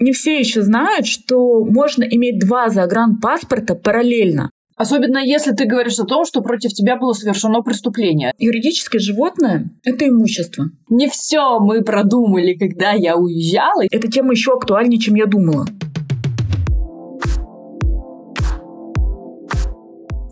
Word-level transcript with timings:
Не 0.00 0.10
все 0.12 0.40
еще 0.40 0.62
знают, 0.62 1.06
что 1.06 1.64
можно 1.64 2.02
иметь 2.02 2.40
два 2.40 2.68
загранпаспорта 2.68 3.76
параллельно. 3.76 4.50
Особенно 4.76 5.18
если 5.18 5.52
ты 5.52 5.66
говоришь 5.66 6.00
о 6.00 6.04
том, 6.04 6.24
что 6.24 6.40
против 6.40 6.72
тебя 6.72 6.96
было 6.96 7.12
совершено 7.12 7.62
преступление. 7.62 8.32
Юридическое 8.38 9.00
животное– 9.00 9.70
это 9.84 10.08
имущество. 10.08 10.64
Не 10.90 11.08
все 11.08 11.60
мы 11.60 11.82
продумали, 11.82 12.54
когда 12.54 12.90
я 12.90 13.16
уезжала. 13.16 13.84
Эта 13.88 14.10
тема 14.10 14.32
еще 14.32 14.54
актуальнее, 14.54 14.98
чем 14.98 15.14
я 15.14 15.26
думала. 15.26 15.64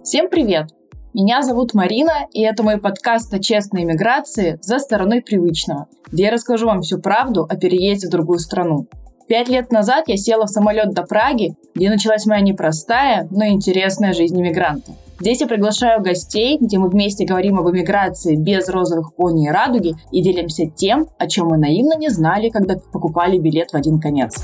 Всем 0.02 0.28
привет! 0.28 0.70
Меня 1.14 1.42
зовут 1.42 1.72
Марина, 1.72 2.26
и 2.32 2.42
это 2.42 2.64
мой 2.64 2.78
подкаст 2.78 3.32
о 3.32 3.38
честной 3.38 3.84
миграции 3.84 4.58
«За 4.60 4.80
стороной 4.80 5.22
привычного», 5.22 5.86
где 6.10 6.24
я 6.24 6.30
расскажу 6.32 6.66
вам 6.66 6.82
всю 6.82 6.98
правду 6.98 7.46
о 7.48 7.56
переезде 7.56 8.08
в 8.08 8.10
другую 8.10 8.40
страну. 8.40 8.88
Пять 9.32 9.48
лет 9.48 9.72
назад 9.72 10.08
я 10.08 10.18
села 10.18 10.44
в 10.44 10.50
самолет 10.50 10.92
до 10.92 11.04
Праги, 11.04 11.54
где 11.74 11.88
началась 11.88 12.26
моя 12.26 12.42
непростая, 12.42 13.26
но 13.30 13.46
интересная 13.46 14.12
жизнь 14.12 14.38
иммигранта. 14.38 14.92
Здесь 15.20 15.40
я 15.40 15.46
приглашаю 15.46 16.02
гостей, 16.02 16.58
где 16.60 16.78
мы 16.78 16.90
вместе 16.90 17.24
говорим 17.24 17.58
об 17.58 17.66
эмиграции 17.70 18.36
без 18.36 18.68
розовых 18.68 19.14
пони 19.14 19.46
и 19.46 19.50
радуги 19.50 19.94
и 20.10 20.20
делимся 20.20 20.66
тем, 20.66 21.06
о 21.16 21.28
чем 21.28 21.46
мы 21.46 21.56
наивно 21.56 21.96
не 21.96 22.10
знали, 22.10 22.50
когда 22.50 22.76
покупали 22.92 23.38
билет 23.38 23.70
в 23.70 23.74
один 23.74 24.00
конец. 24.00 24.34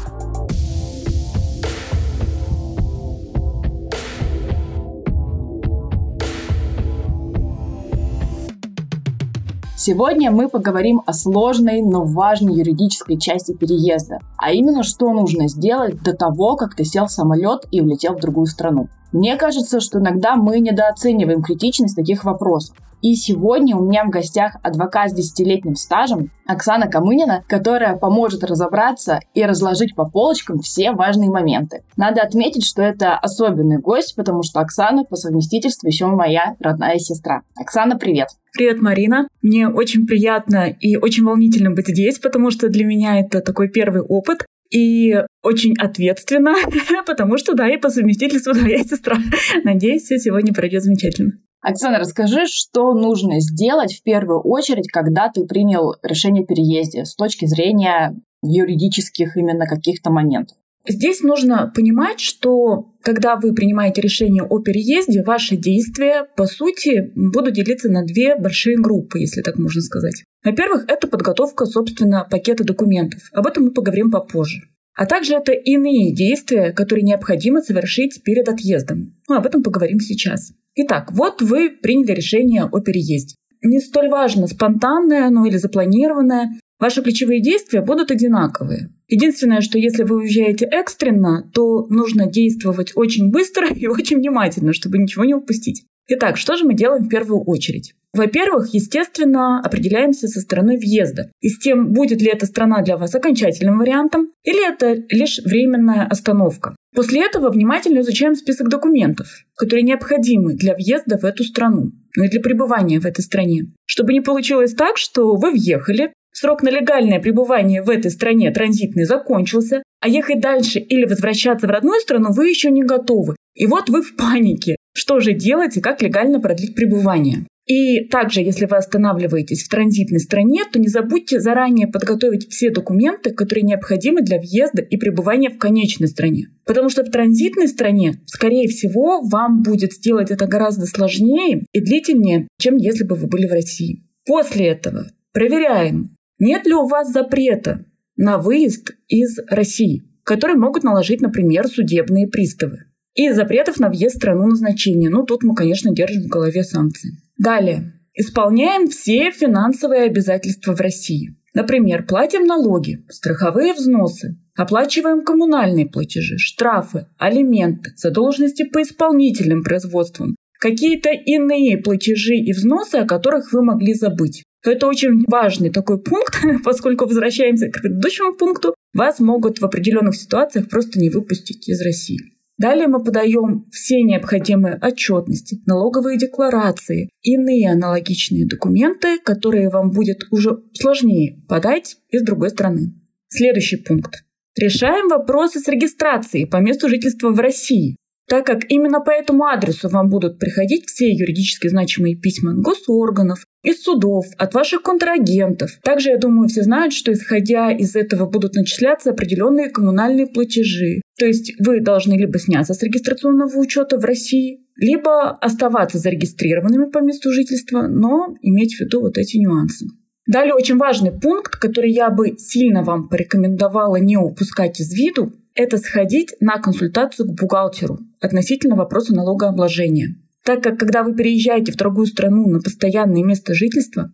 Сегодня 9.80 10.32
мы 10.32 10.48
поговорим 10.48 11.02
о 11.06 11.12
сложной, 11.12 11.82
но 11.82 12.02
важной 12.02 12.52
юридической 12.52 13.16
части 13.16 13.52
переезда, 13.52 14.18
а 14.36 14.50
именно 14.50 14.82
что 14.82 15.12
нужно 15.12 15.46
сделать 15.46 16.02
до 16.02 16.14
того, 16.14 16.56
как 16.56 16.74
ты 16.74 16.84
сел 16.84 17.06
в 17.06 17.12
самолет 17.12 17.64
и 17.70 17.80
улетел 17.80 18.14
в 18.14 18.20
другую 18.20 18.46
страну. 18.46 18.88
Мне 19.12 19.36
кажется, 19.36 19.80
что 19.80 20.00
иногда 20.00 20.36
мы 20.36 20.60
недооцениваем 20.60 21.42
критичность 21.42 21.96
таких 21.96 22.24
вопросов. 22.24 22.76
И 23.00 23.14
сегодня 23.14 23.76
у 23.76 23.84
меня 23.84 24.04
в 24.04 24.10
гостях 24.10 24.56
адвокат 24.62 25.10
с 25.10 25.14
десятилетним 25.14 25.76
стажем 25.76 26.30
Оксана 26.46 26.88
Камынина, 26.88 27.44
которая 27.46 27.96
поможет 27.96 28.42
разобраться 28.42 29.20
и 29.34 29.44
разложить 29.44 29.94
по 29.94 30.04
полочкам 30.04 30.58
все 30.58 30.90
важные 30.90 31.30
моменты. 31.30 31.84
Надо 31.96 32.22
отметить, 32.22 32.64
что 32.64 32.82
это 32.82 33.16
особенный 33.16 33.78
гость, 33.78 34.16
потому 34.16 34.42
что 34.42 34.60
Оксана 34.60 35.04
по 35.04 35.14
совместительству 35.14 35.86
еще 35.86 36.06
моя 36.06 36.56
родная 36.58 36.98
сестра. 36.98 37.42
Оксана, 37.56 37.96
привет! 37.96 38.28
Привет, 38.52 38.80
Марина. 38.82 39.28
Мне 39.42 39.68
очень 39.68 40.06
приятно 40.06 40.68
и 40.68 40.96
очень 40.96 41.24
волнительно 41.24 41.70
быть 41.70 41.86
здесь, 41.86 42.18
потому 42.18 42.50
что 42.50 42.68
для 42.68 42.84
меня 42.84 43.20
это 43.20 43.40
такой 43.40 43.68
первый 43.68 44.02
опыт. 44.02 44.44
И 44.70 45.14
очень 45.42 45.74
ответственно, 45.78 46.54
потому 47.06 47.38
что, 47.38 47.54
да, 47.54 47.68
и 47.68 47.78
по 47.78 47.90
совместительству 47.90 48.52
твоя 48.54 48.82
сестра. 48.84 49.16
Надеюсь, 49.64 50.02
все 50.02 50.18
сегодня 50.18 50.52
пройдет 50.52 50.82
замечательно. 50.82 51.32
Оксана, 51.60 51.98
расскажи, 51.98 52.46
что 52.46 52.94
нужно 52.94 53.40
сделать 53.40 53.94
в 53.94 54.02
первую 54.02 54.40
очередь, 54.40 54.90
когда 54.90 55.28
ты 55.28 55.44
принял 55.44 55.94
решение 56.02 56.44
о 56.44 56.46
переезде 56.46 57.04
с 57.04 57.14
точки 57.16 57.46
зрения 57.46 58.14
юридических 58.42 59.36
именно 59.36 59.66
каких-то 59.66 60.10
моментов. 60.10 60.56
Здесь 60.88 61.20
нужно 61.20 61.70
понимать, 61.74 62.18
что 62.20 62.94
когда 63.02 63.36
вы 63.36 63.54
принимаете 63.54 64.00
решение 64.00 64.42
о 64.42 64.58
переезде, 64.60 65.22
ваши 65.22 65.56
действия, 65.56 66.26
по 66.36 66.46
сути, 66.46 67.12
будут 67.14 67.54
делиться 67.54 67.90
на 67.90 68.04
две 68.04 68.36
большие 68.36 68.76
группы, 68.78 69.18
если 69.18 69.42
так 69.42 69.58
можно 69.58 69.82
сказать. 69.82 70.24
Во-первых, 70.44 70.86
это 70.88 71.06
подготовка, 71.06 71.66
собственно, 71.66 72.26
пакета 72.30 72.64
документов. 72.64 73.20
Об 73.32 73.46
этом 73.46 73.64
мы 73.64 73.70
поговорим 73.72 74.10
попозже. 74.10 74.62
А 74.94 75.06
также 75.06 75.34
это 75.34 75.52
иные 75.52 76.12
действия, 76.14 76.72
которые 76.72 77.04
необходимо 77.04 77.60
совершить 77.60 78.22
перед 78.24 78.48
отъездом. 78.48 79.14
Ну, 79.28 79.36
об 79.36 79.46
этом 79.46 79.62
поговорим 79.62 80.00
сейчас. 80.00 80.52
Итак, 80.74 81.12
вот 81.12 81.42
вы 81.42 81.70
приняли 81.70 82.12
решение 82.12 82.64
о 82.64 82.80
переезде. 82.80 83.36
Не 83.62 83.80
столь 83.80 84.08
важно, 84.08 84.46
спонтанное 84.46 85.26
оно 85.26 85.44
или 85.46 85.56
запланированное. 85.56 86.58
Ваши 86.80 87.02
ключевые 87.02 87.42
действия 87.42 87.80
будут 87.82 88.10
одинаковые. 88.10 88.90
Единственное, 89.08 89.62
что 89.62 89.78
если 89.78 90.04
вы 90.04 90.16
уезжаете 90.16 90.66
экстренно, 90.66 91.50
то 91.54 91.86
нужно 91.88 92.26
действовать 92.26 92.92
очень 92.94 93.30
быстро 93.30 93.68
и 93.74 93.86
очень 93.86 94.18
внимательно, 94.18 94.72
чтобы 94.72 94.98
ничего 94.98 95.24
не 95.24 95.34
упустить. 95.34 95.84
Итак, 96.10 96.38
что 96.38 96.56
же 96.56 96.64
мы 96.64 96.74
делаем 96.74 97.04
в 97.04 97.08
первую 97.08 97.42
очередь? 97.42 97.94
Во-первых, 98.14 98.72
естественно, 98.72 99.60
определяемся 99.60 100.26
со 100.28 100.40
стороной 100.40 100.78
въезда 100.78 101.30
и 101.40 101.50
с 101.50 101.58
тем, 101.58 101.92
будет 101.92 102.22
ли 102.22 102.28
эта 102.28 102.46
страна 102.46 102.82
для 102.82 102.96
вас 102.96 103.14
окончательным 103.14 103.78
вариантом 103.78 104.32
или 104.44 104.66
это 104.66 104.94
лишь 105.10 105.38
временная 105.44 106.06
остановка. 106.06 106.74
После 106.94 107.24
этого 107.24 107.50
внимательно 107.50 108.00
изучаем 108.00 108.34
список 108.34 108.70
документов, 108.70 109.28
которые 109.54 109.82
необходимы 109.82 110.54
для 110.54 110.74
въезда 110.74 111.18
в 111.18 111.24
эту 111.24 111.44
страну, 111.44 111.92
ну 112.16 112.24
и 112.24 112.28
для 112.28 112.40
пребывания 112.40 112.98
в 112.98 113.04
этой 113.04 113.20
стране. 113.20 113.66
Чтобы 113.84 114.14
не 114.14 114.22
получилось 114.22 114.72
так, 114.72 114.96
что 114.96 115.36
вы 115.36 115.50
въехали, 115.50 116.12
срок 116.32 116.62
на 116.62 116.70
легальное 116.70 117.20
пребывание 117.20 117.82
в 117.82 117.90
этой 117.90 118.10
стране 118.10 118.50
транзитный 118.50 119.04
закончился, 119.04 119.82
а 120.00 120.08
ехать 120.08 120.40
дальше 120.40 120.78
или 120.78 121.04
возвращаться 121.04 121.66
в 121.66 121.70
родную 121.70 122.00
страну 122.00 122.32
вы 122.32 122.48
еще 122.48 122.70
не 122.70 122.82
готовы. 122.82 123.36
И 123.54 123.66
вот 123.66 123.88
вы 123.88 124.02
в 124.02 124.16
панике. 124.16 124.76
Что 124.94 125.20
же 125.20 125.32
делать 125.32 125.76
и 125.76 125.80
как 125.80 126.02
легально 126.02 126.40
продлить 126.40 126.74
пребывание? 126.74 127.46
И 127.68 128.06
также, 128.08 128.40
если 128.40 128.64
вы 128.64 128.78
останавливаетесь 128.78 129.62
в 129.62 129.68
транзитной 129.68 130.20
стране, 130.20 130.62
то 130.72 130.78
не 130.80 130.88
забудьте 130.88 131.38
заранее 131.38 131.86
подготовить 131.86 132.50
все 132.50 132.70
документы, 132.70 133.30
которые 133.30 133.62
необходимы 133.62 134.22
для 134.22 134.38
въезда 134.38 134.80
и 134.80 134.96
пребывания 134.96 135.50
в 135.50 135.58
конечной 135.58 136.08
стране. 136.08 136.46
Потому 136.64 136.88
что 136.88 137.04
в 137.04 137.10
транзитной 137.10 137.68
стране, 137.68 138.22
скорее 138.24 138.68
всего, 138.68 139.20
вам 139.20 139.62
будет 139.62 139.92
сделать 139.92 140.30
это 140.30 140.46
гораздо 140.46 140.86
сложнее 140.86 141.66
и 141.72 141.80
длительнее, 141.80 142.48
чем 142.58 142.76
если 142.76 143.04
бы 143.04 143.16
вы 143.16 143.26
были 143.26 143.46
в 143.46 143.52
России. 143.52 144.02
После 144.26 144.68
этого 144.68 145.06
проверяем, 145.34 146.16
нет 146.38 146.66
ли 146.66 146.74
у 146.74 146.86
вас 146.86 147.12
запрета 147.12 147.84
на 148.16 148.38
выезд 148.38 148.92
из 149.08 149.38
России, 149.48 150.04
который 150.24 150.56
могут 150.56 150.82
наложить, 150.82 151.20
например, 151.20 151.68
судебные 151.68 152.26
приставы. 152.26 152.84
И 153.14 153.30
запретов 153.32 153.80
на 153.80 153.88
въезд 153.88 154.14
в 154.14 154.18
страну 154.18 154.46
назначения. 154.46 155.08
Ну, 155.08 155.24
тут 155.24 155.42
мы, 155.42 155.54
конечно, 155.54 155.92
держим 155.92 156.24
в 156.24 156.28
голове 156.28 156.62
санкции. 156.62 157.10
Далее. 157.36 157.94
Исполняем 158.14 158.88
все 158.88 159.30
финансовые 159.30 160.02
обязательства 160.02 160.74
в 160.74 160.80
России. 160.80 161.36
Например, 161.54 162.04
платим 162.06 162.44
налоги, 162.44 163.04
страховые 163.08 163.72
взносы, 163.72 164.38
оплачиваем 164.54 165.24
коммунальные 165.24 165.86
платежи, 165.86 166.36
штрафы, 166.38 167.06
алименты, 167.18 167.92
задолженности 167.96 168.64
по 168.64 168.82
исполнительным 168.82 169.62
производствам, 169.62 170.36
какие-то 170.60 171.10
иные 171.10 171.78
платежи 171.78 172.34
и 172.34 172.52
взносы, 172.52 172.96
о 172.96 173.06
которых 173.06 173.52
вы 173.52 173.64
могли 173.64 173.94
забыть. 173.94 174.44
Это 174.64 174.86
очень 174.86 175.24
важный 175.26 175.70
такой 175.70 176.00
пункт, 176.02 176.38
поскольку 176.64 177.06
возвращаемся 177.06 177.68
к 177.68 177.80
предыдущему 177.80 178.34
пункту, 178.34 178.74
вас 178.94 179.20
могут 179.20 179.60
в 179.60 179.64
определенных 179.64 180.16
ситуациях 180.16 180.68
просто 180.68 180.98
не 180.98 181.10
выпустить 181.10 181.68
из 181.68 181.80
России. 181.82 182.18
Далее 182.58 182.88
мы 182.88 183.02
подаем 183.04 183.66
все 183.70 184.02
необходимые 184.02 184.80
отчетности, 184.82 185.62
налоговые 185.64 186.18
декларации, 186.18 187.08
иные 187.22 187.70
аналогичные 187.70 188.48
документы, 188.48 189.20
которые 189.20 189.68
вам 189.68 189.90
будет 189.90 190.24
уже 190.32 190.58
сложнее 190.74 191.40
подать 191.48 191.98
из 192.08 192.22
другой 192.24 192.50
страны. 192.50 192.94
Следующий 193.28 193.76
пункт. 193.76 194.24
Решаем 194.58 195.06
вопросы 195.08 195.60
с 195.60 195.68
регистрацией 195.68 196.46
по 196.46 196.56
месту 196.56 196.88
жительства 196.88 197.30
в 197.30 197.38
России 197.38 197.96
так 198.28 198.44
как 198.44 198.70
именно 198.70 199.00
по 199.00 199.10
этому 199.10 199.44
адресу 199.44 199.88
вам 199.88 200.10
будут 200.10 200.38
приходить 200.38 200.86
все 200.86 201.10
юридически 201.10 201.68
значимые 201.68 202.14
письма 202.14 202.52
госорганов, 202.52 203.44
из 203.62 203.82
судов, 203.82 204.26
от 204.36 204.54
ваших 204.54 204.82
контрагентов. 204.82 205.78
Также, 205.82 206.10
я 206.10 206.18
думаю, 206.18 206.48
все 206.48 206.62
знают, 206.62 206.92
что 206.92 207.12
исходя 207.12 207.70
из 207.72 207.96
этого 207.96 208.26
будут 208.26 208.54
начисляться 208.54 209.10
определенные 209.10 209.70
коммунальные 209.70 210.26
платежи. 210.26 211.02
То 211.18 211.26
есть 211.26 211.54
вы 211.58 211.80
должны 211.80 212.14
либо 212.14 212.38
сняться 212.38 212.74
с 212.74 212.82
регистрационного 212.82 213.58
учета 213.58 213.98
в 213.98 214.04
России, 214.04 214.60
либо 214.76 215.30
оставаться 215.30 215.98
зарегистрированными 215.98 216.90
по 216.90 216.98
месту 216.98 217.32
жительства, 217.32 217.88
но 217.88 218.36
иметь 218.42 218.76
в 218.76 218.80
виду 218.80 219.00
вот 219.00 219.18
эти 219.18 219.36
нюансы. 219.38 219.86
Далее 220.26 220.54
очень 220.54 220.76
важный 220.76 221.10
пункт, 221.10 221.56
который 221.56 221.90
я 221.90 222.10
бы 222.10 222.36
сильно 222.38 222.84
вам 222.84 223.08
порекомендовала 223.08 223.96
не 223.96 224.16
упускать 224.16 224.78
из 224.78 224.92
виду, 224.92 225.32
это 225.54 225.78
сходить 225.78 226.34
на 226.38 226.58
консультацию 226.60 227.26
к 227.28 227.32
бухгалтеру 227.32 227.98
относительно 228.20 228.76
вопроса 228.76 229.14
налогообложения. 229.14 230.14
Так 230.48 230.62
как 230.62 230.78
когда 230.78 231.02
вы 231.02 231.14
переезжаете 231.14 231.72
в 231.72 231.76
другую 231.76 232.06
страну 232.06 232.48
на 232.48 232.60
постоянное 232.60 233.22
место 233.22 233.52
жительства, 233.52 234.10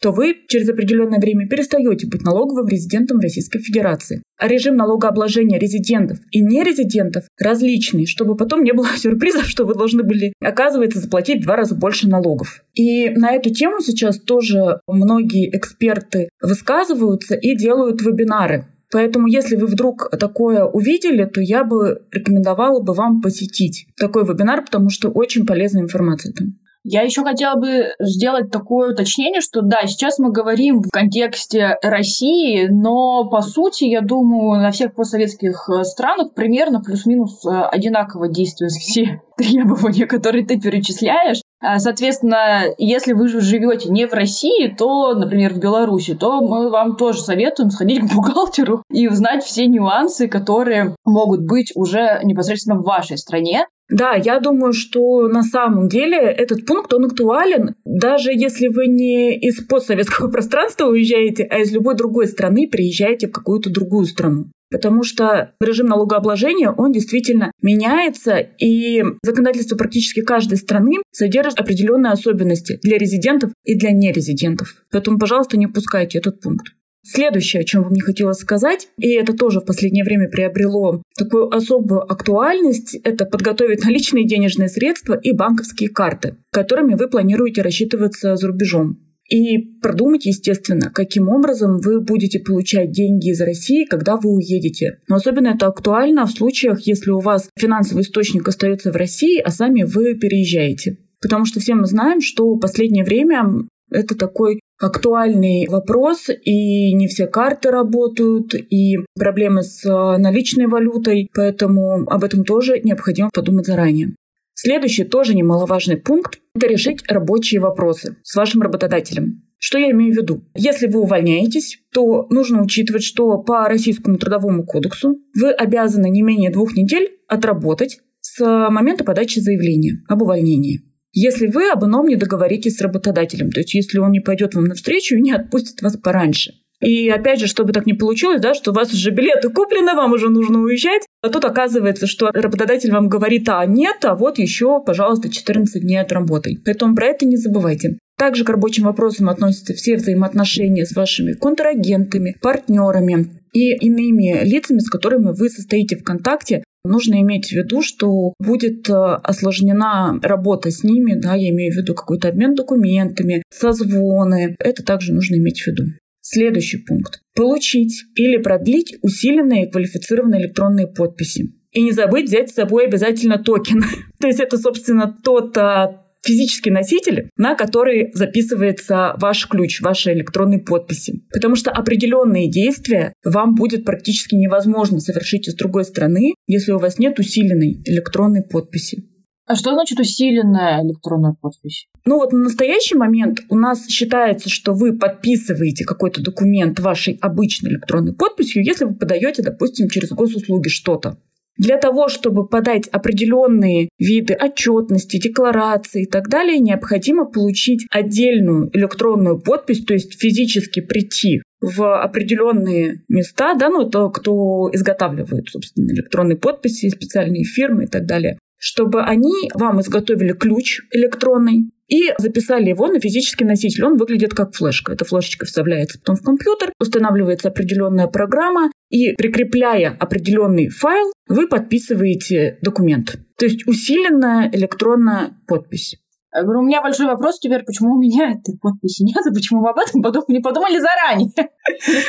то 0.00 0.10
вы 0.10 0.34
через 0.48 0.68
определенное 0.68 1.20
время 1.20 1.46
перестаете 1.46 2.08
быть 2.08 2.22
налоговым 2.22 2.66
резидентом 2.66 3.20
Российской 3.20 3.60
Федерации. 3.60 4.20
А 4.36 4.48
режим 4.48 4.74
налогообложения 4.74 5.56
резидентов 5.56 6.18
и 6.32 6.40
нерезидентов 6.40 7.26
различный, 7.40 8.06
чтобы 8.06 8.34
потом 8.34 8.64
не 8.64 8.72
было 8.72 8.88
сюрпризов, 8.96 9.48
что 9.48 9.66
вы 9.66 9.74
должны 9.76 10.02
были, 10.02 10.32
оказывается, 10.40 10.98
заплатить 10.98 11.42
в 11.42 11.44
два 11.44 11.54
раза 11.54 11.76
больше 11.76 12.08
налогов. 12.08 12.64
И 12.74 13.10
на 13.10 13.30
эту 13.36 13.54
тему 13.54 13.76
сейчас 13.80 14.18
тоже 14.18 14.80
многие 14.88 15.48
эксперты 15.56 16.28
высказываются 16.42 17.36
и 17.36 17.54
делают 17.56 18.02
вебинары 18.02 18.66
Поэтому, 18.90 19.26
если 19.26 19.56
вы 19.56 19.66
вдруг 19.66 20.10
такое 20.18 20.64
увидели, 20.64 21.24
то 21.24 21.40
я 21.40 21.64
бы 21.64 22.02
рекомендовала 22.10 22.80
бы 22.80 22.94
вам 22.94 23.20
посетить 23.20 23.86
такой 23.96 24.24
вебинар, 24.24 24.64
потому 24.64 24.88
что 24.88 25.10
очень 25.10 25.46
полезная 25.46 25.82
информация 25.82 26.32
там. 26.32 26.58
Я 26.90 27.02
еще 27.02 27.22
хотела 27.22 27.56
бы 27.56 27.92
сделать 28.00 28.50
такое 28.50 28.92
уточнение, 28.92 29.42
что 29.42 29.60
да, 29.60 29.86
сейчас 29.86 30.18
мы 30.18 30.32
говорим 30.32 30.80
в 30.80 30.88
контексте 30.90 31.76
России, 31.82 32.66
но 32.70 33.28
по 33.28 33.42
сути, 33.42 33.84
я 33.84 34.00
думаю, 34.00 34.62
на 34.62 34.70
всех 34.70 34.94
постсоветских 34.94 35.68
э, 35.68 35.84
странах 35.84 36.32
примерно 36.32 36.80
плюс-минус 36.80 37.44
э, 37.44 37.50
одинаково 37.50 38.28
действуют 38.28 38.72
все 38.72 39.20
требования, 39.36 40.06
которые 40.06 40.46
ты 40.46 40.58
перечисляешь. 40.58 41.42
А, 41.60 41.78
соответственно, 41.78 42.62
если 42.78 43.12
вы 43.12 43.28
же 43.28 43.42
живете 43.42 43.90
не 43.90 44.06
в 44.06 44.14
России, 44.14 44.68
то, 44.68 45.12
например, 45.12 45.52
в 45.52 45.58
Беларуси, 45.58 46.14
то 46.14 46.40
мы 46.40 46.70
вам 46.70 46.96
тоже 46.96 47.20
советуем 47.20 47.68
сходить 47.70 48.00
к 48.00 48.14
бухгалтеру 48.14 48.82
и 48.90 49.08
узнать 49.08 49.44
все 49.44 49.66
нюансы, 49.66 50.26
которые 50.26 50.96
могут 51.04 51.42
быть 51.42 51.72
уже 51.74 52.20
непосредственно 52.24 52.78
в 52.78 52.84
вашей 52.84 53.18
стране. 53.18 53.66
Да, 53.90 54.14
я 54.14 54.38
думаю, 54.38 54.72
что 54.72 55.28
на 55.28 55.42
самом 55.42 55.88
деле 55.88 56.18
этот 56.18 56.66
пункт, 56.66 56.92
он 56.92 57.06
актуален, 57.06 57.74
даже 57.84 58.32
если 58.32 58.68
вы 58.68 58.86
не 58.86 59.38
из 59.38 59.64
постсоветского 59.64 60.28
пространства 60.30 60.86
уезжаете, 60.86 61.44
а 61.44 61.58
из 61.60 61.72
любой 61.72 61.96
другой 61.96 62.26
страны 62.26 62.68
приезжаете 62.70 63.28
в 63.28 63.32
какую-то 63.32 63.70
другую 63.70 64.04
страну. 64.04 64.50
Потому 64.70 65.02
что 65.02 65.52
режим 65.60 65.86
налогообложения, 65.86 66.70
он 66.70 66.92
действительно 66.92 67.52
меняется, 67.62 68.36
и 68.36 69.02
законодательство 69.22 69.76
практически 69.76 70.20
каждой 70.20 70.58
страны 70.58 70.96
содержит 71.10 71.58
определенные 71.58 72.12
особенности 72.12 72.78
для 72.82 72.98
резидентов 72.98 73.52
и 73.64 73.78
для 73.78 73.92
нерезидентов. 73.92 74.74
Поэтому, 74.90 75.18
пожалуйста, 75.18 75.56
не 75.56 75.66
упускайте 75.66 76.18
этот 76.18 76.42
пункт. 76.42 76.74
Следующее, 77.10 77.62
о 77.62 77.64
чем 77.64 77.84
вам 77.84 77.94
не 77.94 78.02
хотелось 78.02 78.36
сказать, 78.36 78.88
и 78.98 79.12
это 79.12 79.32
тоже 79.32 79.60
в 79.60 79.64
последнее 79.64 80.04
время 80.04 80.28
приобрело 80.28 81.02
такую 81.16 81.48
особую 81.48 82.02
актуальность, 82.02 82.96
это 83.02 83.24
подготовить 83.24 83.82
наличные 83.82 84.26
денежные 84.26 84.68
средства 84.68 85.14
и 85.14 85.32
банковские 85.32 85.88
карты, 85.88 86.36
которыми 86.52 86.96
вы 86.96 87.08
планируете 87.08 87.62
рассчитываться 87.62 88.36
за 88.36 88.46
рубежом. 88.46 88.98
И 89.30 89.56
продумать, 89.80 90.26
естественно, 90.26 90.90
каким 90.90 91.30
образом 91.30 91.78
вы 91.78 92.02
будете 92.02 92.40
получать 92.40 92.90
деньги 92.90 93.30
из 93.30 93.40
России, 93.40 93.86
когда 93.86 94.16
вы 94.16 94.30
уедете. 94.30 94.98
Но 95.08 95.16
особенно 95.16 95.48
это 95.48 95.66
актуально 95.66 96.26
в 96.26 96.30
случаях, 96.30 96.80
если 96.86 97.10
у 97.10 97.20
вас 97.20 97.48
финансовый 97.58 98.02
источник 98.02 98.46
остается 98.46 98.92
в 98.92 98.96
России, 98.96 99.40
а 99.40 99.50
сами 99.50 99.82
вы 99.82 100.14
переезжаете. 100.14 100.98
Потому 101.22 101.46
что 101.46 101.58
все 101.58 101.74
мы 101.74 101.86
знаем, 101.86 102.20
что 102.20 102.54
в 102.54 102.60
последнее 102.60 103.04
время 103.04 103.66
это 103.90 104.14
такой 104.14 104.60
актуальный 104.80 105.66
вопрос, 105.68 106.28
и 106.28 106.92
не 106.94 107.08
все 107.08 107.26
карты 107.26 107.70
работают, 107.70 108.54
и 108.54 108.96
проблемы 109.14 109.62
с 109.62 109.84
наличной 110.18 110.66
валютой, 110.66 111.30
поэтому 111.34 112.04
об 112.08 112.24
этом 112.24 112.44
тоже 112.44 112.80
необходимо 112.80 113.30
подумать 113.32 113.66
заранее. 113.66 114.14
Следующий 114.54 115.04
тоже 115.04 115.34
немаловажный 115.34 115.96
пункт– 115.96 116.40
это 116.54 116.66
решить 116.66 117.04
рабочие 117.08 117.60
вопросы 117.60 118.16
с 118.22 118.34
вашим 118.34 118.62
работодателем. 118.62 119.42
Что 119.60 119.78
я 119.78 119.90
имею 119.90 120.12
в 120.12 120.16
виду? 120.16 120.44
Если 120.54 120.86
вы 120.86 121.00
увольняетесь, 121.00 121.78
то 121.92 122.26
нужно 122.30 122.62
учитывать, 122.62 123.02
что 123.02 123.38
по 123.38 123.68
Российскому 123.68 124.18
трудовому 124.18 124.64
кодексу 124.64 125.16
вы 125.40 125.50
обязаны 125.50 126.08
не 126.08 126.22
менее 126.22 126.50
двух 126.50 126.76
недель 126.76 127.18
отработать 127.28 128.00
с 128.20 128.40
момента 128.70 129.04
подачи 129.04 129.40
заявления 129.40 130.02
об 130.08 130.22
увольнении. 130.22 130.80
Если 131.12 131.46
вы 131.46 131.70
об 131.70 131.84
ином 131.84 132.06
не 132.06 132.16
договоритесь 132.16 132.76
с 132.76 132.80
работодателем, 132.80 133.50
то 133.50 133.60
есть 133.60 133.74
если 133.74 133.98
он 133.98 134.10
не 134.12 134.20
пойдет 134.20 134.54
вам 134.54 134.64
навстречу 134.64 135.16
и 135.16 135.22
не 135.22 135.32
отпустит 135.32 135.82
вас 135.82 135.96
пораньше. 135.96 136.52
И 136.80 137.08
опять 137.08 137.40
же, 137.40 137.48
чтобы 137.48 137.72
так 137.72 137.86
не 137.86 137.94
получилось, 137.94 138.40
да, 138.40 138.54
что 138.54 138.70
у 138.70 138.74
вас 138.74 138.92
уже 138.92 139.10
билеты 139.10 139.48
куплены, 139.50 139.94
вам 139.94 140.12
уже 140.12 140.28
нужно 140.28 140.60
уезжать, 140.60 141.02
а 141.22 141.28
тут 141.28 141.44
оказывается, 141.44 142.06
что 142.06 142.30
работодатель 142.32 142.92
вам 142.92 143.08
говорит, 143.08 143.48
а 143.48 143.64
нет, 143.66 144.04
а 144.04 144.14
вот 144.14 144.38
еще, 144.38 144.80
пожалуйста, 144.84 145.28
14 145.28 145.82
дней 145.82 145.96
отработай. 145.96 146.58
Поэтому 146.64 146.94
про 146.94 147.06
это 147.06 147.26
не 147.26 147.36
забывайте. 147.36 147.98
Также 148.16 148.44
к 148.44 148.48
рабочим 148.48 148.84
вопросам 148.84 149.28
относятся 149.28 149.74
все 149.74 149.96
взаимоотношения 149.96 150.84
с 150.84 150.94
вашими 150.94 151.32
контрагентами, 151.32 152.36
партнерами 152.40 153.40
и 153.52 153.74
иными 153.74 154.44
лицами, 154.44 154.78
с 154.78 154.88
которыми 154.88 155.32
вы 155.32 155.48
состоите 155.48 155.96
в 155.96 156.04
контакте. 156.04 156.62
Нужно 156.84 157.20
иметь 157.22 157.48
в 157.48 157.52
виду, 157.52 157.82
что 157.82 158.34
будет 158.38 158.88
э, 158.88 158.94
осложнена 158.94 160.18
работа 160.22 160.70
с 160.70 160.84
ними, 160.84 161.14
да, 161.14 161.34
я 161.34 161.50
имею 161.50 161.72
в 161.72 161.76
виду 161.76 161.94
какой-то 161.94 162.28
обмен 162.28 162.54
документами, 162.54 163.42
созвоны. 163.50 164.56
Это 164.58 164.84
также 164.84 165.12
нужно 165.12 165.36
иметь 165.36 165.60
в 165.60 165.66
виду. 165.66 165.84
Следующий 166.20 166.78
пункт. 166.78 167.20
Получить 167.34 168.04
или 168.14 168.36
продлить 168.36 168.96
усиленные 169.02 169.70
квалифицированные 169.70 170.42
электронные 170.42 170.86
подписи. 170.86 171.54
И 171.72 171.82
не 171.82 171.92
забыть 171.92 172.26
взять 172.26 172.50
с 172.50 172.54
собой 172.54 172.86
обязательно 172.86 173.38
токен. 173.38 173.82
То 174.20 174.26
есть 174.26 174.40
это, 174.40 174.56
собственно, 174.56 175.16
тот 175.24 175.56
а, 175.56 176.04
физический 176.24 176.70
носитель, 176.70 177.30
на 177.36 177.54
который 177.54 178.10
записывается 178.12 179.14
ваш 179.18 179.46
ключ, 179.48 179.80
ваши 179.80 180.12
электронные 180.12 180.60
подписи. 180.60 181.22
Потому 181.32 181.56
что 181.56 181.70
определенные 181.70 182.50
действия 182.50 183.12
вам 183.24 183.54
будет 183.54 183.84
практически 183.84 184.34
невозможно 184.34 185.00
совершить 185.00 185.48
из 185.48 185.54
другой 185.54 185.84
страны, 185.84 186.34
если 186.46 186.72
у 186.72 186.78
вас 186.78 186.98
нет 186.98 187.18
усиленной 187.18 187.82
электронной 187.84 188.42
подписи. 188.42 189.04
А 189.48 189.56
что 189.56 189.72
значит 189.72 189.98
усиленная 189.98 190.82
электронная 190.84 191.34
подпись? 191.40 191.86
Ну 192.04 192.16
вот 192.16 192.32
на 192.32 192.40
настоящий 192.40 192.96
момент 192.96 193.40
у 193.48 193.56
нас 193.56 193.88
считается, 193.88 194.50
что 194.50 194.74
вы 194.74 194.98
подписываете 194.98 195.86
какой-то 195.86 196.22
документ 196.22 196.78
вашей 196.80 197.16
обычной 197.22 197.70
электронной 197.70 198.12
подписью, 198.12 198.62
если 198.62 198.84
вы 198.84 198.94
подаете, 198.94 199.42
допустим, 199.42 199.88
через 199.88 200.10
госуслуги 200.10 200.68
что-то. 200.68 201.16
Для 201.58 201.76
того, 201.76 202.08
чтобы 202.08 202.46
подать 202.46 202.88
определенные 202.88 203.88
виды 203.98 204.34
отчетности, 204.34 205.18
декларации 205.20 206.04
и 206.04 206.06
так 206.06 206.28
далее, 206.28 206.58
необходимо 206.58 207.24
получить 207.24 207.86
отдельную 207.90 208.70
электронную 208.72 209.40
подпись, 209.40 209.84
то 209.84 209.92
есть 209.92 210.20
физически 210.20 210.80
прийти 210.80 211.42
в 211.60 212.00
определенные 212.00 213.02
места, 213.08 213.54
да, 213.54 213.68
ну, 213.68 213.88
это 213.88 214.08
кто 214.10 214.70
изготавливает, 214.72 215.48
собственно, 215.48 215.90
электронные 215.90 216.36
подписи, 216.36 216.88
специальные 216.88 217.44
фирмы 217.44 217.84
и 217.84 217.88
так 217.88 218.06
далее 218.06 218.38
чтобы 218.60 219.02
они 219.02 219.50
вам 219.54 219.80
изготовили 219.80 220.32
ключ 220.32 220.80
электронный 220.90 221.70
и 221.88 222.12
записали 222.18 222.68
его 222.68 222.86
на 222.86 223.00
физический 223.00 223.44
носитель. 223.44 223.84
Он 223.84 223.96
выглядит 223.96 224.34
как 224.34 224.54
флешка. 224.54 224.92
Эта 224.92 225.04
флешечка 225.04 225.46
вставляется 225.46 225.98
потом 225.98 226.16
в 226.16 226.22
компьютер, 226.22 226.72
устанавливается 226.78 227.48
определенная 227.48 228.06
программа, 228.06 228.70
и 228.90 229.14
прикрепляя 229.14 229.96
определенный 229.98 230.68
файл, 230.68 231.12
вы 231.28 231.48
подписываете 231.48 232.58
документ. 232.62 233.18
То 233.38 233.46
есть 233.46 233.66
усиленная 233.66 234.50
электронная 234.52 235.30
подпись. 235.46 235.96
Я 236.34 236.42
говорю, 236.42 236.60
у 236.60 236.64
меня 236.64 236.82
большой 236.82 237.06
вопрос 237.06 237.38
теперь, 237.40 237.64
почему 237.64 237.94
у 237.94 237.98
меня 237.98 238.32
этой 238.32 238.58
подписи 238.60 239.02
нет, 239.02 239.26
и 239.26 239.34
почему 239.34 239.62
вы 239.62 239.70
об 239.70 239.78
этом 239.78 240.02
не 240.28 240.40
подумали 240.40 240.78
заранее? 240.78 241.30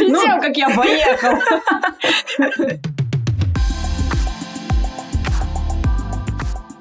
Ну, 0.01 0.41
как 0.41 0.57
я 0.57 0.69
поехал. 0.69 1.37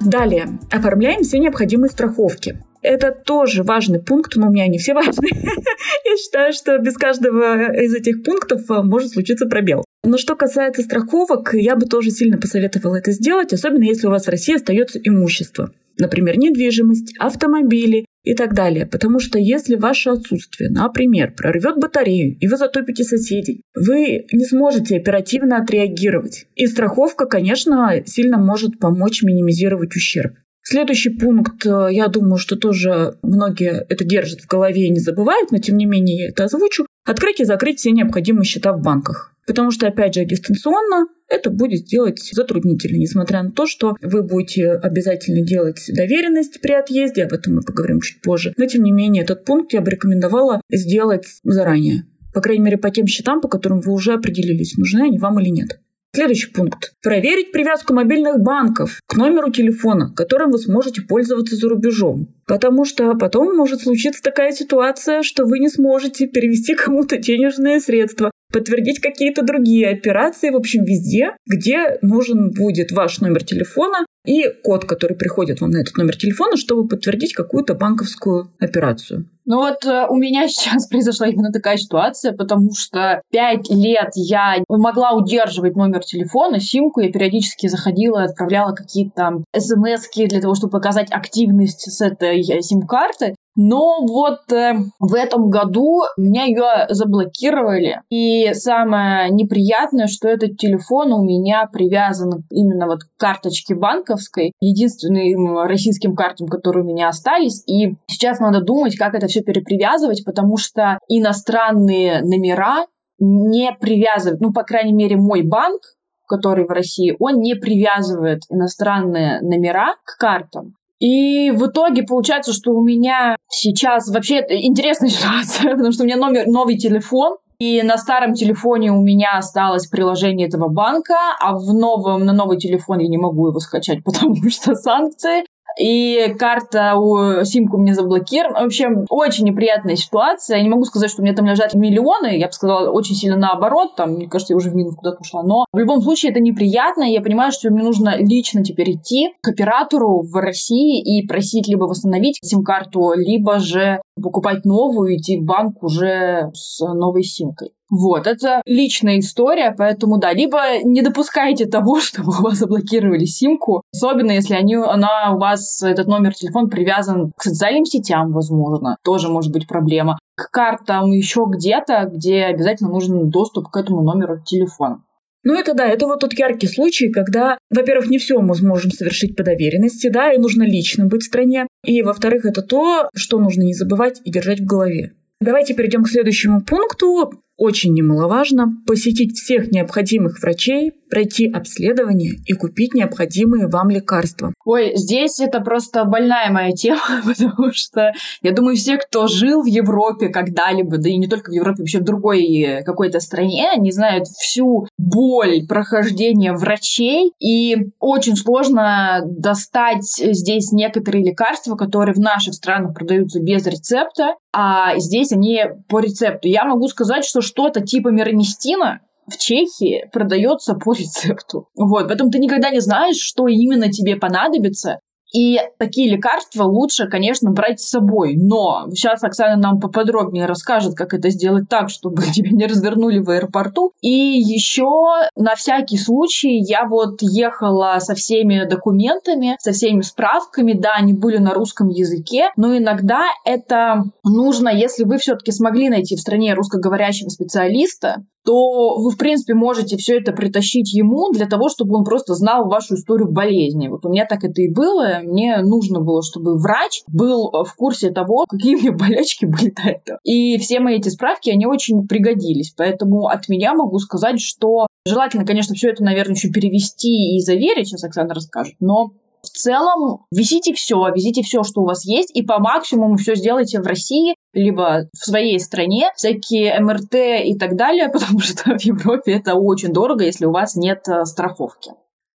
Далее, 0.01 0.59
оформляем 0.71 1.23
все 1.23 1.39
необходимые 1.39 1.89
страховки. 1.89 2.61
Это 2.81 3.11
тоже 3.11 3.63
важный 3.63 4.01
пункт, 4.01 4.35
но 4.35 4.47
у 4.47 4.51
меня 4.51 4.63
они 4.63 4.77
все 4.77 4.93
важные. 4.93 5.31
Я 6.05 6.17
считаю, 6.17 6.53
что 6.53 6.77
без 6.77 6.95
каждого 6.95 7.73
из 7.73 7.93
этих 7.93 8.23
пунктов 8.23 8.69
э, 8.69 8.81
может 8.83 9.11
случиться 9.11 9.47
пробел. 9.47 9.83
Но 10.03 10.17
что 10.17 10.35
касается 10.35 10.81
страховок, 10.81 11.53
я 11.53 11.75
бы 11.75 11.85
тоже 11.85 12.09
сильно 12.09 12.37
посоветовала 12.37 12.95
это 12.95 13.11
сделать, 13.11 13.51
особенно 13.51 13.83
если 13.83 14.07
у 14.07 14.11
вас 14.11 14.25
в 14.25 14.29
России 14.29 14.55
остается 14.55 14.97
имущество. 15.03 15.73
Например, 15.97 16.37
недвижимость, 16.37 17.13
автомобили 17.19 18.05
и 18.23 18.33
так 18.33 18.53
далее. 18.53 18.85
Потому 18.85 19.19
что 19.19 19.37
если 19.37 19.75
ваше 19.75 20.11
отсутствие, 20.11 20.69
например, 20.69 21.33
прорвет 21.35 21.77
батарею, 21.77 22.37
и 22.39 22.47
вы 22.47 22.55
затопите 22.55 23.03
соседей, 23.03 23.61
вы 23.75 24.25
не 24.31 24.45
сможете 24.45 24.97
оперативно 24.97 25.57
отреагировать. 25.57 26.45
И 26.55 26.65
страховка, 26.67 27.25
конечно, 27.25 28.01
сильно 28.05 28.37
может 28.37 28.79
помочь 28.79 29.21
минимизировать 29.23 29.95
ущерб. 29.95 30.35
Следующий 30.71 31.09
пункт, 31.09 31.65
э, 31.65 31.87
я 31.89 32.09
думаю, 32.09 32.37
что 32.37 32.55
тоже 32.55 33.17
многие 33.23 33.87
это 33.89 34.03
держат 34.03 34.41
в 34.41 34.47
голове 34.47 34.85
и 34.85 34.91
не 34.91 34.99
забывают, 34.99 35.51
но 35.51 35.57
тем 35.57 35.77
не 35.77 35.87
менее 35.87 36.25
я 36.25 36.27
это 36.27 36.43
озвучу. 36.43 36.85
Открыть 37.07 37.39
и 37.39 37.43
закрыть 37.43 37.79
все 37.79 37.89
необходимые 37.89 38.45
счета 38.45 38.71
в 38.73 38.79
банках. 38.79 39.33
Потому 39.47 39.71
что, 39.71 39.87
опять 39.87 40.13
же, 40.13 40.25
дистанционно 40.25 41.07
это 41.27 41.49
будет 41.49 41.87
сделать 41.87 42.19
затруднительно, 42.19 42.97
несмотря 42.97 43.41
на 43.41 43.49
то, 43.49 43.65
что 43.65 43.95
вы 43.99 44.21
будете 44.21 44.73
обязательно 44.73 45.41
делать 45.41 45.83
доверенность 45.91 46.61
при 46.61 46.73
отъезде, 46.73 47.23
об 47.23 47.33
этом 47.33 47.55
мы 47.55 47.61
поговорим 47.63 47.99
чуть 47.99 48.21
позже. 48.21 48.53
Но, 48.55 48.67
тем 48.67 48.83
не 48.83 48.91
менее, 48.91 49.23
этот 49.23 49.45
пункт 49.45 49.73
я 49.73 49.81
бы 49.81 49.89
рекомендовала 49.89 50.61
сделать 50.69 51.25
заранее. 51.43 52.03
По 52.31 52.41
крайней 52.41 52.65
мере, 52.65 52.77
по 52.77 52.91
тем 52.91 53.07
счетам, 53.07 53.41
по 53.41 53.47
которым 53.47 53.81
вы 53.81 53.91
уже 53.91 54.13
определились, 54.13 54.77
нужны 54.77 55.01
они 55.01 55.17
вам 55.17 55.39
или 55.39 55.49
нет. 55.49 55.79
Следующий 56.15 56.51
пункт. 56.51 56.93
Проверить 57.03 57.51
привязку 57.51 57.93
мобильных 57.93 58.39
банков 58.39 58.99
к 59.05 59.15
номеру 59.15 59.51
телефона, 59.51 60.11
которым 60.15 60.49
вы 60.51 60.57
сможете 60.57 61.03
пользоваться 61.03 61.55
за 61.55 61.69
рубежом. 61.69 62.33
Потому 62.47 62.83
что 62.83 63.13
потом 63.13 63.55
может 63.55 63.81
случиться 63.81 64.23
такая 64.23 64.51
ситуация, 64.51 65.21
что 65.21 65.45
вы 65.45 65.59
не 65.59 65.69
сможете 65.69 66.25
перевести 66.25 66.73
кому-то 66.85 67.17
денежные 67.17 67.79
средства. 67.79 68.31
подтвердить 68.51 68.99
какие-то 68.99 69.43
другие 69.43 69.89
операции, 69.89 70.49
в 70.49 70.55
общем, 70.55 70.83
везде, 70.83 71.35
где 71.45 71.99
нужен 72.01 72.49
будет 72.49 72.91
ваш 72.91 73.21
номер 73.21 73.43
телефона 73.43 74.03
и 74.25 74.45
код, 74.63 74.85
который 74.85 75.15
приходит 75.15 75.61
вам 75.61 75.69
на 75.69 75.81
этот 75.81 75.95
номер 75.97 76.15
телефона, 76.17 76.57
чтобы 76.57 76.87
подтвердить 76.87 77.33
какую-то 77.33 77.75
банковскую 77.75 78.51
операцию. 78.57 79.29
Ну 79.49 79.57
вот 79.57 79.83
э, 79.83 80.05
у 80.07 80.15
меня 80.15 80.47
сейчас 80.47 80.87
произошла 80.87 81.27
именно 81.27 81.51
такая 81.51 81.77
ситуация, 81.77 82.33
потому 82.33 82.71
что 82.75 83.21
пять 83.31 83.67
лет 83.69 84.11
я 84.13 84.57
могла 84.69 85.13
удерживать 85.13 85.75
номер 85.75 86.01
телефона, 86.01 86.59
симку, 86.59 87.01
я 87.01 87.11
периодически 87.11 87.67
заходила, 87.67 88.23
отправляла 88.23 88.73
какие-то 88.73 89.11
там 89.15 89.43
смс 89.57 90.07
для 90.15 90.39
того, 90.39 90.53
чтобы 90.53 90.71
показать 90.71 91.11
активность 91.11 91.91
с 91.91 91.99
этой 91.99 92.41
э, 92.41 92.61
сим-карты. 92.61 93.33
Но 93.61 94.05
вот 94.07 94.51
э, 94.53 94.73
в 94.99 95.13
этом 95.13 95.49
году 95.49 96.03
меня 96.17 96.45
ее 96.45 96.85
заблокировали. 96.89 97.99
И 98.09 98.53
самое 98.53 99.29
неприятное, 99.31 100.07
что 100.07 100.29
этот 100.29 100.55
телефон 100.57 101.11
у 101.11 101.25
меня 101.25 101.67
привязан 101.71 102.45
именно 102.51 102.85
вот 102.85 102.99
к 103.03 103.09
карточке 103.17 103.75
банковской, 103.75 104.53
единственным 104.61 105.65
российским 105.67 106.15
картам, 106.15 106.47
которые 106.47 106.85
у 106.85 106.87
меня 106.87 107.09
остались. 107.09 107.63
И 107.67 107.95
сейчас 108.07 108.39
надо 108.39 108.61
думать, 108.61 108.95
как 108.95 109.13
это 109.13 109.27
все 109.27 109.38
перепривязывать, 109.41 110.23
потому 110.25 110.57
что 110.57 110.99
иностранные 111.07 112.21
номера 112.21 112.85
не 113.19 113.71
привязывают, 113.79 114.41
ну, 114.41 114.53
по 114.53 114.63
крайней 114.63 114.93
мере, 114.93 115.17
мой 115.17 115.43
банк, 115.43 115.81
который 116.27 116.65
в 116.65 116.69
России, 116.69 117.15
он 117.19 117.41
не 117.41 117.55
привязывает 117.55 118.43
иностранные 118.49 119.41
номера 119.41 119.95
к 120.05 120.17
картам. 120.17 120.75
И 120.99 121.51
в 121.51 121.67
итоге 121.67 122.03
получается, 122.03 122.53
что 122.53 122.71
у 122.71 122.83
меня 122.83 123.35
сейчас 123.49 124.09
вообще 124.09 124.45
интересная 124.49 125.09
ситуация, 125.09 125.71
потому 125.71 125.91
что 125.91 126.03
у 126.03 126.05
меня 126.05 126.17
номер, 126.17 126.45
новый 126.47 126.77
телефон, 126.77 127.37
и 127.59 127.81
на 127.83 127.97
старом 127.97 128.35
телефоне 128.35 128.91
у 128.91 129.01
меня 129.01 129.37
осталось 129.37 129.87
приложение 129.87 130.47
этого 130.47 130.69
банка, 130.69 131.15
а 131.41 131.57
в 131.57 131.73
новом, 131.73 132.25
на 132.25 132.31
новый 132.31 132.57
телефон 132.57 132.99
я 132.99 133.09
не 133.09 133.17
могу 133.17 133.47
его 133.47 133.59
скачать, 133.59 134.01
потому 134.05 134.49
что 134.49 134.75
санкции 134.75 135.43
и 135.79 136.35
карта, 136.37 136.95
у 136.97 137.43
симку 137.45 137.77
мне 137.77 137.95
заблокирована. 137.95 138.59
В 138.59 138.65
общем, 138.65 139.05
очень 139.09 139.45
неприятная 139.45 139.95
ситуация. 139.95 140.57
Я 140.57 140.63
не 140.63 140.69
могу 140.69 140.83
сказать, 140.83 141.09
что 141.09 141.21
у 141.21 141.25
меня 141.25 141.35
там 141.35 141.45
лежат 141.45 141.73
миллионы, 141.73 142.37
я 142.37 142.47
бы 142.47 142.53
сказала, 142.53 142.91
очень 142.91 143.15
сильно 143.15 143.37
наоборот, 143.37 143.95
там, 143.95 144.11
мне 144.11 144.27
кажется, 144.27 144.53
я 144.53 144.57
уже 144.57 144.69
в 144.69 144.75
минус 144.75 144.95
куда-то 144.95 145.17
ушла, 145.21 145.43
но 145.43 145.65
в 145.71 145.77
любом 145.77 146.01
случае 146.01 146.31
это 146.31 146.41
неприятно, 146.41 147.03
и 147.03 147.13
я 147.13 147.21
понимаю, 147.21 147.51
что 147.51 147.69
мне 147.69 147.83
нужно 147.83 148.17
лично 148.17 148.63
теперь 148.63 148.91
идти 148.91 149.29
к 149.41 149.49
оператору 149.49 150.21
в 150.21 150.35
России 150.35 151.01
и 151.01 151.25
просить 151.25 151.67
либо 151.67 151.85
восстановить 151.85 152.39
сим-карту, 152.41 153.13
либо 153.15 153.59
же 153.59 154.01
покупать 154.21 154.65
новую, 154.65 155.15
идти 155.15 155.39
в 155.39 155.45
банк 155.45 155.81
уже 155.81 156.51
с 156.53 156.79
новой 156.85 157.23
симкой. 157.23 157.71
Вот, 157.89 158.27
это 158.27 158.61
личная 158.65 159.19
история, 159.19 159.73
поэтому 159.75 160.19
да, 160.19 160.31
либо 160.31 160.59
не 160.83 161.01
допускайте 161.01 161.65
того, 161.65 161.99
чтобы 162.01 162.29
у 162.29 162.43
вас 162.43 162.57
заблокировали 162.57 163.25
симку, 163.25 163.83
особенно 163.93 164.31
если 164.31 164.53
они, 164.53 164.75
она 164.75 165.33
у 165.35 165.39
вас, 165.39 165.81
этот 165.81 166.07
номер 166.07 166.33
телефона 166.33 166.69
привязан 166.69 167.31
к 167.35 167.43
социальным 167.43 167.85
сетям, 167.85 168.31
возможно, 168.31 168.97
тоже 169.03 169.29
может 169.29 169.51
быть 169.51 169.67
проблема, 169.67 170.19
к 170.35 170.51
картам 170.51 171.11
еще 171.11 171.45
где-то, 171.47 172.09
где 172.13 172.43
обязательно 172.43 172.89
нужен 172.89 173.29
доступ 173.29 173.69
к 173.69 173.77
этому 173.77 174.03
номеру 174.03 174.41
телефона. 174.43 175.03
Ну, 175.43 175.57
это 175.57 175.73
да, 175.73 175.87
это 175.87 176.05
вот 176.05 176.19
тот 176.19 176.33
яркий 176.33 176.67
случай, 176.67 177.09
когда, 177.09 177.57
во-первых, 177.69 178.09
не 178.09 178.17
все 178.17 178.39
мы 178.39 178.55
сможем 178.55 178.91
совершить 178.91 179.37
по 179.37 179.43
доверенности, 179.43 180.09
да, 180.09 180.33
и 180.33 180.37
нужно 180.37 180.63
лично 180.63 181.05
быть 181.05 181.23
в 181.23 181.27
стране. 181.27 181.65
И, 181.85 182.01
во-вторых, 182.01 182.45
это 182.45 182.61
то, 182.61 183.09
что 183.15 183.39
нужно 183.39 183.63
не 183.63 183.73
забывать 183.73 184.19
и 184.25 184.31
держать 184.31 184.59
в 184.59 184.65
голове. 184.65 185.13
Давайте 185.39 185.73
перейдем 185.73 186.03
к 186.03 186.09
следующему 186.09 186.61
пункту 186.61 187.41
очень 187.59 187.93
немаловажно 187.93 188.81
посетить 188.87 189.37
всех 189.37 189.69
необходимых 189.71 190.41
врачей, 190.41 190.93
пройти 191.09 191.51
обследование 191.51 192.33
и 192.45 192.53
купить 192.53 192.93
необходимые 192.93 193.67
вам 193.67 193.89
лекарства. 193.89 194.53
Ой, 194.65 194.93
здесь 194.95 195.39
это 195.39 195.59
просто 195.61 196.05
больная 196.05 196.51
моя 196.51 196.71
тема, 196.71 197.01
потому 197.25 197.71
что 197.73 198.11
я 198.41 198.51
думаю, 198.51 198.75
все, 198.75 198.97
кто 198.97 199.27
жил 199.27 199.63
в 199.63 199.67
Европе 199.67 200.29
когда-либо, 200.29 200.97
да 200.97 201.09
и 201.09 201.17
не 201.17 201.27
только 201.27 201.51
в 201.51 201.53
Европе, 201.53 201.83
вообще 201.83 201.99
в 201.99 202.03
другой 202.03 202.83
какой-то 202.85 203.19
стране, 203.19 203.69
они 203.73 203.91
знают 203.91 204.27
всю 204.27 204.87
боль 204.97 205.65
прохождения 205.67 206.53
врачей, 206.53 207.31
и 207.39 207.75
очень 207.99 208.35
сложно 208.35 209.21
достать 209.25 210.05
здесь 210.05 210.71
некоторые 210.71 211.23
лекарства, 211.23 211.75
которые 211.75 212.13
в 212.13 212.19
наших 212.19 212.53
странах 212.53 212.93
продаются 212.93 213.41
без 213.41 213.65
рецепта, 213.65 214.35
а 214.51 214.97
здесь 214.97 215.31
они 215.31 215.61
по 215.87 215.99
рецепту. 215.99 216.47
Я 216.47 216.65
могу 216.65 216.87
сказать, 216.87 217.25
что 217.25 217.41
что-то 217.41 217.81
типа 217.81 218.09
мироместина 218.09 219.01
в 219.29 219.37
Чехии 219.37 220.09
продается 220.11 220.73
по 220.73 220.93
рецепту. 220.97 221.67
Вот, 221.75 222.07
поэтому 222.07 222.31
ты 222.31 222.39
никогда 222.39 222.69
не 222.69 222.79
знаешь, 222.79 223.17
что 223.17 223.47
именно 223.47 223.91
тебе 223.91 224.15
понадобится. 224.15 224.99
И 225.33 225.59
такие 225.77 226.09
лекарства 226.09 226.63
лучше, 226.63 227.07
конечно, 227.07 227.51
брать 227.51 227.79
с 227.79 227.89
собой. 227.89 228.35
Но 228.35 228.87
сейчас 228.91 229.23
Оксана 229.23 229.57
нам 229.57 229.79
поподробнее 229.79 230.45
расскажет, 230.45 230.95
как 230.95 231.13
это 231.13 231.29
сделать 231.29 231.69
так, 231.69 231.89
чтобы 231.89 232.23
тебя 232.33 232.49
не 232.51 232.65
развернули 232.65 233.19
в 233.19 233.29
аэропорту. 233.29 233.91
И 234.01 234.09
еще 234.09 234.89
на 235.35 235.55
всякий 235.55 235.97
случай 235.97 236.59
я 236.59 236.87
вот 236.87 237.21
ехала 237.21 237.99
со 237.99 238.15
всеми 238.15 238.67
документами, 238.67 239.55
со 239.59 239.71
всеми 239.71 240.01
справками. 240.01 240.73
Да, 240.73 240.93
они 240.97 241.13
были 241.13 241.37
на 241.37 241.53
русском 241.53 241.89
языке, 241.89 242.49
но 242.55 242.75
иногда 242.75 243.25
это 243.45 244.03
нужно, 244.23 244.69
если 244.69 245.03
вы 245.03 245.17
все-таки 245.17 245.51
смогли 245.51 245.89
найти 245.89 246.15
в 246.15 246.21
стране 246.21 246.53
русскоговорящего 246.53 247.29
специалиста, 247.29 248.23
то 248.49 248.95
вы, 248.97 249.11
в 249.11 249.17
принципе, 249.17 249.53
можете 249.53 249.95
все 249.95 250.17
это 250.17 250.31
притащить 250.31 250.91
ему 250.91 251.31
для 251.31 251.45
того, 251.45 251.69
чтобы 251.69 251.95
он 251.95 252.03
просто 252.03 252.33
знал 252.33 252.67
вашу 252.67 252.95
историю 252.95 253.31
болезни. 253.31 253.89
Вот 253.89 254.07
у 254.07 254.09
меня 254.09 254.25
так 254.25 254.43
это 254.43 254.59
и 254.63 254.73
было. 254.73 255.19
Мне 255.21 255.61
нужно 255.61 255.99
было, 255.99 256.23
чтобы 256.23 256.57
врач 256.57 257.03
был 257.05 257.51
в 257.51 257.75
курсе 257.75 258.09
того, 258.09 258.45
какие 258.49 258.75
у 258.75 258.79
меня 258.79 258.91
болячки 258.91 259.45
были 259.45 259.69
до 259.69 259.83
этого. 259.83 260.19
И 260.23 260.57
все 260.57 260.79
мои 260.79 260.95
эти 260.95 261.09
справки, 261.09 261.51
они 261.51 261.67
очень 261.67 262.07
пригодились. 262.07 262.73
Поэтому 262.75 263.27
от 263.27 263.49
меня 263.49 263.75
могу 263.75 263.99
сказать, 263.99 264.41
что 264.41 264.87
желательно, 265.05 265.45
конечно, 265.45 265.75
все 265.75 265.89
это, 265.89 266.03
наверное, 266.03 266.33
еще 266.33 266.49
перевести 266.49 267.35
и 267.37 267.41
заверить, 267.41 267.89
сейчас 267.89 268.03
Оксана 268.03 268.33
расскажет, 268.33 268.73
но 268.79 269.11
в 269.41 269.47
целом, 269.47 270.25
везите 270.31 270.73
все, 270.73 270.95
везите 271.13 271.41
все, 271.41 271.63
что 271.63 271.81
у 271.81 271.85
вас 271.85 272.05
есть, 272.05 272.35
и 272.35 272.41
по 272.41 272.59
максимуму 272.59 273.15
все 273.17 273.35
сделайте 273.35 273.79
в 273.79 273.85
России, 273.85 274.35
либо 274.53 275.09
в 275.13 275.25
своей 275.25 275.59
стране, 275.59 276.09
всякие 276.15 276.79
МРТ 276.79 277.45
и 277.45 277.57
так 277.57 277.75
далее, 277.75 278.09
потому 278.13 278.39
что 278.39 278.77
в 278.77 278.81
Европе 278.81 279.33
это 279.33 279.55
очень 279.55 279.93
дорого, 279.93 280.23
если 280.23 280.45
у 280.45 280.51
вас 280.51 280.75
нет 280.75 281.07
э, 281.07 281.25
страховки. 281.25 281.91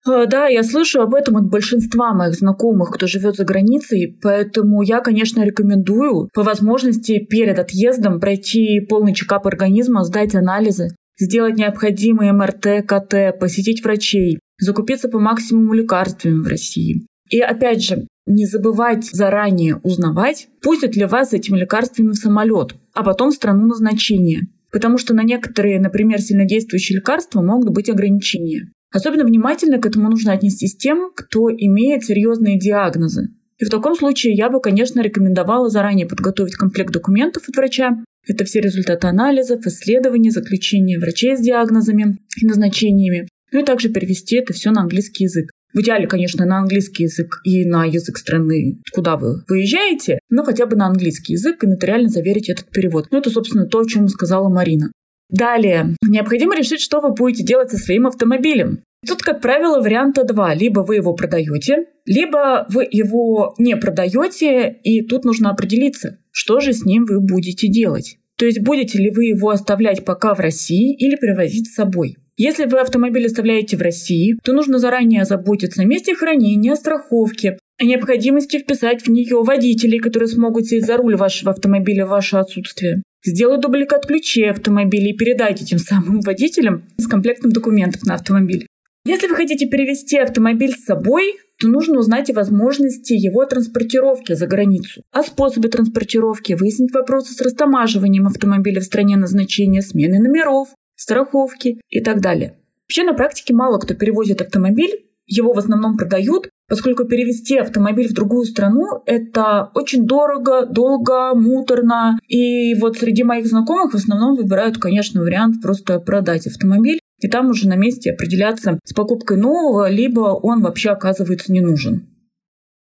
Э, 0.06 0.26
да, 0.26 0.48
я 0.48 0.62
слышу 0.62 1.00
об 1.00 1.14
этом 1.14 1.36
от 1.36 1.48
большинства 1.48 2.12
моих 2.12 2.34
знакомых, 2.34 2.90
кто 2.90 3.06
живет 3.06 3.36
за 3.36 3.44
границей, 3.44 4.18
поэтому 4.22 4.82
я, 4.82 5.00
конечно, 5.00 5.42
рекомендую 5.42 6.28
по 6.32 6.42
возможности 6.42 7.18
перед 7.18 7.58
отъездом 7.58 8.20
пройти 8.20 8.80
полный 8.80 9.14
чекап 9.14 9.46
организма, 9.46 10.04
сдать 10.04 10.34
анализы, 10.34 10.88
сделать 11.18 11.56
необходимые 11.56 12.32
МРТ, 12.32 12.86
КТ, 12.86 13.38
посетить 13.38 13.82
врачей, 13.82 14.38
закупиться 14.58 15.08
по 15.08 15.18
максимуму 15.18 15.74
лекарствами 15.74 16.40
в 16.40 16.46
России. 16.46 17.06
И 17.30 17.40
опять 17.40 17.82
же, 17.82 18.06
не 18.26 18.46
забывать 18.46 19.04
заранее 19.04 19.76
узнавать, 19.82 20.48
пустят 20.62 20.96
ли 20.96 21.04
вас 21.04 21.32
этими 21.32 21.58
лекарствами 21.58 22.10
в 22.10 22.14
самолет, 22.14 22.74
а 22.92 23.02
потом 23.02 23.30
в 23.30 23.34
страну 23.34 23.66
назначения. 23.66 24.48
Потому 24.70 24.98
что 24.98 25.14
на 25.14 25.22
некоторые, 25.22 25.80
например, 25.80 26.20
сильнодействующие 26.20 26.98
лекарства 26.98 27.42
могут 27.42 27.70
быть 27.70 27.90
ограничения. 27.90 28.70
Особенно 28.90 29.24
внимательно 29.24 29.78
к 29.78 29.86
этому 29.86 30.08
нужно 30.08 30.32
отнестись 30.32 30.76
тем, 30.76 31.10
кто 31.14 31.50
имеет 31.50 32.04
серьезные 32.04 32.58
диагнозы. 32.58 33.28
И 33.58 33.64
в 33.64 33.70
таком 33.70 33.94
случае 33.94 34.34
я 34.34 34.50
бы, 34.50 34.60
конечно, 34.60 35.00
рекомендовала 35.00 35.68
заранее 35.68 36.06
подготовить 36.06 36.56
комплект 36.56 36.92
документов 36.92 37.48
от 37.48 37.56
врача. 37.56 38.02
Это 38.26 38.44
все 38.44 38.60
результаты 38.60 39.06
анализов, 39.06 39.66
исследований, 39.66 40.30
заключения 40.30 40.98
врачей 40.98 41.36
с 41.36 41.40
диагнозами 41.40 42.18
и 42.40 42.46
назначениями. 42.46 43.28
Ну 43.54 43.60
и 43.60 43.64
также 43.64 43.88
перевести 43.88 44.36
это 44.36 44.52
все 44.52 44.72
на 44.72 44.82
английский 44.82 45.24
язык. 45.24 45.50
В 45.72 45.80
идеале, 45.80 46.06
конечно, 46.06 46.44
на 46.44 46.58
английский 46.58 47.04
язык 47.04 47.40
и 47.44 47.64
на 47.64 47.84
язык 47.84 48.18
страны, 48.18 48.80
куда 48.92 49.16
вы 49.16 49.44
выезжаете, 49.48 50.18
но 50.28 50.42
хотя 50.44 50.66
бы 50.66 50.76
на 50.76 50.86
английский 50.86 51.34
язык 51.34 51.62
и 51.62 51.68
нотариально 51.68 52.08
заверить 52.08 52.50
этот 52.50 52.70
перевод. 52.70 53.06
Ну, 53.10 53.18
это, 53.18 53.30
собственно, 53.30 53.66
то, 53.66 53.80
о 53.80 53.86
чем 53.86 54.08
сказала 54.08 54.48
Марина. 54.48 54.90
Далее, 55.30 55.96
необходимо 56.06 56.56
решить, 56.56 56.80
что 56.80 57.00
вы 57.00 57.12
будете 57.12 57.44
делать 57.44 57.70
со 57.70 57.78
своим 57.78 58.06
автомобилем. 58.06 58.82
Тут, 59.06 59.22
как 59.22 59.40
правило, 59.40 59.80
варианта 59.80 60.24
два. 60.24 60.54
Либо 60.54 60.80
вы 60.80 60.96
его 60.96 61.14
продаете, 61.14 61.86
либо 62.06 62.66
вы 62.70 62.88
его 62.90 63.54
не 63.58 63.76
продаете, 63.76 64.76
и 64.82 65.02
тут 65.02 65.24
нужно 65.24 65.50
определиться, 65.50 66.18
что 66.30 66.60
же 66.60 66.72
с 66.72 66.84
ним 66.84 67.04
вы 67.04 67.20
будете 67.20 67.68
делать. 67.68 68.18
То 68.36 68.46
есть 68.46 68.60
будете 68.60 68.98
ли 68.98 69.10
вы 69.10 69.26
его 69.26 69.50
оставлять 69.50 70.04
пока 70.04 70.34
в 70.34 70.40
России 70.40 70.94
или 70.96 71.16
привозить 71.16 71.68
с 71.68 71.74
собой. 71.74 72.16
Если 72.36 72.64
вы 72.64 72.80
автомобиль 72.80 73.26
оставляете 73.26 73.76
в 73.76 73.82
России, 73.82 74.36
то 74.42 74.52
нужно 74.52 74.78
заранее 74.78 75.22
озаботиться 75.22 75.82
о 75.82 75.84
месте 75.84 76.16
хранения, 76.16 76.74
страховке, 76.74 77.58
о 77.78 77.84
необходимости 77.84 78.58
вписать 78.58 79.02
в 79.02 79.08
нее 79.08 79.42
водителей, 79.42 80.00
которые 80.00 80.28
смогут 80.28 80.66
сесть 80.66 80.86
за 80.86 80.96
руль 80.96 81.14
вашего 81.14 81.52
автомобиля 81.52 82.06
в 82.06 82.10
ваше 82.10 82.36
отсутствие. 82.36 83.02
сделают 83.24 83.62
дубликат 83.62 84.06
ключей 84.06 84.50
автомобиля 84.50 85.10
и 85.10 85.16
передайте 85.16 85.64
тем 85.64 85.78
самым 85.78 86.20
водителям 86.20 86.84
с 86.98 87.06
комплектом 87.06 87.52
документов 87.52 88.02
на 88.04 88.14
автомобиль. 88.14 88.66
Если 89.06 89.28
вы 89.28 89.36
хотите 89.36 89.66
перевести 89.66 90.18
автомобиль 90.18 90.72
с 90.72 90.84
собой, 90.84 91.36
то 91.60 91.68
нужно 91.68 92.00
узнать 92.00 92.30
о 92.30 92.34
возможности 92.34 93.12
его 93.12 93.44
транспортировки 93.44 94.32
за 94.32 94.46
границу, 94.46 95.02
о 95.12 95.22
способе 95.22 95.68
транспортировки, 95.68 96.54
выяснить 96.54 96.92
вопросы 96.92 97.32
с 97.32 97.40
растамаживанием 97.40 98.26
автомобиля 98.26 98.80
в 98.80 98.84
стране 98.84 99.16
назначения, 99.16 99.82
смены 99.82 100.18
номеров, 100.18 100.68
страховки 100.96 101.80
и 101.88 102.00
так 102.00 102.20
далее. 102.20 102.58
Вообще 102.84 103.04
на 103.04 103.14
практике 103.14 103.54
мало 103.54 103.78
кто 103.78 103.94
перевозит 103.94 104.40
автомобиль, 104.40 105.04
его 105.26 105.52
в 105.52 105.58
основном 105.58 105.96
продают, 105.96 106.48
поскольку 106.68 107.04
перевести 107.04 107.56
автомобиль 107.56 108.08
в 108.08 108.12
другую 108.12 108.44
страну– 108.44 109.02
это 109.06 109.70
очень 109.74 110.06
дорого, 110.06 110.66
долго, 110.66 111.34
муторно. 111.34 112.18
И 112.28 112.74
вот 112.74 112.98
среди 112.98 113.22
моих 113.22 113.46
знакомых 113.46 113.92
в 113.92 113.96
основном 113.96 114.36
выбирают, 114.36 114.78
конечно, 114.78 115.22
вариант 115.22 115.62
просто 115.62 115.98
продать 115.98 116.46
автомобиль 116.46 117.00
и 117.20 117.28
там 117.28 117.48
уже 117.48 117.68
на 117.68 117.76
месте 117.76 118.12
определяться 118.12 118.78
с 118.84 118.92
покупкой 118.92 119.38
нового, 119.38 119.88
либо 119.88 120.20
он 120.20 120.62
вообще 120.62 120.90
оказывается 120.90 121.52
не 121.52 121.60
нужен. 121.60 122.06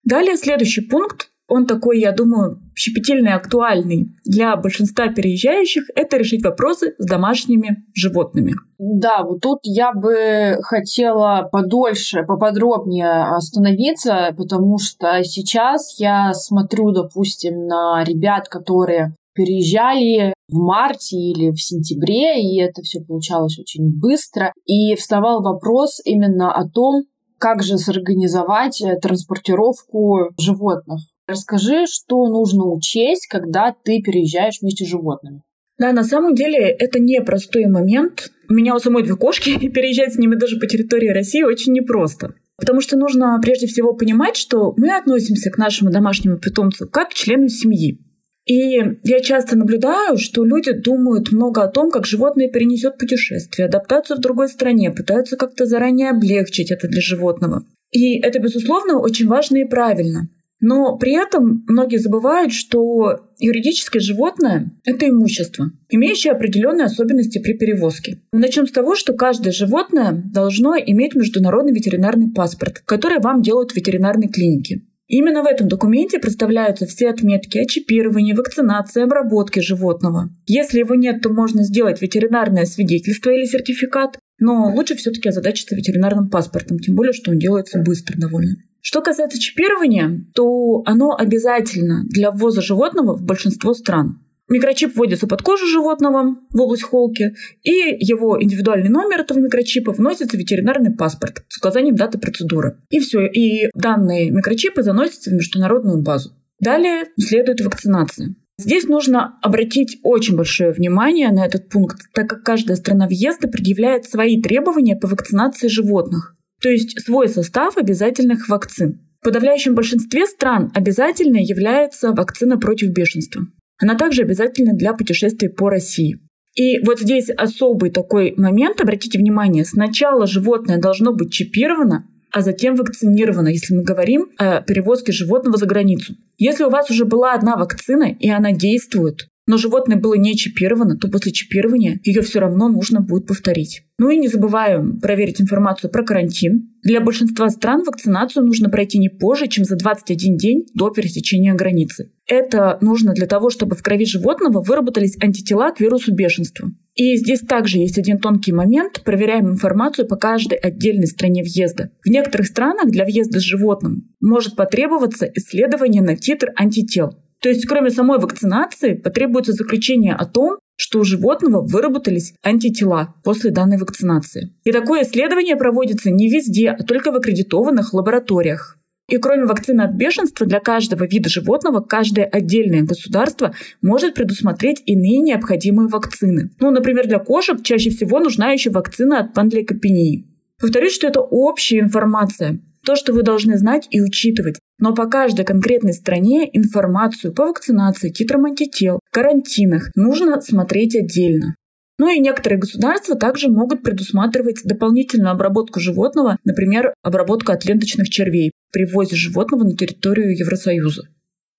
Далее 0.04 0.36
следующий 0.36 0.82
пункт, 0.82 1.30
он 1.48 1.66
такой, 1.66 2.00
я 2.00 2.12
думаю, 2.12 2.60
щепетильный 2.74 3.34
актуальный 3.34 4.08
для 4.24 4.56
большинства 4.56 5.08
переезжающих, 5.08 5.84
это 5.94 6.16
решить 6.16 6.42
вопросы 6.42 6.94
с 6.98 7.06
домашними 7.06 7.84
животными. 7.94 8.54
Да, 8.78 9.22
вот 9.24 9.40
тут 9.40 9.58
я 9.62 9.92
бы 9.92 10.58
хотела 10.62 11.48
подольше, 11.50 12.22
поподробнее 12.22 13.24
остановиться, 13.36 14.34
потому 14.36 14.78
что 14.78 15.22
сейчас 15.22 15.98
я 15.98 16.32
смотрю, 16.32 16.92
допустим, 16.92 17.66
на 17.66 18.02
ребят, 18.04 18.48
которые 18.48 19.14
переезжали 19.34 20.32
в 20.48 20.56
марте 20.56 21.16
или 21.16 21.50
в 21.50 21.60
сентябре, 21.60 22.40
и 22.40 22.60
это 22.60 22.82
все 22.82 23.00
получалось 23.00 23.58
очень 23.58 23.98
быстро. 23.98 24.52
И 24.64 24.94
вставал 24.94 25.42
вопрос 25.42 26.00
именно 26.04 26.52
о 26.52 26.68
том, 26.68 27.02
как 27.38 27.62
же 27.62 27.76
сорганизовать 27.76 28.80
э, 28.80 28.96
транспортировку 28.96 30.30
животных. 30.38 31.00
Расскажи, 31.26 31.86
что 31.86 32.26
нужно 32.28 32.66
учесть, 32.66 33.26
когда 33.28 33.74
ты 33.84 34.02
переезжаешь 34.02 34.60
вместе 34.60 34.84
с 34.84 34.88
животными. 34.88 35.42
Да, 35.78 35.92
на 35.92 36.04
самом 36.04 36.34
деле 36.34 36.58
это 36.58 37.00
непростой 37.00 37.66
момент. 37.66 38.30
У 38.48 38.54
меня 38.54 38.74
у 38.74 38.78
самой 38.78 39.02
две 39.02 39.16
кошки, 39.16 39.50
и 39.60 39.68
переезжать 39.68 40.14
с 40.14 40.18
ними 40.18 40.36
даже 40.36 40.58
по 40.58 40.66
территории 40.66 41.08
России 41.08 41.42
очень 41.42 41.72
непросто. 41.72 42.34
Потому 42.56 42.80
что 42.80 42.96
нужно 42.96 43.38
прежде 43.42 43.66
всего 43.66 43.94
понимать, 43.94 44.36
что 44.36 44.74
мы 44.76 44.96
относимся 44.96 45.50
к 45.50 45.58
нашему 45.58 45.90
домашнему 45.90 46.38
питомцу 46.38 46.88
как 46.88 47.10
к 47.10 47.14
члену 47.14 47.48
семьи. 47.48 47.98
И 48.46 48.76
я 49.02 49.20
часто 49.20 49.56
наблюдаю, 49.56 50.18
что 50.18 50.44
люди 50.44 50.72
думают 50.72 51.32
много 51.32 51.62
о 51.62 51.68
том, 51.68 51.90
как 51.90 52.06
животное 52.06 52.48
перенесет 52.48 52.98
путешествие, 52.98 53.66
адаптацию 53.66 54.18
в 54.18 54.20
другой 54.20 54.48
стране, 54.48 54.90
пытаются 54.90 55.36
как-то 55.36 55.64
заранее 55.64 56.10
облегчить 56.10 56.70
это 56.70 56.86
для 56.86 57.00
животного. 57.00 57.64
И 57.90 58.20
это, 58.20 58.38
безусловно, 58.40 58.98
очень 58.98 59.26
важно 59.26 59.58
и 59.58 59.64
правильно. 59.64 60.28
Но 60.66 60.97
при 60.97 61.12
этом 61.12 61.62
многие 61.68 61.99
забывают, 61.99 62.50
что 62.50 63.28
юридическое 63.38 64.00
животное– 64.00 64.73
это 64.87 65.06
имущество, 65.06 65.71
имеющее 65.90 66.33
определенные 66.33 66.87
особенности 66.87 67.38
при 67.38 67.52
перевозке. 67.52 68.23
Начнем 68.33 68.66
с 68.66 68.73
того, 68.73 68.97
что 68.97 69.12
каждое 69.12 69.52
животное 69.52 70.23
должно 70.33 70.75
иметь 70.75 71.14
международный 71.14 71.75
ветеринарный 71.75 72.33
паспорт, 72.33 72.80
который 72.87 73.21
вам 73.21 73.42
делают 73.42 73.73
в 73.73 73.76
ветеринарной 73.76 74.28
клинике. 74.28 74.80
Именно 75.06 75.42
в 75.42 75.47
этом 75.47 75.68
документе 75.68 76.18
представляются 76.18 76.87
все 76.87 77.11
отметки 77.11 77.59
о 77.59 77.66
чипировании, 77.66 78.33
вакцинации, 78.33 79.02
обработке 79.02 79.61
животного. 79.61 80.30
Если 80.47 80.78
его 80.78 80.94
нет, 80.94 81.21
то 81.21 81.28
можно 81.28 81.62
сделать 81.62 82.00
ветеринарное 82.00 82.64
свидетельство 82.64 83.28
или 83.28 83.44
сертификат, 83.44 84.18
но 84.38 84.73
лучше 84.75 84.94
все-таки 84.94 85.28
озадачиться 85.28 85.76
ветеринарным 85.76 86.30
паспортом, 86.30 86.78
тем 86.78 86.94
более, 86.94 87.12
что 87.12 87.33
он 87.33 87.38
делается 87.38 87.80
быстро 87.80 88.18
довольно. 88.18 88.54
Что 88.86 89.00
касается 89.00 89.40
чипирования, 89.40 90.26
то 90.35 90.82
оно 90.85 91.16
обязательно 91.16 92.04
для 92.04 92.30
ввоза 92.30 92.61
животного 92.61 93.16
в 93.16 93.24
большинство 93.24 93.72
стран. 93.72 94.20
Микрочип 94.50 94.94
вводится 94.94 95.26
под 95.26 95.40
кожу 95.40 95.66
животного 95.66 96.37
в 96.50 96.61
область 96.61 96.82
холки, 96.82 97.35
и 97.62 97.96
его 97.98 98.37
индивидуальный 98.42 98.90
номер 98.90 99.20
этого 99.20 99.38
микрочипа 99.38 99.92
вносится 99.92 100.37
в 100.37 100.38
ветеринарный 100.38 100.94
паспорт 100.94 101.44
с 101.48 101.56
указанием 101.56 101.96
даты 101.96 102.18
процедуры. 102.18 102.76
И 102.90 103.00
все, 103.00 103.26
и 103.26 103.70
данные 103.74 104.30
микрочипа 104.30 104.82
заносятся 104.82 105.30
в 105.30 105.35
международную 105.35 106.02
базу. 106.02 106.32
Далее 106.61 107.04
следует 107.18 107.62
вакцинация. 107.62 108.35
Здесь 108.59 108.85
нужно 108.85 109.38
обратить 109.40 109.98
очень 110.02 110.37
большое 110.37 110.72
внимание 110.72 111.32
на 111.32 111.46
этот 111.46 111.70
пункт, 111.70 112.02
так 112.12 112.28
как 112.28 112.42
каждая 112.42 112.76
страна 112.76 113.06
въезда 113.06 113.48
предъявляет 113.48 114.04
свои 114.04 114.42
требования 114.42 114.94
по 114.94 115.09
вакцинации 115.09 115.68
животных, 115.68 116.37
то 116.64 116.70
есть 116.70 116.98
свой 117.05 117.29
состав 117.29 117.77
обязательных 117.77 118.48
вакцин. 118.48 119.07
В 119.20 119.24
подавляющем 119.24 119.74
большинстве 119.74 120.24
стран 120.24 120.72
обязательной 120.74 121.44
является 121.44 122.12
вакцина 122.12 122.59
против 122.59 122.88
бешенства. 122.88 123.42
Она 123.79 123.96
также 123.96 124.22
обязательна 124.22 124.72
для 124.72 124.94
путешествий 124.94 125.50
по 125.50 125.68
России. 125.68 126.20
И 126.55 126.79
вот 126.79 127.00
здесь 127.00 127.29
особый 127.29 127.90
такой 127.90 128.33
момент, 128.38 128.81
обратите 128.81 129.18
внимание, 129.18 129.66
сначала 129.66 130.27
животное 130.27 130.79
должно 130.79 131.12
быть 131.12 131.35
чипировано, 131.35 132.07
а 132.33 132.40
затем 132.40 132.77
вакцинировано, 132.77 133.48
если 133.48 133.74
мы 133.74 133.83
говорим 133.83 134.31
о 134.38 134.62
перевозке 134.62 135.12
животного 135.12 135.59
за 135.59 135.66
границу. 135.66 136.14
Если 136.38 136.64
у 136.64 136.70
вас 136.70 136.90
уже 136.90 137.05
была 137.05 137.35
одна 137.35 137.59
вакцина, 137.59 138.05
и 138.05 138.31
она 138.31 138.53
действует, 138.53 139.29
но 139.46 139.57
животное 139.59 139.98
было 139.98 140.14
не 140.14 140.37
чипировано, 140.37 140.96
то 140.96 141.09
после 141.09 141.33
чипирования 141.33 142.00
ее 142.02 142.22
все 142.22 142.40
равно 142.40 142.68
нужно 142.68 143.00
будет 143.00 143.26
повторить. 143.26 143.83
Ну 143.98 144.11
и 144.11 144.16
не 144.16 144.28
забываем 144.28 144.98
проверить 145.00 145.40
информацию 145.40 145.90
про 145.90 146.02
карантин. 146.02 146.70
Для 146.83 147.00
большинства 147.00 147.48
стран 147.48 147.83
вакцинацию 147.85 148.44
нужно 148.44 148.68
пройти 148.68 148.98
не 148.98 149.09
позже, 149.09 149.46
чем 149.46 149.64
за 149.64 149.76
21 149.76 150.37
день 150.37 150.66
до 150.74 150.90
пересечения 150.90 151.54
границы. 151.54 152.11
Это 152.26 152.78
нужно 152.80 153.12
для 153.12 153.26
того, 153.26 153.50
чтобы 153.50 153.76
в 153.76 153.83
крови 153.83 154.07
животного 154.07 154.62
выработались 154.62 155.16
антитела 155.22 155.70
к 155.70 155.80
вирусу 155.80 156.14
бешенства. 156.14 156.70
И 156.94 157.16
здесь 157.16 157.40
также 157.40 157.78
есть 157.78 157.98
один 157.98 158.18
тонкий 158.18 158.52
момент. 158.52 159.02
Проверяем 159.04 159.48
информацию 159.48 160.07
по 160.07 160.16
каждой 160.16 160.59
отдельной 160.59 161.07
стране 161.07 161.42
въезда. 161.42 161.90
В 162.04 162.09
некоторых 162.09 162.46
странах 162.46 162.90
для 162.90 163.04
въезда 163.04 163.40
с 163.40 163.42
животным 163.42 164.14
может 164.20 164.57
потребоваться 164.57 165.26
исследование 165.35 166.02
на 166.02 166.16
титр 166.16 166.52
антител. 166.57 167.14
То 167.44 167.50
есть, 167.50 167.66
кроме 167.66 167.90
самой 167.90 168.18
вакцинации, 168.18 168.94
потребуется 168.94 169.52
заключение 169.52 170.14
о 170.14 170.24
том, 170.24 170.57
что 170.76 171.00
у 171.00 171.04
животного 171.04 171.61
выработались 171.61 172.33
антитела 172.42 173.16
после 173.22 173.50
данной 173.50 173.76
вакцинации. 173.76 174.54
И 174.64 174.72
такое 174.72 175.02
исследование 175.02 175.54
проводится 175.54 176.11
не 176.11 176.30
везде, 176.30 176.70
а 176.70 176.83
только 176.85 177.12
в 177.12 177.16
аккредитованных 177.16 177.92
лабораториях. 177.92 178.78
И 179.11 179.18
кроме 179.18 179.44
вакцины 179.44 179.83
от 179.83 179.92
бешенства, 179.92 180.46
для 180.46 180.59
каждого 180.59 181.04
вида 181.04 181.28
животного 181.28 181.80
каждое 181.80 182.24
отдельное 182.24 182.80
государство 182.80 183.54
может 183.83 184.14
предусмотреть 184.14 184.83
иные 184.87 185.20
необходимые 185.20 185.88
вакцины. 185.88 186.50
Ну, 186.61 186.70
например, 186.70 187.07
для 187.07 187.18
кошек 187.18 187.62
чаще 187.62 187.90
всего 187.90 188.20
нужна 188.20 188.52
еще 188.52 188.70
вакцина 188.70 189.20
от 189.20 189.35
панлейкопении. 189.35 190.24
Повторюсь, 190.59 190.94
что 190.94 191.09
это 191.09 191.20
общая 191.20 191.80
информация. 191.80 192.61
То, 192.87 192.96
что 192.96 193.12
вы 193.12 193.22
должны 193.22 193.59
знать 193.59 193.87
и 193.90 194.00
учитывать. 194.00 194.57
Но 194.78 194.94
по 194.94 195.06
каждой 195.06 195.44
конкретной 195.44 195.92
стране 195.92 196.48
информацию 196.52 197.32
по 197.32 197.46
вакцинации, 197.46 198.10
титрам 198.10 198.46
антител, 198.46 199.00
карантинах 199.12 199.90
нужно 199.94 200.40
смотреть 200.40 200.96
отдельно. 200.96 201.54
Ну 201.98 202.12
и 202.12 202.18
некоторые 202.18 202.58
государства 202.58 203.14
также 203.14 203.48
могут 203.48 203.82
предусматривать 203.82 204.62
дополнительную 204.64 205.30
обработку 205.30 205.78
животного, 205.78 206.38
например, 206.44 206.92
обработку 207.02 207.52
от 207.52 207.64
ленточных 207.64 208.08
червей 208.08 208.50
при 208.72 208.84
ввозе 208.84 209.14
животного 209.14 209.62
на 209.62 209.76
территорию 209.76 210.37
Евросоюза. 210.37 211.02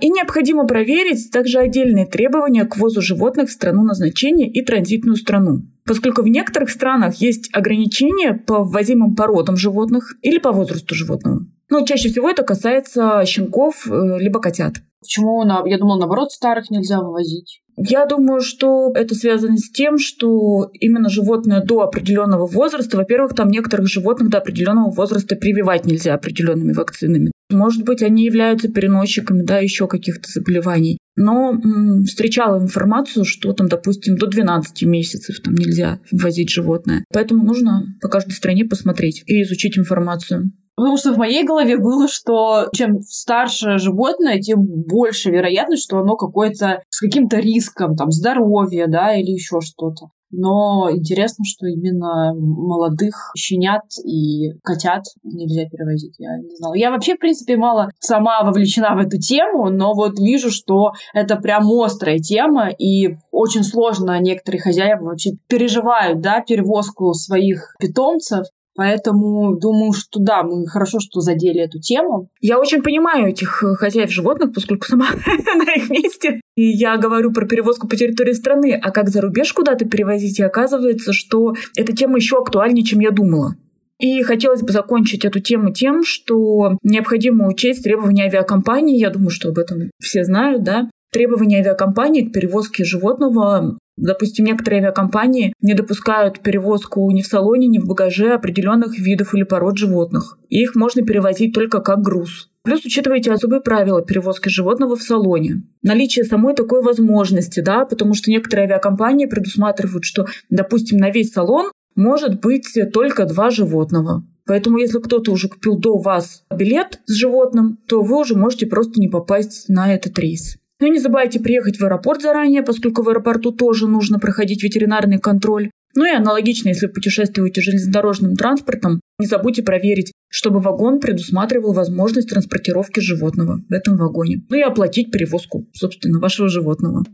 И 0.01 0.10
необходимо 0.10 0.67
проверить 0.67 1.32
также 1.32 1.60
отдельные 1.60 2.06
требования 2.06 2.65
к 2.65 2.75
ввозу 2.75 3.01
животных 3.01 3.49
в 3.49 3.54
страну 3.54 3.84
назначения 3.84 4.51
и 4.51 4.62
транзитную 4.62 5.15
страну 5.15 5.63
поскольку 5.86 6.23
в 6.23 6.28
некоторых 6.28 6.69
странах 6.69 7.15
есть 7.15 7.49
ограничения 7.54 8.34
по 8.34 8.63
ввозимым 8.63 9.15
породам 9.15 9.56
животных 9.56 10.15
или 10.21 10.39
по 10.39 10.51
возрасту 10.51 10.95
животного. 10.95 11.45
Но 11.69 11.86
чаще 11.86 12.10
всего 12.10 12.30
это 12.30 12.43
касается 12.43 13.23
щенков 13.25 13.88
э, 13.89 14.19
либо 14.19 14.39
котят. 14.39 14.75
Почему, 15.01 15.43
я 15.65 15.78
думала, 15.78 15.99
наоборот, 15.99 16.32
старых 16.32 16.69
нельзя 16.71 16.99
вывозить? 16.99 17.62
Я 17.78 18.06
думаю, 18.06 18.41
что 18.41 18.91
это 18.95 19.15
связано 19.15 19.58
с 19.58 19.69
тем, 19.69 19.97
что 19.97 20.69
именно 20.73 21.10
животное 21.10 21.62
до 21.62 21.82
определенного 21.82 22.47
возраста, 22.47 22.97
во-первых, 22.97 23.36
там 23.36 23.49
некоторых 23.49 23.88
животных 23.88 24.30
до 24.30 24.38
определенного 24.38 24.91
возраста 24.91 25.36
прививать 25.36 25.86
нельзя 25.86 26.13
определенными 26.13 26.71
вакцинами. 26.71 27.32
Может 27.51 27.84
быть, 27.84 28.01
они 28.01 28.25
являются 28.25 28.69
переносчиками, 28.69 29.43
да, 29.43 29.60
еще 29.60 29.88
каких-то 29.88 30.32
заболеваний. 30.32 30.97
Но 31.17 31.51
м, 31.51 32.06
встречала 32.06 32.60
информацию, 32.60 33.25
что 33.25 33.54
там, 33.54 33.67
допустим, 33.67 34.17
до 34.17 34.28
12 34.28 34.84
месяцев 34.84 35.39
там 35.41 35.54
нельзя 35.54 35.99
ввозить 36.12 36.49
животное. 36.49 37.04
Поэтому 37.13 37.43
нужно 37.43 37.86
по 38.01 38.08
каждой 38.08 38.32
стране 38.32 38.65
посмотреть 38.65 39.21
и 39.28 39.43
изучить 39.43 39.78
информацию. 39.78 40.51
Потому 40.76 40.98
что 40.98 41.14
в 41.14 41.18
моей 41.18 41.46
голове 41.46 41.78
было, 41.78 42.08
что 42.08 42.68
чем 42.74 43.02
старше 43.02 43.78
животное, 43.78 44.40
тем 44.40 44.66
больше 44.66 45.32
вероятность, 45.32 45.84
что 45.84 46.00
оно 46.00 46.16
какое-то 46.16 46.84
с 46.90 47.00
каким-то 47.00 47.38
риском, 47.38 47.96
там, 47.96 48.12
здоровья, 48.12 48.88
да, 48.88 49.16
или 49.16 49.32
еще 49.32 49.62
что-то. 49.62 50.08
Но 50.32 50.90
интересно, 50.92 51.46
что 51.46 51.68
именно 51.68 52.34
молодых 52.36 53.32
щенят 53.38 53.84
и 54.04 54.52
котят 54.64 55.04
нельзя 55.24 55.70
перевозить. 55.70 56.16
Я 56.18 56.38
не 56.40 56.56
знала. 56.58 56.74
Я 56.74 56.92
вообще, 56.92 57.16
в 57.16 57.20
принципе, 57.20 57.56
мало 57.56 57.90
сама 58.00 58.44
вовлечена 58.44 58.96
в 58.96 59.00
эту 59.00 59.18
тему, 59.18 59.70
но 59.70 59.94
вот 59.94 60.20
вижу, 60.20 60.50
что 60.52 60.92
это 61.14 61.38
прям 61.38 61.72
острая 61.72 62.18
тема, 62.18 62.70
и 62.70 63.18
очень 63.32 63.64
сложно 63.64 64.20
некоторые 64.20 64.62
хозяева 64.62 65.06
вообще 65.06 65.32
переживают, 65.48 66.22
да, 66.22 66.42
перевозку 66.42 67.14
своих 67.14 67.76
питомцев, 67.80 68.48
Поэтому 68.76 69.58
думаю, 69.58 69.94
что 69.94 70.20
да, 70.20 70.44
мы 70.44 70.68
хорошо, 70.68 71.00
что 71.00 71.22
задели 71.22 71.62
эту 71.62 71.80
тему. 71.80 72.30
Я 72.42 72.60
очень 72.60 72.84
понимаю 72.84 73.30
этих 73.30 73.64
э, 73.64 73.76
хозяев 73.76 74.12
животных, 74.12 74.54
поскольку 74.54 74.86
сама 74.86 75.08
на 75.56 75.74
их 75.74 75.90
месте. 75.90 76.42
И 76.56 76.64
я 76.64 76.98
говорю 76.98 77.32
про 77.32 77.48
перевозку 77.48 77.88
по 77.88 77.96
территории 77.96 78.34
страны. 78.34 78.78
А 78.82 78.92
как 78.92 79.10
за 79.10 79.22
рубеж 79.22 79.54
куда-то 79.54 79.86
перевозить? 79.86 80.40
И 80.40 80.44
оказывается, 80.44 81.14
что 81.14 81.54
эта 81.78 81.96
тема 81.96 82.18
еще 82.18 82.38
актуальнее, 82.38 82.86
чем 82.86 83.00
я 83.00 83.12
думала. 83.12 83.56
И 83.98 84.22
хотелось 84.24 84.62
бы 84.62 84.74
закончить 84.74 85.24
эту 85.24 85.40
тему 85.40 85.72
тем, 85.72 86.04
что 86.04 86.78
необходимо 86.84 87.48
учесть 87.48 87.84
требования 87.84 88.26
авиакомпании. 88.26 89.00
Я 89.00 89.10
думаю, 89.10 89.30
что 89.30 89.50
об 89.50 89.58
этом 89.58 89.90
все 90.02 90.26
знают, 90.26 90.64
да. 90.64 90.90
Требования 91.14 91.60
авиакомпании 91.60 92.24
к 92.28 92.34
перевозке 92.34 92.84
животного 92.84 93.78
Допустим, 93.97 94.45
некоторые 94.45 94.81
авиакомпании 94.81 95.53
не 95.62 95.73
допускают 95.73 96.41
перевозку 96.41 97.10
ни 97.12 97.21
в 97.21 97.27
салоне, 97.27 97.67
ни 97.67 97.79
в 97.79 97.86
багаже 97.86 98.34
определенных 98.34 98.97
видов 98.97 99.34
или 99.34 99.43
пород 99.43 99.77
животных. 99.77 100.38
их 100.49 100.75
можно 100.75 101.01
перевозить 101.01 101.53
только 101.53 101.79
как 101.79 102.01
груз. 102.01 102.49
Плюс 102.63 102.84
учитывайте 102.84 103.31
особые 103.31 103.62
правила 103.62 104.01
перевозки 104.01 104.49
животного 104.49 104.95
в 104.95 105.03
салоне. 105.03 105.63
Наличие 105.84 106.25
самой 106.25 106.55
такой 106.55 106.81
возможности, 106.81 107.60
да, 107.60 107.86
потому 107.86 108.15
что 108.15 108.31
некоторые 108.31 108.65
авиакомпании 108.65 109.27
предусматривают, 109.27 110.03
что, 110.03 110.25
допустим, 110.49 110.97
на 110.97 111.12
весь 111.12 111.31
салон 111.31 111.71
может 111.95 112.41
быть 112.41 112.67
только 112.91 113.25
два 113.25 113.49
животного. 113.49 114.25
Поэтому 114.45 114.77
если 114.77 114.99
кто-то 114.99 115.31
уже 115.31 115.47
купил 115.47 115.77
до 115.77 115.97
вас 115.97 116.43
билет 116.55 116.99
с 117.05 117.13
животным, 117.13 117.79
то 117.88 118.01
вы 118.01 118.19
уже 118.19 118.36
можете 118.36 118.67
просто 118.67 118.99
не 118.99 119.08
попасть 119.08 119.69
на 119.69 119.93
этот 119.93 120.17
рейс. 120.19 120.58
Ну 120.82 120.88
и 120.88 120.90
не 120.90 121.00
забывайте 121.00 121.40
приехать 121.40 121.78
в 121.78 121.86
аэропорт 121.86 122.22
заранее, 122.22 122.62
поскольку 122.62 123.02
в 123.02 123.08
аэропорту 123.08 123.54
тоже 123.54 123.88
нужно 123.88 124.20
проходить 124.20 124.62
ветеринарный 124.62 125.20
контроль. 125.20 125.72
Ну 125.96 126.06
и 126.06 126.14
аналогично, 126.14 126.68
если 126.68 126.88
путешествуете 126.88 127.62
железнодорожным 127.62 128.36
транспортом, 128.36 129.00
не 129.18 129.26
забудьте 129.26 129.64
проверить, 129.64 130.12
чтобы 130.30 130.60
вагон 130.60 131.00
предусматривал 131.00 131.72
возможность 131.72 132.30
транспортировки 132.30 133.00
животного 133.00 133.62
в 133.70 133.72
этом 133.72 133.96
вагоне. 133.96 134.42
Ну 134.50 134.58
и 134.58 134.62
оплатить 134.62 135.12
перевозку, 135.12 135.66
собственно, 135.72 136.20
вашего 136.20 136.50
животного. 136.50 137.06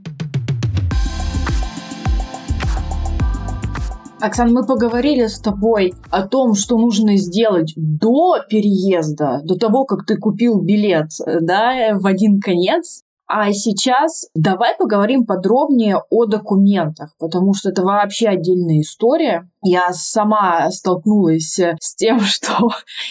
Оксана, 4.19 4.51
мы 4.51 4.65
поговорили 4.65 5.27
с 5.27 5.39
тобой 5.39 5.93
о 6.09 6.25
том, 6.25 6.55
что 6.55 6.79
нужно 6.79 7.15
сделать 7.15 7.73
до 7.75 8.37
переезда, 8.49 9.41
до 9.43 9.55
того, 9.55 9.85
как 9.85 10.07
ты 10.07 10.17
купил 10.17 10.61
билет, 10.61 11.09
да, 11.41 11.95
в 11.99 12.07
один 12.07 12.39
конец. 12.39 13.03
А 13.33 13.53
сейчас 13.53 14.25
давай 14.35 14.75
поговорим 14.77 15.25
подробнее 15.25 15.99
о 16.09 16.25
документах, 16.25 17.15
потому 17.17 17.53
что 17.53 17.69
это 17.69 17.81
вообще 17.81 18.27
отдельная 18.27 18.81
история. 18.81 19.49
Я 19.63 19.93
сама 19.93 20.69
столкнулась 20.71 21.59
с 21.59 21.95
тем, 21.95 22.19
что 22.21 22.69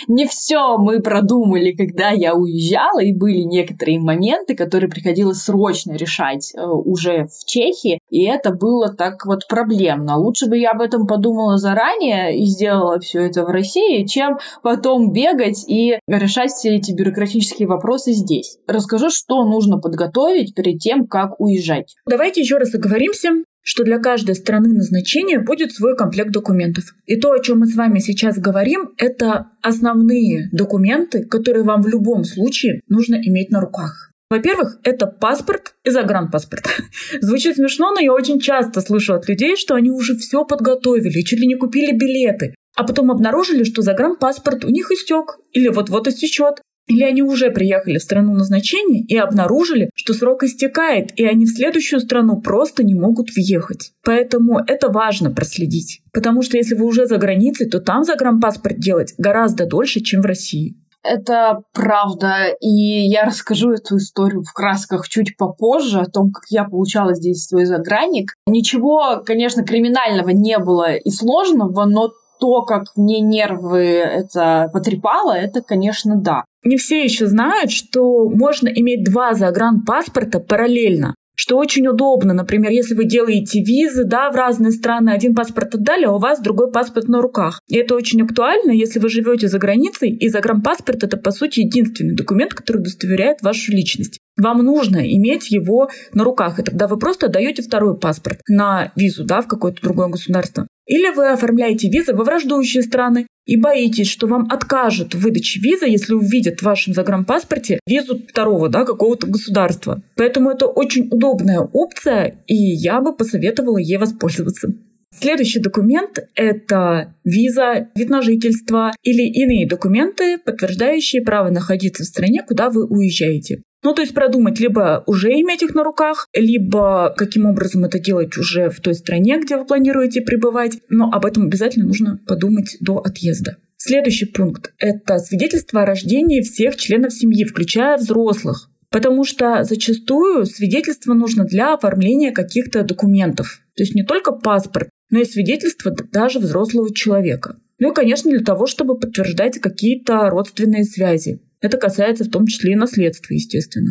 не 0.09 0.27
все 0.27 0.77
мы 0.79 1.01
продумали, 1.01 1.73
когда 1.73 2.11
я 2.11 2.35
уезжала, 2.35 3.01
и 3.01 3.13
были 3.13 3.41
некоторые 3.41 4.01
моменты, 4.01 4.55
которые 4.55 4.91
приходилось 4.91 5.43
срочно 5.43 5.93
решать 5.93 6.53
э, 6.55 6.65
уже 6.65 7.27
в 7.27 7.45
Чехии, 7.47 7.99
и 8.11 8.25
это 8.25 8.51
было 8.53 8.93
так 8.93 9.25
вот 9.27 9.47
проблемно. 9.49 10.17
Лучше 10.17 10.47
бы 10.47 10.59
я 10.59 10.71
об 10.71 10.81
этом 10.81 11.07
подумала 11.07 11.57
заранее 11.59 12.39
и 12.39 12.45
сделала 12.47 12.99
все 12.99 13.27
это 13.27 13.45
в 13.45 13.49
России, 13.49 14.05
чем 14.07 14.39
потом 14.63 15.13
бегать 15.13 15.65
и 15.69 15.99
решать 16.07 16.51
все 16.51 16.77
эти 16.77 16.93
бюрократические 16.93 17.69
вопросы 17.69 18.13
здесь. 18.13 18.59
Расскажу, 18.67 19.11
что 19.11 19.45
нужно 19.45 19.79
подготовить 19.79 20.55
перед 20.55 20.79
тем, 20.79 21.07
как 21.07 21.41
уезжать. 21.41 21.95
Давайте 22.07 22.41
еще 22.41 22.57
раз 22.57 22.75
оговоримся, 22.75 23.31
что 23.63 23.85
для 23.85 23.99
каждой 23.99 24.35
страны 24.35 24.73
назначения 24.73 25.41
будет 25.41 25.73
свой 25.73 25.97
комплект 25.97 26.31
документов. 26.31 26.85
И 27.07 27.17
то, 27.17 27.33
о 27.33 27.43
чем 27.43 27.61
мы 27.61 27.67
с 27.67 27.77
вами 27.77 27.99
сейчас 27.99 28.39
говорим, 28.39 28.91
это 28.97 29.51
основные 29.63 30.49
документы, 30.53 31.25
которые 31.25 31.65
вам 31.65 31.83
в 31.83 31.89
любом 31.89 32.25
случае 32.25 32.81
нужно 32.89 33.17
иметь 33.17 33.51
на 33.51 33.61
руках. 33.61 34.11
Во-первых, 34.31 34.79
это 34.85 35.09
паспорт 35.09 35.75
и 35.85 35.91
загранпаспорт. 35.91 36.65
Звучит 37.21 37.57
смешно, 37.57 37.93
но 37.93 38.01
я 38.01 38.13
очень 38.13 38.39
часто 38.39 38.81
слышу 38.81 39.15
от 39.15 39.29
людей, 39.29 39.57
что 39.57 39.75
они 39.75 39.91
уже 39.91 40.17
все 40.17 40.45
подготовили, 40.45 41.23
чуть 41.23 41.41
ли 41.41 41.49
не 41.49 41.57
купили 41.57 41.93
билеты, 41.93 42.55
а 42.77 42.85
потом 42.85 43.11
обнаружили, 43.11 43.65
что 43.65 43.83
загранпаспорт 43.83 44.65
у 44.65 44.69
них 44.69 44.93
истек 44.93 45.39
или 45.53 45.69
вот-вот 45.69 46.07
истечет. 46.07 46.63
Или 46.91 47.05
они 47.05 47.23
уже 47.23 47.53
приехали 47.53 47.99
в 47.99 48.03
страну 48.03 48.35
назначения 48.35 49.03
и 49.03 49.17
обнаружили, 49.17 49.91
что 49.95 50.13
срок 50.13 50.43
истекает, 50.43 51.13
и 51.17 51.25
они 51.25 51.47
в 51.47 51.51
следующую 51.51 52.01
страну 52.01 52.41
просто 52.41 52.83
не 52.83 52.95
могут 52.95 53.31
въехать. 53.31 53.93
Поэтому 54.05 54.59
это 54.59 54.91
важно 54.91 55.31
проследить. 55.31 56.01
Потому 56.13 56.43
что 56.43 56.57
если 56.57 56.75
вы 56.75 56.87
уже 56.87 57.07
за 57.07 57.17
границей, 57.17 57.71
то 57.71 57.79
там 57.79 58.03
загранпаспорт 58.03 58.81
делать 58.81 59.15
гораздо 59.19 59.67
дольше, 59.67 60.01
чем 60.01 60.21
в 60.21 60.27
России. 60.27 60.75
Это 61.05 61.61
правда, 61.73 62.49
и 62.61 63.09
я 63.09 63.25
расскажу 63.25 63.71
эту 63.71 63.99
историю 63.99 64.43
в 64.43 64.53
красках 64.53 65.09
чуть 65.09 65.37
попозже, 65.37 66.01
о 66.01 66.11
том, 66.11 66.33
как 66.33 66.43
я 66.51 66.65
получала 66.65 67.15
здесь 67.15 67.47
свой 67.47 67.67
загранник. 67.67 68.35
Ничего, 68.49 69.23
конечно, 69.25 69.63
криминального 69.63 70.31
не 70.31 70.59
было 70.59 70.95
и 70.95 71.11
сложного, 71.11 71.85
но 71.85 72.11
то, 72.41 72.63
как 72.63 72.85
мне 72.97 73.21
нервы 73.21 73.85
это 73.85 74.69
потрепало, 74.73 75.33
это, 75.33 75.63
конечно, 75.63 76.17
да. 76.17 76.45
Не 76.65 76.77
все 76.77 77.03
еще 77.03 77.27
знают, 77.27 77.71
что 77.71 78.29
можно 78.29 78.69
иметь 78.69 79.05
два 79.05 79.35
загранпаспорта 79.35 80.41
параллельно 80.41 81.15
что 81.41 81.57
очень 81.57 81.87
удобно. 81.89 82.35
Например, 82.35 82.71
если 82.71 82.95
вы 82.95 83.07
делаете 83.07 83.63
визы 83.63 84.05
да, 84.05 84.31
в 84.31 84.35
разные 84.35 84.73
страны, 84.73 85.09
один 85.09 85.35
паспорт 85.35 85.75
отдали, 85.75 86.05
а 86.05 86.13
у 86.13 86.19
вас 86.19 86.39
другой 86.39 86.71
паспорт 86.71 87.09
на 87.09 87.23
руках. 87.23 87.63
И 87.67 87.79
это 87.79 87.95
очень 87.95 88.21
актуально, 88.21 88.73
если 88.73 88.99
вы 88.99 89.09
живете 89.09 89.49
за 89.49 89.59
границей, 89.59 90.11
и 90.11 90.29
загранпаспорт— 90.29 91.03
это, 91.05 91.17
по 91.17 91.31
сути, 91.31 91.61
единственный 91.61 92.15
документ, 92.15 92.53
который 92.53 92.83
удостоверяет 92.83 93.41
вашу 93.41 93.73
личность. 93.73 94.19
Вам 94.41 94.65
нужно 94.65 94.99
иметь 94.99 95.51
его 95.51 95.91
на 96.15 96.25
руках, 96.25 96.59
и 96.59 96.63
тогда 96.63 96.87
вы 96.89 96.99
просто 96.99 97.29
даете 97.29 97.63
второй 97.63 97.99
паспорт 97.99 98.41
на 98.49 98.91
визу 98.97 99.25
да, 99.25 99.43
в 99.43 99.47
какое-то 99.47 99.83
другое 99.83 100.09
государство. 100.09 100.67
Или 100.87 101.15
вы 101.15 101.31
оформляете 101.31 101.91
визы 101.91 102.15
во 102.15 102.25
враждующие 102.25 102.83
страны 102.83 103.27
и 103.45 103.57
боитесь, 103.57 104.09
что 104.09 104.27
вам 104.27 104.49
откажут 104.51 105.15
в 105.15 105.21
выдаче 105.21 105.61
визы, 105.61 105.87
если 105.87 106.15
увидят 106.15 106.61
в 106.61 106.63
вашем 106.63 106.95
загранпаспорте 106.95 107.81
визу 107.87 108.19
второго 108.19 108.71
да, 108.71 108.85
какого-то 108.85 109.27
государства. 109.27 110.03
Поэтому 110.17 110.51
это 110.51 110.67
очень 110.67 111.09
удобная 111.11 111.61
опция, 111.61 112.43
и 112.47 112.55
я 112.55 113.03
бы 113.03 113.15
посоветовала 113.15 113.77
ей 113.77 113.99
воспользоваться. 113.99 114.69
Следующий 115.13 115.61
документ– 115.61 116.19
это 116.35 117.15
виза, 117.25 117.89
вид 117.95 118.09
на 118.09 118.23
жительство 118.23 118.93
или 119.03 119.23
иные 119.23 119.69
документы, 119.69 120.39
подтверждающие 120.39 121.21
право 121.21 121.51
находиться 121.51 122.05
в 122.05 122.07
стране, 122.07 122.43
куда 122.47 122.71
вы 122.71 122.87
уезжаете. 122.87 123.63
Ну, 123.83 123.95
то 123.95 124.03
есть 124.03 124.15
продумать, 124.15 124.61
либо 124.61 125.03
уже 125.07 125.31
иметь 125.41 125.63
их 125.63 125.75
на 125.75 125.85
руках, 125.85 126.27
либо 126.35 127.15
каким 127.17 127.47
образом 127.47 127.85
это 127.85 127.99
делать 127.99 128.37
уже 128.37 128.69
в 128.69 128.81
той 128.81 128.95
стране, 128.95 129.41
где 129.41 129.57
вы 129.57 129.65
планируете 129.65 130.21
пребывать. 130.21 130.79
Но 130.91 131.11
об 131.11 131.25
этом 131.25 131.45
обязательно 131.45 131.87
нужно 131.87 132.19
подумать 132.27 132.77
до 132.81 132.99
отъезда. 132.99 133.57
Следующий 133.77 134.27
пункт– 134.27 134.75
это 134.79 135.19
свидетельство 135.19 135.83
о 135.83 135.87
рождении 135.87 136.43
всех 136.43 136.77
членов 136.77 137.15
семьи, 137.15 137.45
включая 137.45 137.97
взрослых. 137.97 138.69
Потому 138.91 139.25
что 139.25 139.65
зачастую 139.65 140.45
свидетельство 140.45 141.15
нужно 141.15 141.45
для 141.45 141.73
оформления 141.73 142.33
каких-то 142.33 142.83
документов. 142.83 143.61
То 143.77 143.83
есть 143.83 143.95
не 143.95 144.03
только 144.03 144.33
паспорт, 144.33 144.91
но 145.11 145.21
и 145.21 145.25
свидетельство 145.25 145.93
даже 146.13 146.41
взрослого 146.41 146.93
человека. 146.95 147.57
Ну 147.79 147.93
и, 147.93 147.95
конечно, 147.95 148.31
для 148.31 148.45
того, 148.45 148.67
чтобы 148.67 148.99
подтверждать 148.99 149.59
какие-то 149.61 150.29
родственные 150.29 150.85
связи. 150.85 151.41
Это 151.61 151.77
касается 151.77 152.25
в 152.25 152.31
том 152.31 152.47
числе 152.47 152.73
и 152.73 152.77
наследства, 152.77 153.35
естественно. 153.35 153.91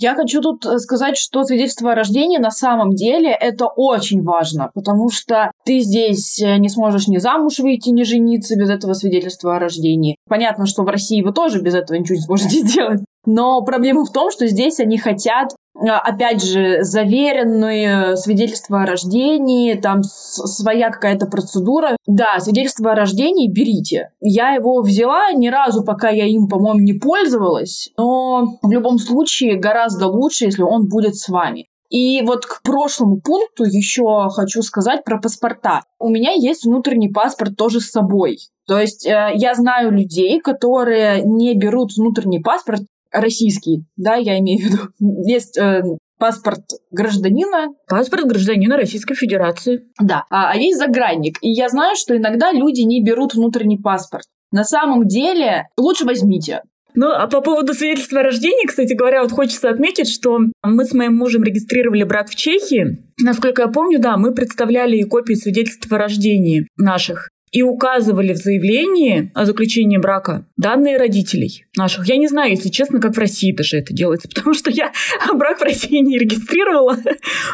Я 0.00 0.14
хочу 0.14 0.40
тут 0.40 0.64
э, 0.64 0.78
сказать, 0.78 1.18
что 1.18 1.42
свидетельство 1.42 1.92
о 1.92 1.94
рождении 1.94 2.38
на 2.38 2.50
самом 2.50 2.94
деле 2.94 3.36
это 3.38 3.66
очень 3.66 4.22
важно, 4.22 4.70
потому 4.72 5.10
что 5.10 5.50
ты 5.66 5.80
здесь 5.80 6.40
э, 6.40 6.56
не 6.56 6.70
сможешь 6.70 7.06
ни 7.06 7.18
замуж 7.18 7.58
выйти, 7.58 7.90
ни 7.90 8.04
жениться 8.04 8.56
без 8.58 8.70
этого 8.70 8.94
свидетельства 8.94 9.56
о 9.56 9.58
рождении. 9.58 10.16
Понятно, 10.26 10.64
что 10.64 10.84
в 10.84 10.86
России 10.86 11.20
вы 11.20 11.34
тоже 11.34 11.60
без 11.60 11.74
этого 11.74 11.98
ничего 11.98 12.16
не 12.16 12.22
сможете 12.22 12.60
сделать. 12.66 13.00
Но 13.26 13.62
проблема 13.62 14.04
в 14.04 14.12
том, 14.12 14.30
что 14.30 14.46
здесь 14.46 14.80
они 14.80 14.98
хотят 14.98 15.54
а, 15.76 15.98
опять 15.98 16.42
же, 16.42 16.82
заверенные 16.82 18.16
свидетельства 18.16 18.82
о 18.82 18.86
рождении, 18.86 19.74
там 19.74 20.02
своя 20.02 20.90
какая-то 20.90 21.26
процедура. 21.26 21.96
Да, 22.06 22.38
свидетельство 22.40 22.92
о 22.92 22.94
рождении 22.94 23.50
берите. 23.50 24.10
Я 24.20 24.50
его 24.50 24.82
взяла, 24.82 25.32
ни 25.32 25.48
разу 25.48 25.84
пока 25.84 26.10
я 26.10 26.26
им, 26.26 26.48
по-моему, 26.48 26.80
не 26.80 26.94
пользовалась, 26.94 27.90
но 27.96 28.58
в 28.62 28.70
любом 28.70 28.98
случае 28.98 29.58
гораздо 29.58 30.08
лучше, 30.08 30.46
если 30.46 30.62
он 30.62 30.88
будет 30.88 31.16
с 31.16 31.28
вами. 31.28 31.66
И 31.88 32.22
вот 32.22 32.46
к 32.46 32.62
прошлому 32.62 33.20
пункту 33.20 33.64
еще 33.64 34.28
хочу 34.30 34.62
сказать 34.62 35.02
про 35.04 35.20
паспорта. 35.20 35.82
У 35.98 36.08
меня 36.08 36.32
есть 36.32 36.64
внутренний 36.64 37.08
паспорт 37.08 37.56
тоже 37.56 37.80
с 37.80 37.90
собой. 37.90 38.38
То 38.68 38.78
есть 38.78 39.04
э, 39.04 39.32
я 39.34 39.54
знаю 39.56 39.90
людей, 39.90 40.38
которые 40.40 41.22
не 41.22 41.56
берут 41.56 41.90
внутренний 41.96 42.38
паспорт 42.38 42.82
российский, 43.12 43.84
да, 43.96 44.16
я 44.16 44.38
имею 44.38 44.60
в 44.60 44.62
виду. 44.62 44.78
Есть 45.26 45.58
э, 45.58 45.82
паспорт 46.18 46.62
гражданина. 46.90 47.68
Паспорт 47.88 48.26
гражданина 48.26 48.76
Российской 48.76 49.14
Федерации. 49.14 49.82
Да, 50.00 50.24
а, 50.30 50.52
а 50.52 50.56
есть 50.56 50.78
загранник. 50.78 51.38
И 51.40 51.50
я 51.50 51.68
знаю, 51.68 51.96
что 51.96 52.16
иногда 52.16 52.52
люди 52.52 52.82
не 52.82 53.02
берут 53.02 53.34
внутренний 53.34 53.78
паспорт. 53.78 54.24
На 54.52 54.64
самом 54.64 55.06
деле 55.06 55.68
лучше 55.76 56.04
возьмите. 56.04 56.62
Ну, 56.94 57.08
а 57.08 57.28
по 57.28 57.40
поводу 57.40 57.72
свидетельства 57.72 58.20
о 58.20 58.24
рождении, 58.24 58.66
кстати 58.66 58.94
говоря, 58.94 59.22
вот 59.22 59.30
хочется 59.30 59.70
отметить, 59.70 60.08
что 60.08 60.38
мы 60.62 60.84
с 60.84 60.92
моим 60.92 61.16
мужем 61.16 61.44
регистрировали 61.44 62.02
брак 62.02 62.28
в 62.28 62.34
Чехии. 62.34 62.98
Насколько 63.22 63.62
я 63.62 63.68
помню, 63.68 64.00
да, 64.00 64.16
мы 64.16 64.34
представляли 64.34 64.96
и 64.96 65.04
копии 65.04 65.34
свидетельства 65.34 65.96
о 65.96 66.00
рождении 66.00 66.66
наших 66.76 67.28
и 67.52 67.62
указывали 67.62 68.32
в 68.32 68.36
заявлении 68.36 69.30
о 69.34 69.44
заключении 69.44 69.98
брака 69.98 70.46
данные 70.56 70.96
родителей 70.96 71.66
наших. 71.76 72.08
Я 72.08 72.16
не 72.16 72.28
знаю, 72.28 72.50
если 72.50 72.68
честно, 72.68 73.00
как 73.00 73.16
в 73.16 73.18
России 73.18 73.52
даже 73.52 73.78
это 73.78 73.92
делается, 73.92 74.28
потому 74.34 74.54
что 74.54 74.70
я 74.70 74.92
брак 75.32 75.60
в 75.60 75.64
России 75.64 75.98
не 75.98 76.18
регистрировала. 76.18 76.96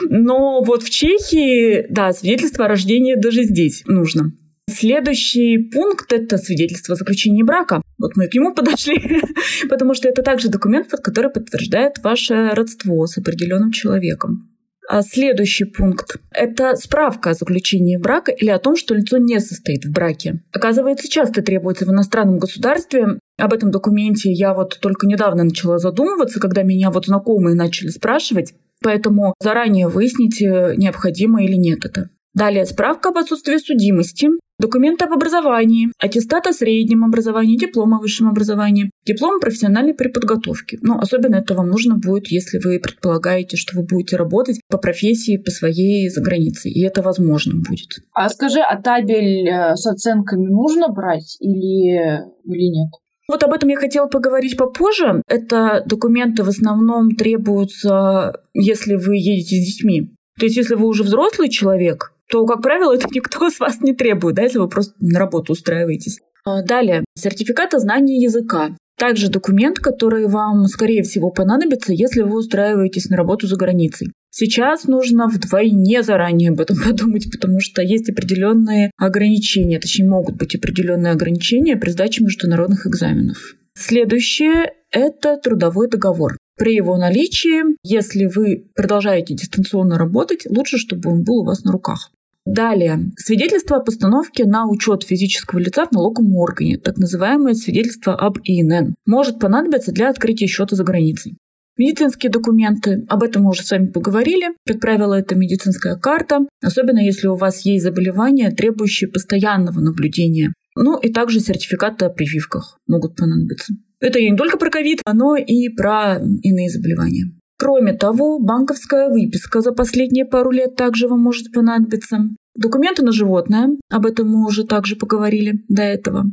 Но 0.08 0.62
вот 0.62 0.82
в 0.82 0.90
Чехии, 0.90 1.86
да, 1.88 2.12
свидетельство 2.12 2.66
о 2.66 2.68
рождении 2.68 3.14
даже 3.14 3.42
здесь 3.44 3.82
нужно. 3.86 4.32
Следующий 4.68 5.58
пункт– 5.58 6.12
это 6.14 6.38
свидетельство 6.38 6.94
о 6.94 6.96
заключении 6.96 7.44
брака. 7.44 7.80
Вот 7.98 8.16
мы 8.16 8.26
к 8.26 8.34
нему 8.34 8.52
подошли, 8.52 9.22
потому 9.68 9.94
что 9.94 10.08
это 10.08 10.22
также 10.22 10.48
документ, 10.48 10.88
который 10.90 11.30
подтверждает 11.30 11.98
ваше 12.02 12.50
родство 12.52 13.06
с 13.06 13.16
определенным 13.16 13.70
человеком. 13.70 14.50
А 14.88 15.02
следующий 15.02 15.64
пункт– 15.64 16.16
это 16.32 16.76
справка 16.76 17.30
о 17.30 17.34
заключении 17.34 17.96
брака 17.96 18.30
или 18.30 18.50
о 18.50 18.58
том, 18.58 18.76
что 18.76 18.94
лицо 18.94 19.18
не 19.18 19.40
состоит 19.40 19.84
в 19.84 19.92
браке. 19.92 20.42
Оказывается, 20.52 21.08
часто 21.08 21.42
требуется 21.42 21.86
в 21.86 21.90
иностранном 21.90 22.38
государстве. 22.38 23.18
Об 23.38 23.52
этом 23.52 23.70
документе 23.70 24.32
я 24.32 24.54
вот 24.54 24.78
только 24.80 25.06
недавно 25.06 25.44
начала 25.44 25.78
задумываться, 25.78 26.40
когда 26.40 26.62
меня 26.62 26.90
вот 26.90 27.06
знакомые 27.06 27.56
начали 27.56 27.88
спрашивать. 27.88 28.54
Поэтому 28.82 29.34
заранее 29.40 29.88
выясните, 29.88 30.74
необходимо 30.76 31.42
или 31.42 31.54
нет 31.54 31.84
это. 31.84 32.10
Далее 32.36 32.66
справка 32.66 33.08
об 33.08 33.16
отсутствии 33.16 33.56
судимости, 33.56 34.28
документы 34.58 35.06
об 35.06 35.14
образовании, 35.14 35.88
аттестат 35.98 36.46
о 36.46 36.52
среднем 36.52 37.02
образовании, 37.02 37.56
диплом 37.56 37.94
о 37.94 37.98
высшем 37.98 38.28
образовании, 38.28 38.90
диплом 39.06 39.40
профессиональной 39.40 39.94
преподготовки. 39.94 40.78
Но 40.82 40.98
особенно 40.98 41.36
это 41.36 41.54
вам 41.54 41.68
нужно 41.68 41.96
будет, 41.96 42.26
если 42.26 42.58
вы 42.58 42.78
предполагаете, 42.78 43.56
что 43.56 43.74
вы 43.74 43.86
будете 43.86 44.16
работать 44.16 44.60
по 44.70 44.76
профессии, 44.76 45.38
по 45.38 45.50
своей 45.50 46.10
за 46.10 46.20
границей. 46.20 46.70
И 46.72 46.84
это 46.84 47.00
возможно 47.00 47.54
будет. 47.56 48.00
А 48.12 48.28
скажи, 48.28 48.60
а 48.60 48.82
табель 48.82 49.48
э, 49.48 49.74
с 49.74 49.86
оценками 49.86 50.46
нужно 50.46 50.88
брать 50.88 51.38
или, 51.40 52.20
или 52.44 52.68
нет? 52.68 52.90
Вот 53.28 53.42
об 53.44 53.54
этом 53.54 53.70
я 53.70 53.76
хотела 53.76 54.08
поговорить 54.08 54.58
попозже. 54.58 55.22
Это 55.26 55.82
документы 55.86 56.44
в 56.44 56.48
основном 56.50 57.16
требуются, 57.16 58.42
если 58.52 58.96
вы 58.96 59.16
едете 59.16 59.56
с 59.56 59.74
детьми. 59.74 60.12
То 60.38 60.44
есть, 60.44 60.58
если 60.58 60.74
вы 60.74 60.86
уже 60.86 61.02
взрослый 61.02 61.48
человек, 61.48 62.12
то, 62.30 62.44
как 62.46 62.62
правило, 62.62 62.94
это 62.94 63.06
никто 63.12 63.50
с 63.50 63.60
вас 63.60 63.80
не 63.80 63.94
требует, 63.94 64.36
да, 64.36 64.42
если 64.42 64.58
вы 64.58 64.68
просто 64.68 64.94
на 65.00 65.18
работу 65.18 65.52
устраиваетесь. 65.52 66.20
А, 66.44 66.62
далее, 66.62 67.04
сертификат 67.14 67.74
о 67.74 67.80
знании 67.80 68.22
языка. 68.22 68.76
Также 68.98 69.28
документ, 69.28 69.78
который 69.78 70.26
вам, 70.26 70.64
скорее 70.66 71.02
всего, 71.02 71.30
понадобится, 71.30 71.92
если 71.92 72.22
вы 72.22 72.38
устраиваетесь 72.38 73.10
на 73.10 73.16
работу 73.16 73.46
за 73.46 73.56
границей. 73.56 74.08
Сейчас 74.30 74.84
нужно 74.84 75.28
вдвойне 75.28 76.02
заранее 76.02 76.50
об 76.50 76.60
этом 76.60 76.76
подумать, 76.84 77.30
потому 77.30 77.60
что 77.60 77.82
есть 77.82 78.08
определенные 78.08 78.90
ограничения, 78.96 79.78
точнее 79.78 80.08
могут 80.08 80.36
быть 80.36 80.54
определенные 80.54 81.12
ограничения 81.12 81.76
при 81.76 81.90
сдаче 81.90 82.24
международных 82.24 82.86
экзаменов. 82.86 83.56
Следующее– 83.74 84.72
это 84.90 85.36
трудовой 85.36 85.88
договор. 85.88 86.38
При 86.56 86.74
его 86.74 86.96
наличии, 86.96 87.76
если 87.82 88.24
вы 88.24 88.70
продолжаете 88.74 89.34
дистанционно 89.34 89.98
работать, 89.98 90.46
лучше, 90.48 90.78
чтобы 90.78 91.10
он 91.10 91.22
был 91.22 91.40
у 91.40 91.44
вас 91.44 91.64
на 91.64 91.72
руках. 91.72 92.10
Далее. 92.46 93.10
Свидетельство 93.16 93.78
о 93.78 93.80
постановке 93.84 94.44
на 94.44 94.68
учет 94.68 95.02
физического 95.02 95.58
лица 95.58 95.84
в 95.84 95.92
налоговом 95.92 96.36
органе, 96.36 96.78
так 96.78 96.96
называемое 96.96 97.54
свидетельство 97.54 98.14
об 98.14 98.38
ИНН, 98.44 98.94
может 99.04 99.40
понадобиться 99.40 99.90
для 99.90 100.08
открытия 100.08 100.46
счета 100.46 100.76
за 100.76 100.84
границей. 100.84 101.36
Медицинские 101.76 102.30
документы, 102.30 103.04
об 103.08 103.24
этом 103.24 103.42
мы 103.42 103.50
уже 103.50 103.62
с 103.62 103.70
вами 103.70 103.88
поговорили. 103.88 104.46
Как 104.64 104.80
правило, 104.80 105.14
это 105.14 105.34
медицинская 105.34 105.96
карта, 105.96 106.46
особенно 106.62 107.00
если 107.00 107.26
у 107.26 107.34
вас 107.34 107.66
есть 107.66 107.84
заболевания, 107.84 108.50
требующие 108.50 109.10
постоянного 109.10 109.80
наблюдения. 109.80 110.54
Ну 110.76 110.98
и 110.98 111.12
также 111.12 111.40
сертификаты 111.40 112.04
о 112.04 112.10
прививках 112.10 112.78
могут 112.86 113.16
понадобиться. 113.16 113.74
Это 113.98 114.20
не 114.20 114.36
только 114.36 114.56
про 114.56 114.70
ковид, 114.70 115.00
но 115.12 115.36
и 115.36 115.68
про 115.68 116.18
иные 116.42 116.70
заболевания. 116.70 117.32
Кроме 117.58 117.94
того, 117.94 118.38
банковская 118.38 119.08
выписка 119.08 119.60
за 119.60 119.72
последние 119.72 120.26
пару 120.26 120.50
лет 120.50 120.76
также 120.76 121.08
вам 121.08 121.20
может 121.20 121.52
понадобиться. 121.52 122.18
Документы 122.54 123.02
на 123.02 123.12
животное, 123.12 123.70
об 123.90 124.06
этом 124.06 124.30
мы 124.30 124.46
уже 124.46 124.64
также 124.64 124.96
поговорили 124.96 125.64
до 125.68 125.82
этого. 125.82 126.24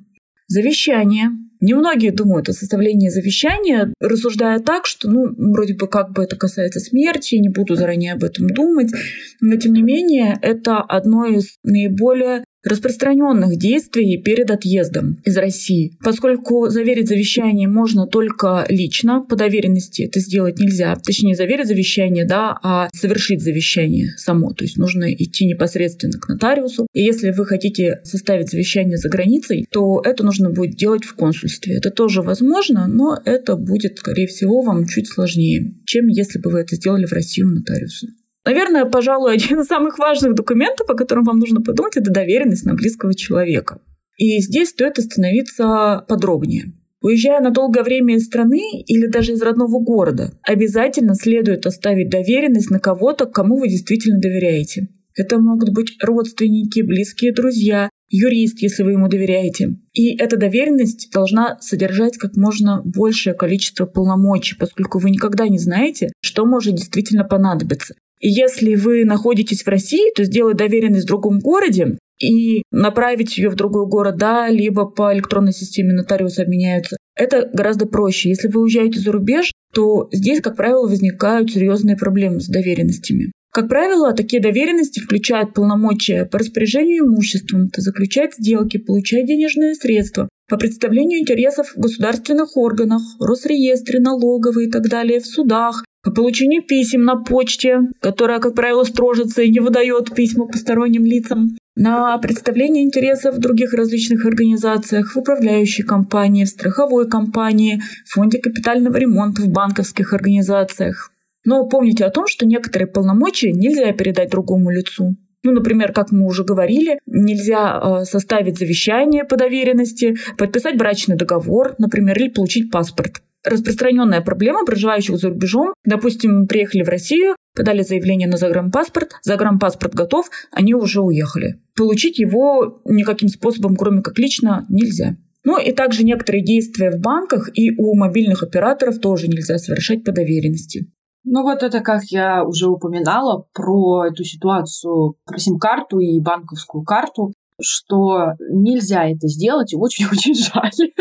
Завещание. 0.48 1.30
Немногие 1.62 2.12
думают 2.12 2.50
о 2.50 2.54
составлении 2.54 3.08
завещания, 3.08 3.94
рассуждая 4.02 4.60
так, 4.60 4.86
что, 4.86 5.10
ну, 5.10 5.34
вроде 5.38 5.76
бы 5.76 5.88
как 5.88 6.12
бы 6.12 6.24
это 6.24 6.36
касается 6.36 6.82
смерти, 6.82 7.36
не 7.36 7.48
буду 7.48 7.76
заранее 7.76 8.14
об 8.14 8.24
этом 8.26 8.48
думать, 8.48 8.92
но 9.40 9.56
тем 9.56 9.72
не 9.72 9.82
менее 9.82 10.38
это 10.42 10.80
одно 10.80 11.26
из 11.26 11.56
наиболее 11.64 12.44
распространенных 12.63 13.58
действий 13.58 14.21
перед 14.21 14.49
отъездом 14.49 15.21
из 15.26 15.38
России. 15.38 15.97
Поскольку 16.04 16.69
заверить 16.69 17.08
завещание 17.08 17.67
можно 17.67 18.08
только 18.08 18.65
лично, 18.69 19.21
по 19.21 19.36
доверенности 19.36 20.04
это 20.04 20.19
сделать 20.19 20.60
нельзя. 20.60 20.95
Точнее, 20.95 21.36
заверить 21.36 21.67
завещание, 21.67 22.26
да, 22.26 22.58
а 22.63 22.89
совершить 22.93 23.41
завещание 23.41 24.13
само. 24.17 24.54
То 24.54 24.63
есть 24.63 24.78
нужно 24.78 25.13
идти 25.13 25.45
непосредственно 25.45 26.19
к 26.19 26.28
нотариусу. 26.28 26.88
И 26.93 27.04
если 27.04 27.32
вы 27.32 27.45
хотите 27.45 27.99
составить 28.04 28.49
завещание 28.49 28.97
за 28.97 29.10
границей, 29.10 29.65
то 29.69 30.02
это 30.04 30.23
нужно 30.23 30.49
будет 30.49 30.76
делать 30.76 31.04
в 31.04 31.15
консульстве. 31.15 31.78
Это 31.78 31.91
тоже 31.91 32.21
возможно, 32.21 32.88
но 32.88 33.19
это 33.26 33.56
будет, 33.56 33.97
скорее 33.99 34.28
всего, 34.28 34.62
вам 34.62 34.88
чуть 34.88 35.08
сложнее, 35.08 35.73
чем 35.86 36.08
если 36.08 36.39
бы 36.39 36.49
вы 36.49 36.60
это 36.60 36.76
сделали 36.76 37.06
в 37.06 37.12
России 37.12 37.43
у 37.43 37.47
нотариуса. 37.47 38.08
Наверное, 38.45 38.86
пожалуй, 38.86 39.34
один 39.36 39.62
из 39.62 39.67
самых 39.67 39.99
важных 39.99 40.36
документов, 40.36 40.89
о 40.89 40.95
котором 40.95 41.23
вам 41.23 41.39
нужно 41.39 41.62
подумать, 41.62 41.97
это 41.97 42.12
доверенность 42.12 42.65
на 42.65 42.73
близкого 42.73 43.13
человека. 43.13 43.79
И 44.17 44.39
здесь 44.39 44.69
стоит 44.69 44.99
остановиться 44.99 46.06
подробнее. 46.08 46.73
Уезжая 47.01 47.41
на 47.41 47.49
долгое 47.49 47.84
время 47.84 48.15
из 48.15 48.25
страны 48.25 48.82
или 48.88 49.08
даже 49.08 49.34
из 49.34 49.41
родного 49.41 49.79
города, 49.79 50.32
обязательно 50.41 51.15
следует 51.15 51.65
оставить 51.65 52.10
доверенность 52.10 52.69
на 52.69 52.79
кого-то, 52.79 53.25
кому 53.25 53.58
вы 53.58 53.67
действительно 53.67 54.19
доверяете. 54.21 54.88
Это 55.15 55.38
могут 55.38 55.73
быть 55.73 55.97
родственники, 56.01 56.82
близкие 56.82 57.34
друзья, 57.34 57.89
юрист, 58.10 58.60
если 58.62 58.84
вы 58.84 58.91
ему 58.91 59.10
доверяете. 59.10 59.75
И 59.91 60.15
эта 60.15 60.38
доверенность 60.38 61.12
должна 61.12 61.58
содержать 61.60 62.17
как 62.17 62.36
можно 62.36 62.82
большее 62.86 63.34
количество 63.34 63.86
полномочий, 63.86 64.56
поскольку 64.58 64.99
вы 64.99 65.10
никогда 65.10 65.47
не 65.47 65.60
знаете, 65.60 66.13
что 66.21 66.45
может 66.45 66.75
действительно 66.75 67.25
понадобиться. 67.25 67.95
Если 68.26 68.76
вы 68.76 69.04
находитесь 69.04 69.64
в 69.64 69.68
России, 69.68 70.14
то 70.16 70.24
сделать 70.24 70.56
доверенность 70.56 71.04
в 71.04 71.08
другом 71.08 71.40
городе 71.40 71.98
и 72.22 72.64
направить 72.72 73.38
ее 73.38 73.50
в 73.50 73.56
другой 73.56 73.86
город, 73.86 74.16
да, 74.16 74.48
либо 74.48 74.86
по 74.86 75.14
электронной 75.14 75.52
системе 75.52 75.92
нотариусы 75.92 76.40
обменяются, 76.40 76.96
это 77.18 77.50
гораздо 77.52 77.86
проще. 77.86 78.30
Если 78.30 78.48
вы 78.48 78.62
уезжаете 78.62 79.02
за 79.02 79.12
рубеж, 79.12 79.52
то 79.74 80.08
здесь, 80.14 80.40
как 80.40 80.56
правило, 80.56 80.88
возникают 80.88 81.52
серьезные 81.52 81.98
проблемы 81.98 82.40
с 82.40 82.48
доверенностями. 82.48 83.34
Как 83.52 83.68
правило, 83.68 84.14
такие 84.14 84.42
доверенности 84.42 85.02
включают 85.02 85.54
полномочия 85.54 86.26
по 86.26 86.40
распоряжению 86.40 87.06
имуществом, 87.06 87.70
заключать 87.76 88.36
сделки, 88.36 88.78
получать 88.78 89.28
денежные 89.28 89.76
средства, 89.76 90.30
по 90.50 90.58
представлению 90.58 91.20
интересов 91.20 91.74
в 91.76 91.80
государственных 91.80 92.56
органах, 92.56 93.02
Росреестре, 93.20 94.00
налоговой 94.00 94.68
и 94.68 94.72
так 94.72 94.88
далее, 94.88 95.20
в 95.20 95.28
судах, 95.28 95.84
по 96.04 96.12
получению 96.12 96.62
писем 96.63 97.04
на 97.04 97.16
почте, 97.16 97.80
которая, 98.02 98.39
как 98.39 98.56
правило, 98.56 98.84
строжится 98.84 99.42
и 99.42 99.50
не 99.50 99.60
выдает 99.60 100.13
письма 100.13 100.46
посторонним 100.48 101.06
лицам. 101.06 101.58
на 101.76 102.16
представление 102.20 102.84
интересов 102.84 103.36
в 103.36 103.39
других 103.39 103.74
различных 103.74 104.28
организациях, 104.28 105.16
в 105.16 105.18
управляющей 105.18 105.84
компании, 105.84 106.46
в 106.46 106.50
страховой 106.50 107.10
компании, 107.10 107.82
в 108.06 108.13
фонде 108.13 108.38
капитального 108.38 108.96
ремонта, 108.98 109.42
в 109.42 109.48
банковских 109.48 110.13
организациях. 110.13 111.10
Но 111.46 111.68
помните 111.68 112.06
о 112.06 112.12
том, 112.12 112.28
что 112.28 112.46
некоторые 112.46 112.88
полномочия 112.88 113.52
нельзя 113.52 113.92
передать 113.94 114.30
другому 114.30 114.70
лицу. 114.70 115.16
Ну, 115.44 115.52
например, 115.52 115.94
как 115.94 116.12
мы 116.12 116.26
уже 116.26 116.44
говорили, 116.44 117.00
нельзя 117.06 117.82
э, 117.82 118.06
составить 118.06 118.60
завещание 118.60 119.26
по 119.26 119.36
доверенности, 119.36 120.16
подписать 120.38 120.78
брачный 120.78 121.18
договор, 121.18 121.76
например, 121.80 122.18
или 122.18 122.30
получить 122.30 122.72
паспорт. 122.72 123.22
Распространенная 123.45 124.21
проблема 124.21 124.65
проживающих 124.65 125.17
за 125.17 125.29
рубежом. 125.29 125.73
Допустим, 125.86 126.47
приехали 126.47 126.84
в 126.84 126.89
Россию, 126.89 127.36
подали 127.56 127.82
заявление 127.82 128.27
на 128.27 128.38
загранпаспорт, 128.38 129.15
загранпаспорт 129.21 129.93
готов, 129.93 130.29
они 130.51 130.73
уже 130.73 131.01
уехали. 131.01 131.62
Получить 131.75 132.19
его 132.19 132.82
никаким 132.86 133.29
способом, 133.29 133.75
кроме 133.75 134.01
как 134.01 134.17
лично, 134.17 134.65
нельзя. 134.69 135.17
Ну 135.43 135.60
и 135.60 135.73
также 135.73 136.03
некоторые 136.03 136.43
действия 136.43 136.91
в 136.91 137.01
банках 137.01 137.49
и 137.53 137.71
у 137.77 137.95
мобильных 137.95 138.43
операторов 138.43 138.99
тоже 138.99 139.27
нельзя 139.27 139.58
совершать 139.58 140.03
по 140.03 140.12
доверенности. 140.12 140.89
Ну 141.25 141.43
вот 141.43 141.63
это, 141.63 141.79
как 141.79 142.03
я 142.06 142.43
уже 142.43 142.67
упоминала, 142.67 143.45
про 143.53 144.08
эту 144.08 144.23
ситуацию, 144.23 145.15
про 145.25 145.38
сим-карту 145.38 145.99
и 145.99 146.19
банковскую 146.19 146.84
карту, 146.84 147.34
что 147.62 148.34
нельзя 148.50 149.10
это 149.10 149.28
сделать, 149.28 149.74
и 149.74 149.76
очень-очень 149.76 150.36
жаль. 150.36 150.92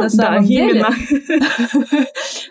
На 0.00 0.08
самом 0.08 0.44
деле. 0.44 0.84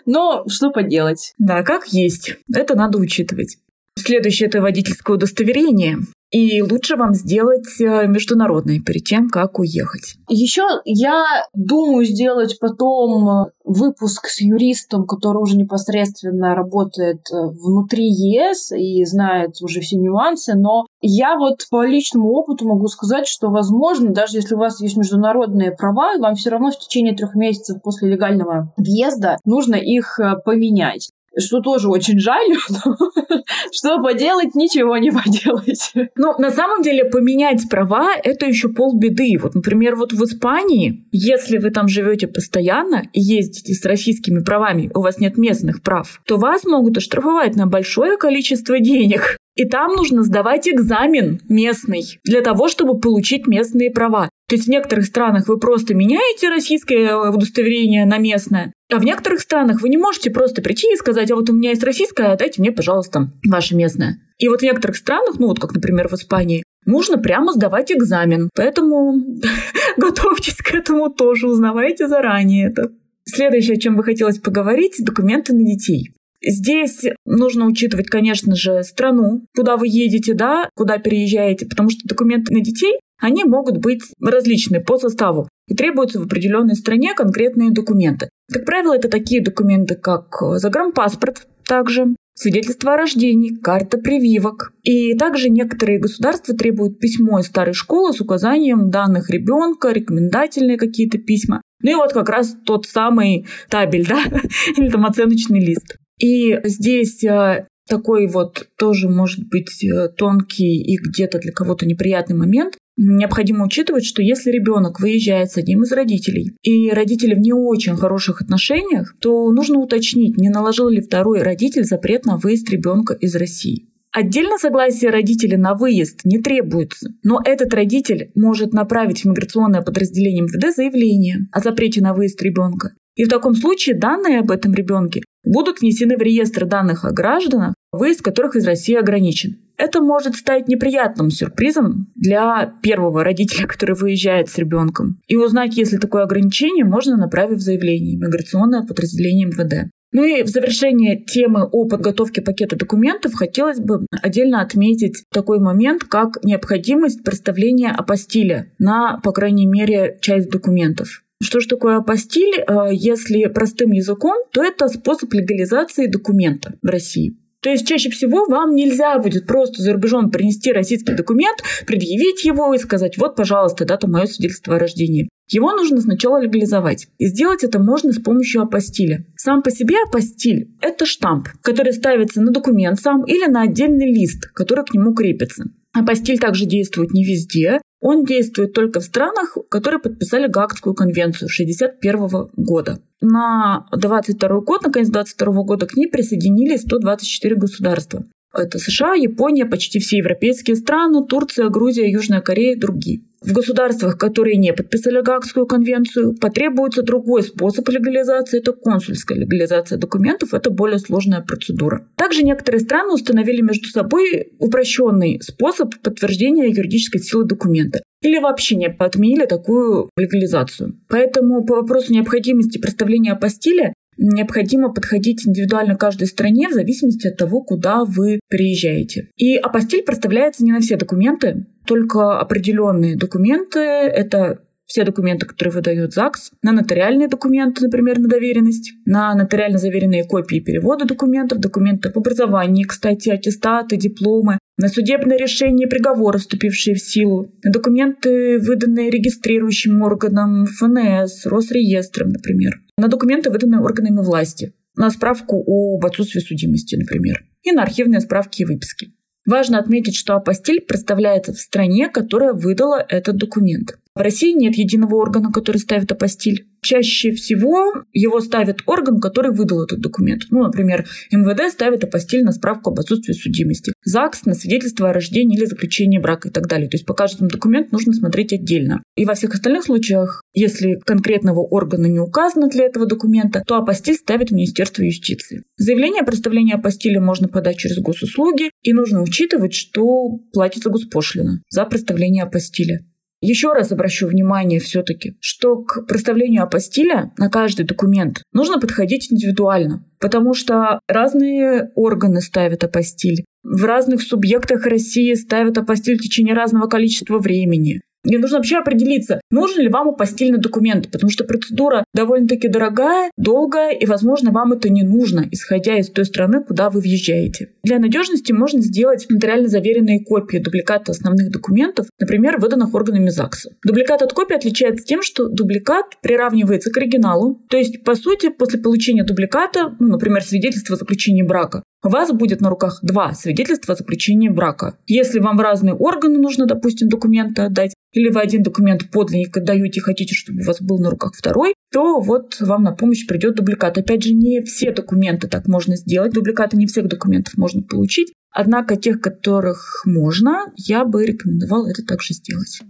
Но 0.06 0.44
что 0.48 0.70
поделать? 0.70 1.34
Да, 1.38 1.62
как 1.62 1.88
есть. 1.88 2.36
Это 2.54 2.74
надо 2.74 2.98
учитывать. 2.98 3.58
Следующее– 3.98 4.48
это 4.48 4.60
водительское 4.60 5.16
удостоверение. 5.16 5.98
И 6.32 6.62
лучше 6.62 6.96
вам 6.96 7.12
сделать 7.12 7.78
э, 7.78 8.06
международный 8.06 8.80
перед 8.80 9.04
тем, 9.04 9.28
как 9.28 9.58
уехать. 9.58 10.14
Еще 10.30 10.62
я 10.86 11.22
думаю 11.52 12.06
сделать 12.06 12.58
потом 12.58 13.28
э, 13.28 13.44
выпуск 13.64 14.28
с 14.28 14.40
юристом, 14.40 15.06
который 15.06 15.42
уже 15.42 15.58
непосредственно 15.58 16.54
работает 16.54 17.20
э, 17.30 17.36
внутри 17.36 18.06
ЕС 18.08 18.72
и 18.72 19.04
знает 19.04 19.60
уже 19.60 19.80
все 19.80 19.98
нюансы, 19.98 20.54
но 20.54 20.86
я 21.02 21.36
вот 21.36 21.66
по 21.70 21.84
личному 21.84 22.30
опыту 22.32 22.66
могу 22.66 22.86
сказать, 22.86 23.26
что, 23.26 23.50
возможно, 23.50 24.10
даже 24.10 24.38
если 24.38 24.54
у 24.54 24.58
вас 24.58 24.80
есть 24.80 24.96
международные 24.96 25.72
права, 25.72 26.16
вам 26.18 26.34
все 26.34 26.48
равно 26.48 26.70
в 26.70 26.78
течение 26.78 27.14
трех 27.14 27.34
месяцев 27.34 27.82
после 27.82 28.08
легального 28.08 28.72
въезда 28.78 29.36
нужно 29.44 29.74
их 29.74 30.18
поменять 30.46 31.10
что 31.38 31.60
тоже 31.60 31.88
очень 31.88 32.18
жаль, 32.18 32.48
что 33.72 34.02
поделать, 34.02 34.54
ничего 34.54 34.96
не 34.98 35.10
поделать. 35.10 35.92
Ну, 36.16 36.34
на 36.38 36.50
самом 36.50 36.82
деле, 36.82 37.04
поменять 37.04 37.68
права— 37.68 38.14
это 38.24 38.46
еще 38.46 38.68
полбеды. 38.68 39.36
Вот, 39.40 39.54
например, 39.54 39.96
вот 39.96 40.12
в 40.12 40.24
Испании, 40.24 41.04
если 41.12 41.58
вы 41.58 41.70
там 41.70 41.88
живете 41.88 42.26
постоянно 42.26 43.04
и 43.12 43.20
ездите 43.20 43.74
с 43.74 43.84
российскими 43.84 44.40
правами, 44.40 44.90
у 44.94 45.00
вас 45.00 45.18
нет 45.18 45.36
местных 45.38 45.82
прав, 45.82 46.20
то 46.26 46.36
вас 46.36 46.64
могут 46.64 46.98
оштрафовать 46.98 47.56
на 47.56 47.66
большое 47.66 48.16
количество 48.16 48.78
денег. 48.78 49.36
И 49.54 49.66
там 49.66 49.92
нужно 49.92 50.22
сдавать 50.22 50.66
экзамен 50.66 51.40
местный 51.48 52.18
для 52.24 52.40
того, 52.40 52.68
чтобы 52.68 52.98
получить 52.98 53.46
местные 53.46 53.90
права. 53.90 54.30
То 54.52 54.56
есть 54.56 54.68
в 54.68 54.70
некоторых 54.70 55.06
странах 55.06 55.48
вы 55.48 55.58
просто 55.58 55.94
меняете 55.94 56.50
российское 56.50 57.16
удостоверение 57.16 58.04
на 58.04 58.18
местное, 58.18 58.74
а 58.92 58.98
в 58.98 59.02
некоторых 59.02 59.40
странах 59.40 59.80
вы 59.80 59.88
не 59.88 59.96
можете 59.96 60.30
просто 60.30 60.60
прийти 60.60 60.92
и 60.92 60.96
сказать, 60.96 61.30
а 61.30 61.36
вот 61.36 61.48
у 61.48 61.54
меня 61.54 61.70
есть 61.70 61.82
российское, 61.82 62.36
дайте 62.36 62.60
мне, 62.60 62.70
пожалуйста, 62.70 63.32
ваше 63.48 63.74
местное. 63.74 64.18
И 64.36 64.48
вот 64.48 64.60
в 64.60 64.62
некоторых 64.62 64.98
странах, 64.98 65.38
ну 65.38 65.46
вот 65.46 65.58
как, 65.58 65.72
например, 65.72 66.08
в 66.08 66.12
Испании, 66.12 66.64
нужно 66.84 67.16
прямо 67.16 67.54
сдавать 67.54 67.90
экзамен. 67.92 68.50
Поэтому 68.54 69.24
готовьтесь 69.96 70.58
к 70.58 70.74
этому 70.74 71.08
тоже, 71.08 71.48
узнавайте 71.48 72.06
заранее 72.06 72.68
это. 72.68 72.92
Следующее, 73.24 73.76
о 73.76 73.80
чем 73.80 73.96
бы 73.96 74.04
хотелось 74.04 74.38
поговорить, 74.38 74.96
документы 74.98 75.54
на 75.54 75.64
детей. 75.64 76.12
Здесь 76.44 77.04
нужно 77.24 77.66
учитывать, 77.66 78.08
конечно 78.08 78.54
же, 78.54 78.82
страну, 78.82 79.46
куда 79.56 79.78
вы 79.78 79.86
едете, 79.88 80.34
да, 80.34 80.68
куда 80.74 80.98
переезжаете, 80.98 81.64
потому 81.64 81.88
что 81.88 82.00
документы 82.04 82.52
на 82.52 82.60
детей, 82.60 82.98
они 83.22 83.44
могут 83.44 83.78
быть 83.78 84.02
различны 84.20 84.82
по 84.82 84.98
составу 84.98 85.48
и 85.68 85.74
требуются 85.74 86.20
в 86.20 86.24
определенной 86.24 86.74
стране 86.74 87.14
конкретные 87.14 87.70
документы. 87.70 88.28
Как 88.52 88.66
правило, 88.66 88.94
это 88.94 89.08
такие 89.08 89.42
документы, 89.42 89.94
как 89.94 90.36
загранпаспорт, 90.56 91.46
также 91.66 92.08
свидетельство 92.34 92.94
о 92.94 92.96
рождении, 92.96 93.54
карта 93.54 93.98
прививок. 93.98 94.72
И 94.82 95.14
также 95.14 95.50
некоторые 95.50 96.00
государства 96.00 96.54
требуют 96.54 96.98
письмо 96.98 97.38
из 97.38 97.46
старой 97.46 97.74
школы 97.74 98.12
с 98.12 98.20
указанием 98.20 98.90
данных 98.90 99.30
ребенка, 99.30 99.92
рекомендательные 99.92 100.76
какие-то 100.76 101.18
письма. 101.18 101.62
Ну 101.82 101.92
и 101.92 101.94
вот 101.94 102.12
как 102.12 102.28
раз 102.28 102.56
тот 102.64 102.86
самый 102.86 103.46
табель, 103.68 104.06
да, 104.06 104.22
или 104.76 104.88
там 104.88 105.06
оценочный 105.06 105.60
лист. 105.60 105.96
И 106.18 106.58
здесь 106.64 107.22
э, 107.24 107.66
такой 107.88 108.26
вот 108.26 108.68
тоже 108.78 109.08
может 109.08 109.48
быть 109.48 109.84
э, 109.84 110.08
тонкий 110.08 110.82
и 110.82 110.96
где-то 110.96 111.38
для 111.38 111.52
кого-то 111.52 111.86
неприятный 111.86 112.36
момент. 112.36 112.76
Необходимо 112.96 113.64
учитывать, 113.64 114.04
что 114.04 114.22
если 114.22 114.50
ребенок 114.50 115.00
выезжает 115.00 115.50
с 115.50 115.56
одним 115.56 115.82
из 115.82 115.92
родителей, 115.92 116.56
и 116.62 116.90
родители 116.90 117.34
в 117.34 117.38
не 117.38 117.52
очень 117.52 117.96
хороших 117.96 118.42
отношениях, 118.42 119.14
то 119.20 119.50
нужно 119.50 119.78
уточнить, 119.78 120.36
не 120.36 120.50
наложил 120.50 120.88
ли 120.88 121.00
второй 121.00 121.42
родитель 121.42 121.84
запрет 121.84 122.26
на 122.26 122.36
выезд 122.36 122.68
ребенка 122.70 123.14
из 123.14 123.34
России. 123.34 123.88
Отдельно 124.14 124.58
согласие 124.58 125.10
родителя 125.10 125.56
на 125.56 125.74
выезд 125.74 126.20
не 126.24 126.38
требуется, 126.38 127.08
но 127.24 127.40
этот 127.42 127.72
родитель 127.72 128.30
может 128.34 128.74
направить 128.74 129.22
в 129.22 129.24
миграционное 129.24 129.80
подразделение 129.80 130.42
МВД 130.42 130.76
заявление 130.76 131.48
о 131.50 131.60
запрете 131.60 132.02
на 132.02 132.12
выезд 132.12 132.42
ребенка. 132.42 132.92
И 133.14 133.24
в 133.24 133.28
таком 133.28 133.54
случае 133.54 133.96
данные 133.96 134.40
об 134.40 134.50
этом 134.50 134.74
ребенке 134.74 135.22
будут 135.44 135.80
внесены 135.80 136.18
в 136.18 136.20
реестр 136.20 136.66
данных 136.66 137.06
о 137.06 137.10
гражданах, 137.10 137.74
выезд 137.90 138.20
которых 138.20 138.54
из 138.54 138.66
России 138.66 138.94
ограничен. 138.94 139.61
Это 139.76 140.00
может 140.00 140.36
стать 140.36 140.68
неприятным 140.68 141.30
сюрпризом 141.30 142.12
для 142.14 142.74
первого 142.82 143.24
родителя, 143.24 143.66
который 143.66 143.96
выезжает 143.96 144.48
с 144.48 144.58
ребенком. 144.58 145.20
И 145.26 145.36
узнать, 145.36 145.76
если 145.76 145.96
такое 145.96 146.22
ограничение, 146.22 146.84
можно 146.84 147.16
направив 147.16 147.60
заявление 147.60 148.16
миграционное 148.16 148.86
подразделение 148.86 149.46
МВД. 149.48 149.90
Ну 150.12 150.24
и 150.24 150.42
в 150.42 150.48
завершение 150.48 151.24
темы 151.24 151.64
о 151.64 151.86
подготовке 151.88 152.42
пакета 152.42 152.76
документов 152.76 153.32
хотелось 153.34 153.80
бы 153.80 154.06
отдельно 154.22 154.60
отметить 154.60 155.24
такой 155.30 155.58
момент, 155.58 156.04
как 156.04 156.44
необходимость 156.44 157.24
представления 157.24 157.90
апостиля 157.90 158.70
на, 158.78 159.18
по 159.24 159.32
крайней 159.32 159.66
мере, 159.66 160.18
часть 160.20 160.50
документов. 160.50 161.22
Что 161.42 161.60
же 161.60 161.66
такое 161.66 161.96
апостиль? 161.96 162.60
Э, 162.60 162.90
если 162.92 163.46
простым 163.46 163.90
языком, 163.90 164.36
то 164.52 164.62
это 164.62 164.88
способ 164.88 165.32
легализации 165.32 166.06
документа 166.06 166.74
в 166.82 166.86
России. 166.86 167.36
То 167.62 167.70
есть 167.70 167.86
чаще 167.86 168.10
всего 168.10 168.44
вам 168.46 168.74
нельзя 168.74 169.18
будет 169.18 169.46
просто 169.46 169.82
за 169.82 169.92
рубежом 169.92 170.30
принести 170.30 170.72
российский 170.72 171.14
документ, 171.14 171.58
предъявить 171.86 172.44
его 172.44 172.74
и 172.74 172.78
сказать, 172.78 173.16
вот, 173.18 173.36
пожалуйста, 173.36 173.84
дата 173.84 174.08
мое 174.08 174.26
свидетельство 174.26 174.76
о 174.76 174.78
рождении. 174.80 175.28
Его 175.48 175.72
нужно 175.72 176.00
сначала 176.00 176.40
легализовать. 176.40 177.06
И 177.18 177.26
сделать 177.26 177.62
это 177.62 177.78
можно 177.78 178.12
с 178.12 178.18
помощью 178.18 178.62
апостиля. 178.62 179.26
Сам 179.36 179.62
по 179.62 179.70
себе 179.70 179.96
апостиль– 180.08 180.74
это 180.80 181.06
штамп, 181.06 181.48
который 181.62 181.92
ставится 181.92 182.40
на 182.40 182.50
документ 182.50 182.98
сам 182.98 183.24
или 183.24 183.46
на 183.46 183.62
отдельный 183.62 184.12
лист, 184.12 184.50
который 184.54 184.84
к 184.84 184.94
нему 184.94 185.14
крепится. 185.14 185.64
Апостиль 185.92 186.38
также 186.38 186.64
действует 186.64 187.12
не 187.12 187.22
везде. 187.24 187.80
Он 188.04 188.24
действует 188.24 188.72
только 188.72 188.98
в 188.98 189.04
странах, 189.04 189.56
которые 189.68 190.00
подписали 190.00 190.48
Гаагскую 190.48 190.92
конвенцию 190.92 191.46
1961 191.46 192.50
года. 192.56 192.98
На 193.20 193.86
22 193.92 194.60
год, 194.62 194.82
на 194.82 194.90
конец 194.90 195.08
22 195.08 195.62
года 195.62 195.86
к 195.86 195.94
ней 195.94 196.08
присоединились 196.08 196.80
124 196.80 197.54
государства. 197.54 198.24
Это 198.52 198.80
США, 198.80 199.14
Япония, 199.14 199.66
почти 199.66 200.00
все 200.00 200.18
европейские 200.18 200.74
страны, 200.74 201.24
Турция, 201.24 201.68
Грузия, 201.68 202.10
Южная 202.10 202.40
Корея 202.40 202.74
и 202.74 202.78
другие. 202.78 203.22
В 203.44 203.52
государствах, 203.52 204.18
которые 204.18 204.56
не 204.56 204.72
подписали 204.72 205.20
Гаагскую 205.20 205.66
конвенцию, 205.66 206.34
потребуется 206.34 207.02
другой 207.02 207.42
способ 207.42 207.88
легализации, 207.88 208.60
это 208.60 208.72
консульская 208.72 209.38
легализация 209.38 209.98
документов, 209.98 210.54
это 210.54 210.70
более 210.70 210.98
сложная 210.98 211.40
процедура. 211.40 212.06
Также 212.16 212.44
некоторые 212.44 212.80
страны 212.80 213.12
установили 213.12 213.60
между 213.60 213.88
собой 213.88 214.52
упрощенный 214.58 215.40
способ 215.42 215.94
подтверждения 216.02 216.68
юридической 216.68 217.18
силы 217.18 217.44
документа 217.44 218.02
или 218.22 218.38
вообще 218.38 218.76
не 218.76 218.86
отменили 218.86 219.46
такую 219.46 220.10
легализацию. 220.16 221.00
Поэтому 221.08 221.64
по 221.64 221.76
вопросу 221.76 222.12
необходимости 222.12 222.78
представления 222.78 223.32
апостиля 223.32 223.92
необходимо 224.16 224.92
подходить 224.92 225.46
индивидуально 225.46 225.96
каждой 225.96 226.28
стране 226.28 226.68
в 226.68 226.72
зависимости 226.72 227.28
от 227.28 227.36
того, 227.36 227.62
куда 227.62 228.04
вы 228.04 228.40
приезжаете. 228.48 229.28
И 229.36 229.56
апостиль 229.56 230.02
представляется 230.02 230.64
не 230.64 230.72
на 230.72 230.80
все 230.80 230.96
документы, 230.96 231.66
только 231.86 232.38
определенные 232.38 233.16
документы. 233.16 233.78
Это 233.78 234.60
все 234.92 235.04
документы, 235.04 235.46
которые 235.46 235.72
выдает 235.72 236.12
ЗАГС, 236.12 236.52
на 236.60 236.72
нотариальные 236.72 237.28
документы, 237.28 237.82
например, 237.82 238.18
на 238.18 238.28
доверенность, 238.28 238.92
на 239.06 239.34
нотариально 239.34 239.78
заверенные 239.78 240.24
копии 240.24 240.60
перевода 240.60 241.06
документов, 241.06 241.60
документы 241.60 242.10
об 242.10 242.18
образовании, 242.18 242.84
кстати, 242.84 243.30
аттестаты, 243.30 243.96
дипломы, 243.96 244.58
на 244.76 244.88
судебное 244.88 245.38
решение 245.38 245.86
и 245.86 245.90
приговоры, 245.90 246.38
вступившие 246.38 246.94
в 246.94 247.00
силу, 247.00 247.50
на 247.62 247.72
документы, 247.72 248.58
выданные 248.58 249.08
регистрирующим 249.08 250.02
органам 250.02 250.66
ФНС, 250.66 251.46
Росреестром, 251.46 252.28
например, 252.28 252.80
на 252.98 253.08
документы, 253.08 253.50
выданные 253.50 253.80
органами 253.80 254.18
власти, 254.22 254.74
на 254.96 255.08
справку 255.10 255.62
об 255.66 256.04
отсутствии 256.04 256.40
судимости, 256.40 256.96
например, 256.96 257.44
и 257.62 257.72
на 257.72 257.82
архивные 257.82 258.20
справки 258.20 258.60
и 258.60 258.64
выписки. 258.66 259.12
Важно 259.44 259.78
отметить, 259.78 260.16
что 260.16 260.34
апостиль 260.34 260.80
представляется 260.80 261.52
в 261.52 261.58
стране, 261.58 262.08
которая 262.08 262.52
выдала 262.52 263.04
этот 263.08 263.36
документ. 263.36 263.98
В 264.14 264.20
России 264.20 264.52
нет 264.52 264.74
единого 264.74 265.14
органа, 265.14 265.50
который 265.50 265.78
ставит 265.78 266.12
апостиль. 266.12 266.66
Чаще 266.82 267.30
всего 267.30 267.92
его 268.12 268.40
ставит 268.40 268.82
орган, 268.86 269.20
который 269.20 269.52
выдал 269.52 269.84
этот 269.84 270.00
документ. 270.00 270.42
Ну, 270.50 270.64
например, 270.64 271.06
МВД 271.30 271.72
ставит 271.72 272.04
апостиль 272.04 272.42
на 272.42 272.52
справку 272.52 272.90
об 272.90 272.98
отсутствии 272.98 273.32
судимости, 273.32 273.92
ЗАГС 274.04 274.44
на 274.44 274.54
свидетельство 274.54 275.08
о 275.08 275.12
рождении 275.14 275.56
или 275.56 275.64
заключении 275.64 276.18
брака 276.18 276.48
и 276.48 276.50
так 276.50 276.66
далее. 276.66 276.90
То 276.90 276.96
есть 276.96 277.06
по 277.06 277.14
каждому 277.14 277.48
документу 277.48 277.90
нужно 277.92 278.12
смотреть 278.12 278.52
отдельно. 278.52 279.02
И 279.16 279.24
во 279.24 279.34
всех 279.34 279.54
остальных 279.54 279.84
случаях, 279.84 280.42
если 280.52 280.98
конкретного 281.06 281.60
органа 281.60 282.06
не 282.06 282.18
указано 282.18 282.68
для 282.68 282.84
этого 282.84 283.06
документа, 283.06 283.62
то 283.66 283.76
апостиль 283.76 284.16
ставит 284.16 284.50
Министерство 284.50 285.02
юстиции. 285.02 285.62
Заявление 285.76 286.22
о 286.22 286.26
представлении 286.26 286.74
апостиля 286.74 287.20
можно 287.20 287.48
подать 287.48 287.78
через 287.78 287.98
госуслуги, 287.98 288.70
и 288.82 288.92
нужно 288.92 289.22
учитывать, 289.22 289.72
что 289.72 290.38
платится 290.52 290.90
госпошлина 290.90 291.62
за 291.70 291.84
представление 291.86 292.42
апостиля. 292.42 293.06
Еще 293.44 293.72
раз 293.72 293.90
обращу 293.90 294.28
внимание 294.28 294.78
все-таки, 294.78 295.34
что 295.40 295.76
к 295.82 296.06
проставлению 296.06 296.62
апостиля 296.62 297.32
на 297.36 297.50
каждый 297.50 297.84
документ 297.84 298.44
нужно 298.52 298.78
подходить 298.78 299.32
индивидуально, 299.32 300.06
потому 300.20 300.54
что 300.54 301.00
разные 301.08 301.90
органы 301.96 302.40
ставят 302.40 302.84
апостиль. 302.84 303.44
В 303.64 303.84
разных 303.84 304.22
субъектах 304.22 304.86
России 304.86 305.34
ставят 305.34 305.76
апостиль 305.76 306.18
в 306.18 306.22
течение 306.22 306.54
разного 306.54 306.86
количества 306.86 307.40
времени. 307.40 308.00
Мне 308.24 308.38
нужно 308.38 308.58
вообще 308.58 308.78
определиться, 308.78 309.40
нужен 309.50 309.82
ли 309.82 309.88
вам 309.88 310.10
апостильный 310.10 310.58
документ, 310.58 311.10
потому 311.10 311.30
что 311.30 311.44
процедура 311.44 312.04
довольно-таки 312.14 312.68
дорогая, 312.68 313.30
долгая, 313.36 313.92
и, 313.92 314.06
возможно, 314.06 314.52
вам 314.52 314.72
это 314.72 314.88
не 314.88 315.02
нужно, 315.02 315.46
исходя 315.50 315.98
из 315.98 316.08
той 316.10 316.24
страны, 316.24 316.62
куда 316.62 316.88
вы 316.88 317.00
въезжаете. 317.00 317.70
Для 317.82 317.98
надежности 317.98 318.52
можно 318.52 318.80
сделать 318.80 319.26
нотариально 319.28 319.68
заверенные 319.68 320.24
копии 320.24 320.58
дубликата 320.58 321.12
основных 321.12 321.50
документов, 321.50 322.06
например, 322.20 322.58
выданных 322.58 322.94
органами 322.94 323.28
ЗАГСа. 323.28 323.70
Дубликат 323.84 324.22
от 324.22 324.32
копии 324.32 324.54
отличается 324.54 325.04
тем, 325.04 325.22
что 325.22 325.48
дубликат 325.48 326.20
приравнивается 326.22 326.90
к 326.90 326.96
оригиналу, 326.96 327.60
то 327.68 327.76
есть, 327.76 328.04
по 328.04 328.14
сути, 328.14 328.50
после 328.50 328.78
получения 328.78 329.24
дубликата, 329.24 329.96
ну, 329.98 330.08
например, 330.08 330.42
свидетельства 330.42 330.94
о 330.94 330.98
заключении 330.98 331.42
брака, 331.42 331.82
у 332.04 332.08
вас 332.08 332.32
будет 332.32 332.60
на 332.60 332.68
руках 332.68 332.98
два 333.02 333.32
свидетельства 333.32 333.94
о 333.94 333.96
заключении 333.96 334.48
брака. 334.48 334.96
Если 335.06 335.38
вам 335.38 335.56
в 335.56 335.60
разные 335.60 335.94
органы 335.94 336.38
нужно, 336.38 336.66
допустим, 336.66 337.08
документы 337.08 337.62
отдать, 337.62 337.94
или 338.12 338.28
вы 338.28 338.40
один 338.40 338.62
документ 338.62 339.10
подлинник 339.10 339.56
отдаете 339.56 340.00
и 340.00 340.02
хотите, 340.02 340.34
чтобы 340.34 340.60
у 340.60 340.64
вас 340.64 340.80
был 340.80 340.98
на 340.98 341.10
руках 341.10 341.32
второй, 341.34 341.74
то 341.92 342.20
вот 342.20 342.60
вам 342.60 342.82
на 342.82 342.92
помощь 342.92 343.26
придет 343.26 343.54
дубликат. 343.54 343.96
Опять 343.98 344.24
же, 344.24 344.34
не 344.34 344.62
все 344.62 344.92
документы 344.92 345.48
так 345.48 345.68
можно 345.68 345.96
сделать. 345.96 346.32
Дубликаты 346.32 346.76
не 346.76 346.86
всех 346.86 347.06
документов 347.06 347.56
можно 347.56 347.82
получить. 347.82 348.32
Однако 348.50 348.96
тех, 348.96 349.20
которых 349.20 350.02
можно, 350.04 350.66
я 350.76 351.04
бы 351.04 351.24
рекомендовала 351.24 351.88
это 351.88 352.04
также 352.04 352.34
сделать. 352.34 352.82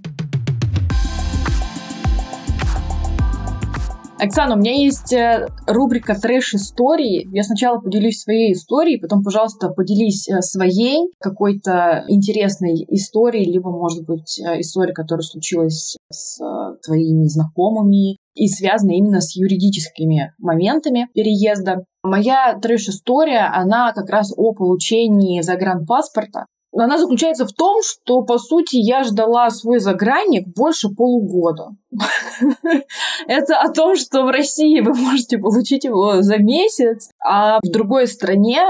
Оксана, 4.22 4.54
у 4.54 4.58
меня 4.58 4.72
есть 4.72 5.12
э, 5.12 5.48
рубрика 5.66 6.14
«Трэш-истории». 6.14 7.28
Я 7.34 7.42
сначала 7.42 7.80
поделюсь 7.80 8.20
своей 8.20 8.52
историей, 8.52 9.00
потом, 9.00 9.24
пожалуйста, 9.24 9.70
поделись 9.70 10.28
э, 10.28 10.40
своей 10.42 11.10
какой-то 11.18 12.04
интересной 12.06 12.86
историей, 12.88 13.50
либо, 13.50 13.70
может 13.70 14.06
быть, 14.06 14.38
э, 14.38 14.60
историей, 14.60 14.94
которая 14.94 15.24
случилась 15.24 15.96
с 16.08 16.38
твоими 16.86 17.26
знакомыми 17.26 18.16
и 18.34 18.46
связана 18.46 18.92
именно 18.92 19.20
с 19.20 19.34
юридическими 19.34 20.32
моментами 20.38 21.08
переезда. 21.14 21.84
Моя 22.04 22.56
трэш-история, 22.62 23.50
она 23.52 23.92
как 23.92 24.08
раз 24.08 24.32
о 24.36 24.52
получении 24.52 25.40
загранпаспорта 25.40 26.46
она 26.74 26.96
заключается 26.98 27.46
в 27.46 27.52
том, 27.52 27.82
что, 27.82 28.22
по 28.22 28.38
сути, 28.38 28.76
я 28.76 29.04
ждала 29.04 29.50
свой 29.50 29.78
загранник 29.78 30.48
больше 30.56 30.88
полугода. 30.88 31.68
Это 33.26 33.60
о 33.60 33.72
том, 33.72 33.96
что 33.96 34.24
в 34.24 34.30
России 34.30 34.80
вы 34.80 34.94
можете 34.94 35.38
получить 35.38 35.84
его 35.84 36.22
за 36.22 36.38
месяц, 36.38 37.10
а 37.24 37.58
в 37.62 37.70
другой 37.70 38.06
стране, 38.06 38.62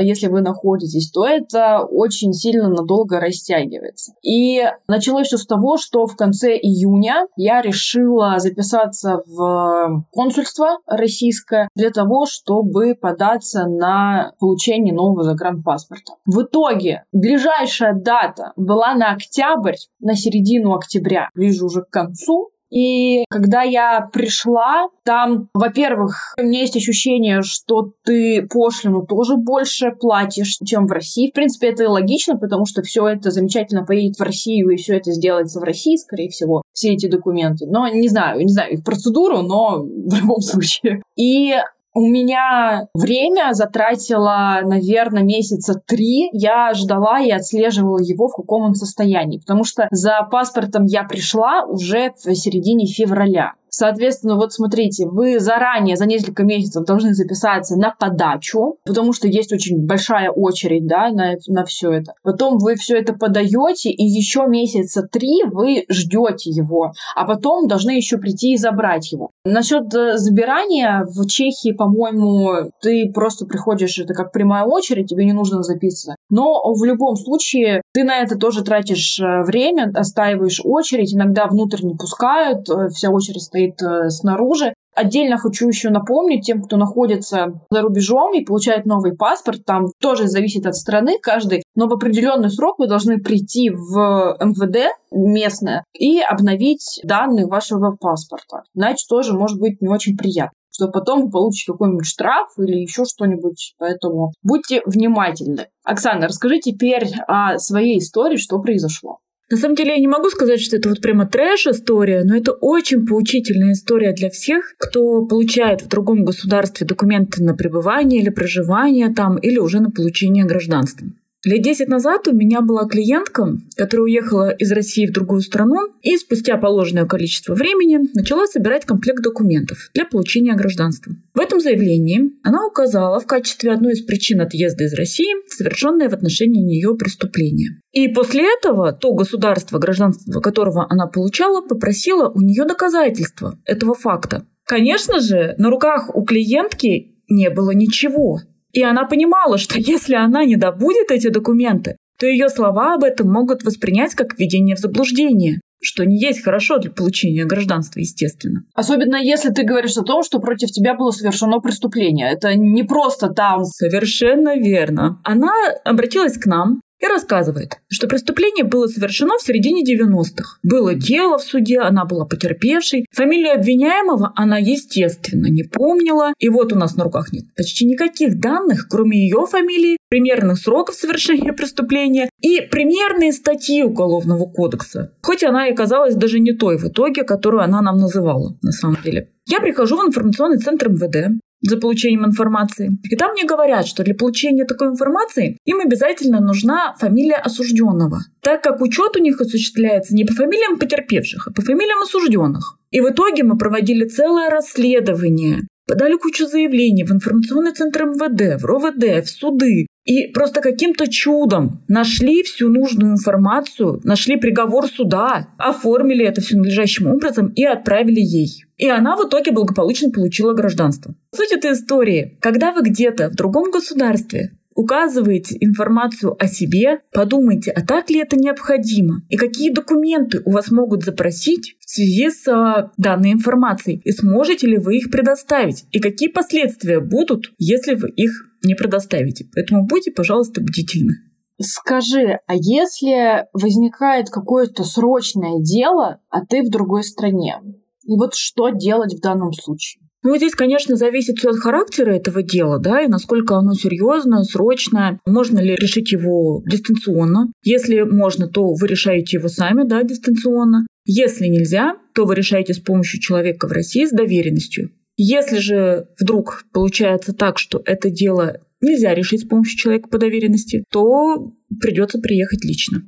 если 0.00 0.28
вы 0.28 0.40
находитесь, 0.40 1.10
то 1.10 1.26
это 1.26 1.84
очень 1.84 2.32
сильно 2.32 2.68
надолго 2.68 3.20
растягивается. 3.20 4.12
И 4.22 4.62
началось 4.86 5.28
все 5.28 5.38
с 5.38 5.46
того, 5.46 5.76
что 5.76 6.06
в 6.06 6.16
конце 6.16 6.56
июня 6.56 7.26
я 7.36 7.60
решила 7.62 8.38
записаться 8.38 9.22
в 9.26 10.04
консульство 10.12 10.78
российское 10.86 11.68
для 11.74 11.90
того, 11.90 12.26
чтобы 12.26 12.94
податься 12.94 13.66
на 13.66 14.32
получение 14.38 14.94
нового 14.94 15.24
загранпаспорта. 15.24 16.14
В 16.26 16.42
итоге, 16.42 17.04
ближайшая 17.12 17.94
дата 17.94 18.52
была 18.56 18.94
на 18.94 19.12
октябрь, 19.12 19.76
на 20.00 20.14
середину 20.14 20.74
октября, 20.74 21.30
ближе 21.34 21.64
уже 21.64 21.82
к 21.82 21.90
концу. 21.90 22.50
И 22.70 23.24
когда 23.30 23.62
я 23.62 24.08
пришла, 24.12 24.88
там, 25.04 25.48
во-первых, 25.54 26.34
у 26.38 26.42
меня 26.42 26.60
есть 26.60 26.76
ощущение, 26.76 27.42
что 27.42 27.92
ты 28.04 28.46
пошлину 28.46 29.06
тоже 29.06 29.36
больше 29.36 29.92
платишь, 29.92 30.58
чем 30.64 30.86
в 30.86 30.92
России. 30.92 31.30
В 31.30 31.34
принципе, 31.34 31.68
это 31.68 31.84
и 31.84 31.86
логично, 31.86 32.36
потому 32.36 32.66
что 32.66 32.82
все 32.82 33.06
это 33.08 33.30
замечательно 33.30 33.84
поедет 33.84 34.18
в 34.18 34.22
Россию, 34.22 34.70
и 34.70 34.76
все 34.76 34.96
это 34.96 35.12
сделается 35.12 35.60
в 35.60 35.62
России, 35.62 35.96
скорее 35.96 36.28
всего, 36.28 36.62
все 36.72 36.92
эти 36.92 37.08
документы. 37.08 37.66
Но 37.66 37.88
не 37.88 38.08
знаю, 38.08 38.40
не 38.40 38.52
знаю 38.52 38.74
их 38.74 38.84
процедуру, 38.84 39.42
но 39.42 39.82
в 39.82 40.14
любом 40.14 40.40
случае. 40.40 41.02
И 41.16 41.54
у 41.94 42.00
меня 42.00 42.86
время 42.94 43.52
затратило, 43.52 44.60
наверное, 44.62 45.22
месяца 45.22 45.74
три. 45.86 46.28
Я 46.32 46.72
ждала 46.74 47.20
и 47.20 47.30
отслеживала 47.30 47.98
его, 47.98 48.28
в 48.28 48.36
каком 48.36 48.62
он 48.62 48.74
состоянии. 48.74 49.38
Потому 49.38 49.64
что 49.64 49.88
за 49.90 50.22
паспортом 50.30 50.84
я 50.86 51.04
пришла 51.04 51.64
уже 51.64 52.12
в 52.22 52.34
середине 52.34 52.86
февраля. 52.86 53.54
Соответственно, 53.78 54.34
вот 54.34 54.52
смотрите, 54.52 55.06
вы 55.06 55.38
заранее 55.38 55.94
за 55.94 56.04
несколько 56.04 56.42
месяцев 56.42 56.84
должны 56.84 57.14
записаться 57.14 57.76
на 57.76 57.94
подачу, 57.96 58.78
потому 58.84 59.12
что 59.12 59.28
есть 59.28 59.52
очень 59.52 59.86
большая 59.86 60.32
очередь 60.32 60.88
да, 60.88 61.10
на, 61.10 61.34
на 61.46 61.64
все 61.64 61.92
это. 61.92 62.14
Потом 62.24 62.58
вы 62.58 62.74
все 62.74 62.96
это 62.96 63.12
подаете, 63.12 63.90
и 63.90 64.04
еще 64.04 64.46
месяца 64.48 65.02
три 65.02 65.44
вы 65.44 65.84
ждете 65.88 66.50
его, 66.50 66.90
а 67.14 67.24
потом 67.24 67.68
должны 67.68 67.92
еще 67.92 68.18
прийти 68.18 68.54
и 68.54 68.56
забрать 68.56 69.12
его. 69.12 69.30
Насчет 69.44 69.94
э, 69.94 70.16
забирания 70.16 71.04
в 71.04 71.28
Чехии, 71.28 71.70
по-моему, 71.70 72.72
ты 72.82 73.12
просто 73.14 73.46
приходишь, 73.46 73.96
это 74.00 74.12
как 74.12 74.32
прямая 74.32 74.64
очередь, 74.64 75.06
тебе 75.06 75.24
не 75.24 75.32
нужно 75.32 75.62
записываться. 75.62 76.16
Но 76.30 76.72
в 76.74 76.82
любом 76.82 77.14
случае 77.14 77.82
ты 77.94 78.02
на 78.02 78.18
это 78.18 78.36
тоже 78.36 78.64
тратишь 78.64 79.20
э, 79.20 79.44
время, 79.44 79.92
остаиваешь 79.94 80.62
очередь, 80.64 81.14
иногда 81.14 81.46
внутрь 81.46 81.84
не 81.84 81.94
пускают, 81.94 82.68
э, 82.68 82.88
вся 82.88 83.10
очередь 83.10 83.42
стоит 83.42 83.67
стоит 83.68 83.82
э, 83.82 84.10
снаружи. 84.10 84.74
Отдельно 84.94 85.38
хочу 85.38 85.68
еще 85.68 85.90
напомнить 85.90 86.44
тем, 86.44 86.62
кто 86.62 86.76
находится 86.76 87.60
за 87.70 87.82
рубежом 87.82 88.34
и 88.34 88.44
получает 88.44 88.84
новый 88.84 89.16
паспорт, 89.16 89.64
там 89.64 89.86
тоже 90.00 90.26
зависит 90.26 90.66
от 90.66 90.74
страны 90.74 91.18
каждый, 91.22 91.62
но 91.76 91.86
в 91.86 91.92
определенный 91.92 92.50
срок 92.50 92.80
вы 92.80 92.88
должны 92.88 93.18
прийти 93.18 93.70
в 93.70 94.36
МВД 94.40 94.92
местное 95.12 95.84
и 95.92 96.20
обновить 96.20 97.00
данные 97.04 97.46
вашего 97.46 97.96
паспорта. 97.96 98.64
Иначе 98.74 99.04
тоже 99.08 99.34
может 99.34 99.60
быть 99.60 99.80
не 99.80 99.88
очень 99.88 100.16
приятно 100.16 100.52
что 100.70 100.86
потом 100.86 101.24
вы 101.24 101.30
получите 101.30 101.72
какой-нибудь 101.72 102.06
штраф 102.06 102.50
или 102.56 102.76
еще 102.76 103.02
что-нибудь. 103.04 103.74
Поэтому 103.78 104.30
будьте 104.44 104.80
внимательны. 104.86 105.66
Оксана, 105.82 106.28
расскажи 106.28 106.60
теперь 106.60 107.10
о 107.26 107.58
своей 107.58 107.98
истории, 107.98 108.36
что 108.36 108.60
произошло. 108.60 109.18
На 109.50 109.56
самом 109.56 109.76
деле 109.76 109.94
я 109.94 109.98
не 109.98 110.08
могу 110.08 110.28
сказать, 110.28 110.60
что 110.60 110.76
это 110.76 110.90
вот 110.90 111.00
прямо 111.00 111.26
трэш-история, 111.26 112.22
но 112.22 112.36
это 112.36 112.52
очень 112.52 113.06
поучительная 113.06 113.72
история 113.72 114.12
для 114.12 114.28
всех, 114.28 114.74
кто 114.76 115.24
получает 115.24 115.82
в 115.82 115.88
другом 115.88 116.24
государстве 116.24 116.86
документы 116.86 117.42
на 117.42 117.54
пребывание 117.54 118.20
или 118.20 118.28
проживание 118.28 119.12
там, 119.14 119.38
или 119.38 119.58
уже 119.58 119.80
на 119.80 119.90
получение 119.90 120.44
гражданства. 120.44 121.06
Лет 121.44 121.62
10 121.62 121.86
назад 121.86 122.26
у 122.26 122.34
меня 122.34 122.62
была 122.62 122.88
клиентка, 122.88 123.56
которая 123.76 124.06
уехала 124.06 124.50
из 124.50 124.72
России 124.72 125.06
в 125.06 125.12
другую 125.12 125.40
страну 125.40 125.86
и 126.02 126.16
спустя 126.16 126.56
положенное 126.56 127.06
количество 127.06 127.54
времени 127.54 128.00
начала 128.12 128.48
собирать 128.48 128.84
комплект 128.84 129.22
документов 129.22 129.88
для 129.94 130.04
получения 130.04 130.54
гражданства. 130.54 131.12
В 131.34 131.38
этом 131.38 131.60
заявлении 131.60 132.32
она 132.42 132.66
указала 132.66 133.20
в 133.20 133.26
качестве 133.26 133.70
одной 133.70 133.92
из 133.92 134.02
причин 134.02 134.40
отъезда 134.40 134.84
из 134.84 134.94
России 134.94 135.48
совершенное 135.48 136.08
в 136.08 136.12
отношении 136.12 136.60
нее 136.60 136.96
преступление. 136.96 137.80
И 137.92 138.08
после 138.08 138.44
этого 138.52 138.92
то 138.92 139.14
государство, 139.14 139.78
гражданство 139.78 140.40
которого 140.40 140.86
она 140.90 141.06
получала, 141.06 141.60
попросило 141.60 142.28
у 142.28 142.40
нее 142.40 142.64
доказательства 142.64 143.60
этого 143.64 143.94
факта. 143.94 144.44
Конечно 144.64 145.20
же, 145.20 145.54
на 145.56 145.70
руках 145.70 146.14
у 146.16 146.24
клиентки 146.24 147.14
не 147.28 147.48
было 147.48 147.70
ничего. 147.70 148.40
И 148.72 148.82
она 148.82 149.04
понимала, 149.04 149.58
что 149.58 149.78
если 149.78 150.14
она 150.14 150.44
не 150.44 150.56
добудет 150.56 151.10
эти 151.10 151.28
документы, 151.28 151.96
то 152.18 152.26
ее 152.26 152.48
слова 152.48 152.94
об 152.94 153.04
этом 153.04 153.30
могут 153.30 153.62
воспринять 153.62 154.14
как 154.14 154.38
введение 154.38 154.76
в 154.76 154.80
заблуждение 154.80 155.60
что 155.80 156.04
не 156.04 156.18
есть 156.18 156.42
хорошо 156.42 156.78
для 156.78 156.90
получения 156.90 157.44
гражданства, 157.44 158.00
естественно. 158.00 158.62
Особенно 158.74 159.16
если 159.16 159.50
ты 159.50 159.62
говоришь 159.62 159.96
о 159.96 160.02
том, 160.02 160.22
что 160.22 160.40
против 160.40 160.70
тебя 160.70 160.94
было 160.94 161.10
совершено 161.10 161.60
преступление. 161.60 162.32
Это 162.32 162.54
не 162.56 162.82
просто 162.82 163.28
там. 163.28 163.64
Совершенно 163.64 164.56
верно. 164.56 165.20
Она 165.24 165.52
обратилась 165.84 166.36
к 166.36 166.46
нам 166.46 166.80
и 167.00 167.06
рассказывает, 167.06 167.78
что 167.88 168.06
преступление 168.06 168.64
было 168.64 168.86
совершено 168.86 169.38
в 169.38 169.42
середине 169.42 169.82
90-х. 169.84 170.58
Было 170.62 170.94
дело 170.94 171.38
в 171.38 171.42
суде, 171.42 171.80
она 171.80 172.04
была 172.04 172.24
потерпевшей. 172.24 173.06
Фамилию 173.12 173.54
обвиняемого 173.54 174.32
она, 174.36 174.58
естественно, 174.58 175.46
не 175.46 175.62
помнила. 175.62 176.32
И 176.38 176.48
вот 176.48 176.72
у 176.72 176.76
нас 176.76 176.96
на 176.96 177.04
руках 177.04 177.32
нет 177.32 177.44
почти 177.56 177.86
никаких 177.86 178.38
данных, 178.40 178.88
кроме 178.88 179.18
ее 179.18 179.46
фамилии, 179.46 179.98
примерных 180.08 180.58
сроков 180.58 180.94
совершения 180.94 181.52
преступления 181.52 182.30
и 182.40 182.60
примерные 182.60 183.32
статьи 183.32 183.82
Уголовного 183.82 184.46
кодекса. 184.46 185.12
Хоть 185.22 185.44
она 185.44 185.68
и 185.68 185.74
казалась 185.74 186.14
даже 186.14 186.40
не 186.40 186.52
той 186.52 186.78
в 186.78 186.84
итоге, 186.84 187.22
которую 187.22 187.62
она 187.62 187.80
нам 187.80 187.98
называла 187.98 188.56
на 188.62 188.72
самом 188.72 188.98
деле. 189.04 189.30
Я 189.46 189.60
прихожу 189.60 189.96
в 189.96 190.06
информационный 190.06 190.58
центр 190.58 190.88
МВД, 190.90 191.40
за 191.60 191.76
получением 191.76 192.24
информации. 192.24 192.98
И 193.10 193.16
там 193.16 193.32
мне 193.32 193.44
говорят, 193.44 193.86
что 193.86 194.04
для 194.04 194.14
получения 194.14 194.64
такой 194.64 194.88
информации 194.88 195.58
им 195.64 195.80
обязательно 195.80 196.40
нужна 196.40 196.94
фамилия 196.98 197.36
осужденного, 197.36 198.20
так 198.40 198.62
как 198.62 198.80
учет 198.80 199.16
у 199.16 199.20
них 199.20 199.40
осуществляется 199.40 200.14
не 200.14 200.24
по 200.24 200.34
фамилиям 200.34 200.78
потерпевших, 200.78 201.48
а 201.48 201.52
по 201.52 201.62
фамилиям 201.62 202.02
осужденных. 202.02 202.78
И 202.90 203.00
в 203.00 203.10
итоге 203.10 203.42
мы 203.42 203.58
проводили 203.58 204.06
целое 204.06 204.50
расследование, 204.50 205.66
подали 205.88 206.16
кучу 206.16 206.46
заявлений 206.46 207.04
в 207.04 207.10
информационный 207.10 207.72
центр 207.72 208.04
МВД, 208.04 208.62
в 208.62 208.66
РОВД, 208.66 209.24
в 209.24 209.28
суды. 209.28 209.86
И 210.04 210.28
просто 210.28 210.60
каким-то 210.60 211.06
чудом 211.06 211.84
нашли 211.88 212.42
всю 212.42 212.70
нужную 212.70 213.12
информацию, 213.12 214.00
нашли 214.04 214.36
приговор 214.36 214.86
суда, 214.86 215.48
оформили 215.58 216.24
это 216.24 216.40
все 216.40 216.56
надлежащим 216.56 217.08
образом 217.08 217.48
и 217.48 217.64
отправили 217.64 218.20
ей. 218.20 218.64
И 218.78 218.88
она 218.88 219.16
в 219.16 219.28
итоге 219.28 219.50
благополучно 219.50 220.10
получила 220.10 220.54
гражданство. 220.54 221.14
Суть 221.34 221.52
этой 221.52 221.72
истории. 221.72 222.38
Когда 222.40 222.72
вы 222.72 222.82
где-то 222.82 223.28
в 223.28 223.34
другом 223.34 223.70
государстве 223.70 224.52
указываете 224.78 225.56
информацию 225.58 226.36
о 226.40 226.46
себе, 226.46 227.00
подумайте, 227.12 227.72
а 227.72 227.84
так 227.84 228.10
ли 228.10 228.20
это 228.20 228.36
необходимо? 228.36 229.22
И 229.28 229.36
какие 229.36 229.72
документы 229.72 230.40
у 230.44 230.52
вас 230.52 230.70
могут 230.70 231.02
запросить 231.02 231.76
в 231.80 231.90
связи 231.90 232.30
с 232.30 232.46
а, 232.46 232.92
данной 232.96 233.32
информацией? 233.32 234.00
И 234.04 234.12
сможете 234.12 234.68
ли 234.68 234.78
вы 234.78 234.98
их 234.98 235.10
предоставить? 235.10 235.84
И 235.90 235.98
какие 235.98 236.28
последствия 236.28 237.00
будут, 237.00 237.52
если 237.58 237.96
вы 237.96 238.10
их 238.10 238.30
не 238.62 238.76
предоставите? 238.76 239.46
Поэтому 239.52 239.84
будьте, 239.84 240.12
пожалуйста, 240.12 240.60
бдительны. 240.60 241.14
Скажи, 241.60 242.38
а 242.46 242.54
если 242.54 243.46
возникает 243.52 244.30
какое-то 244.30 244.84
срочное 244.84 245.60
дело, 245.60 246.20
а 246.30 246.46
ты 246.46 246.62
в 246.62 246.70
другой 246.70 247.02
стране? 247.02 247.56
И 248.04 248.14
вот 248.14 248.36
что 248.36 248.68
делать 248.68 249.14
в 249.14 249.20
данном 249.20 249.52
случае? 249.52 250.07
Ну, 250.24 250.36
здесь, 250.36 250.54
конечно, 250.54 250.96
зависит 250.96 251.38
все 251.38 251.50
от 251.50 251.58
характера 251.58 252.10
этого 252.10 252.42
дела, 252.42 252.78
да, 252.78 253.02
и 253.02 253.08
насколько 253.08 253.56
оно 253.56 253.74
серьезное, 253.74 254.42
срочное. 254.42 255.20
Можно 255.26 255.60
ли 255.60 255.76
решить 255.76 256.10
его 256.10 256.62
дистанционно? 256.66 257.52
Если 257.62 258.00
можно, 258.02 258.48
то 258.48 258.74
вы 258.74 258.88
решаете 258.88 259.36
его 259.36 259.48
сами, 259.48 259.86
да, 259.86 260.02
дистанционно. 260.02 260.86
Если 261.04 261.46
нельзя, 261.46 261.94
то 262.14 262.24
вы 262.24 262.34
решаете 262.34 262.74
с 262.74 262.80
помощью 262.80 263.20
человека 263.20 263.68
в 263.68 263.72
России 263.72 264.04
с 264.04 264.10
доверенностью. 264.10 264.90
Если 265.16 265.58
же 265.58 266.08
вдруг 266.20 266.64
получается 266.72 267.32
так, 267.32 267.58
что 267.58 267.82
это 267.84 268.10
дело 268.10 268.58
нельзя 268.80 269.14
решить 269.14 269.42
с 269.42 269.48
помощью 269.48 269.78
человека 269.78 270.08
по 270.08 270.18
доверенности, 270.18 270.84
то 270.90 271.52
придется 271.80 272.18
приехать 272.18 272.64
лично. 272.64 273.02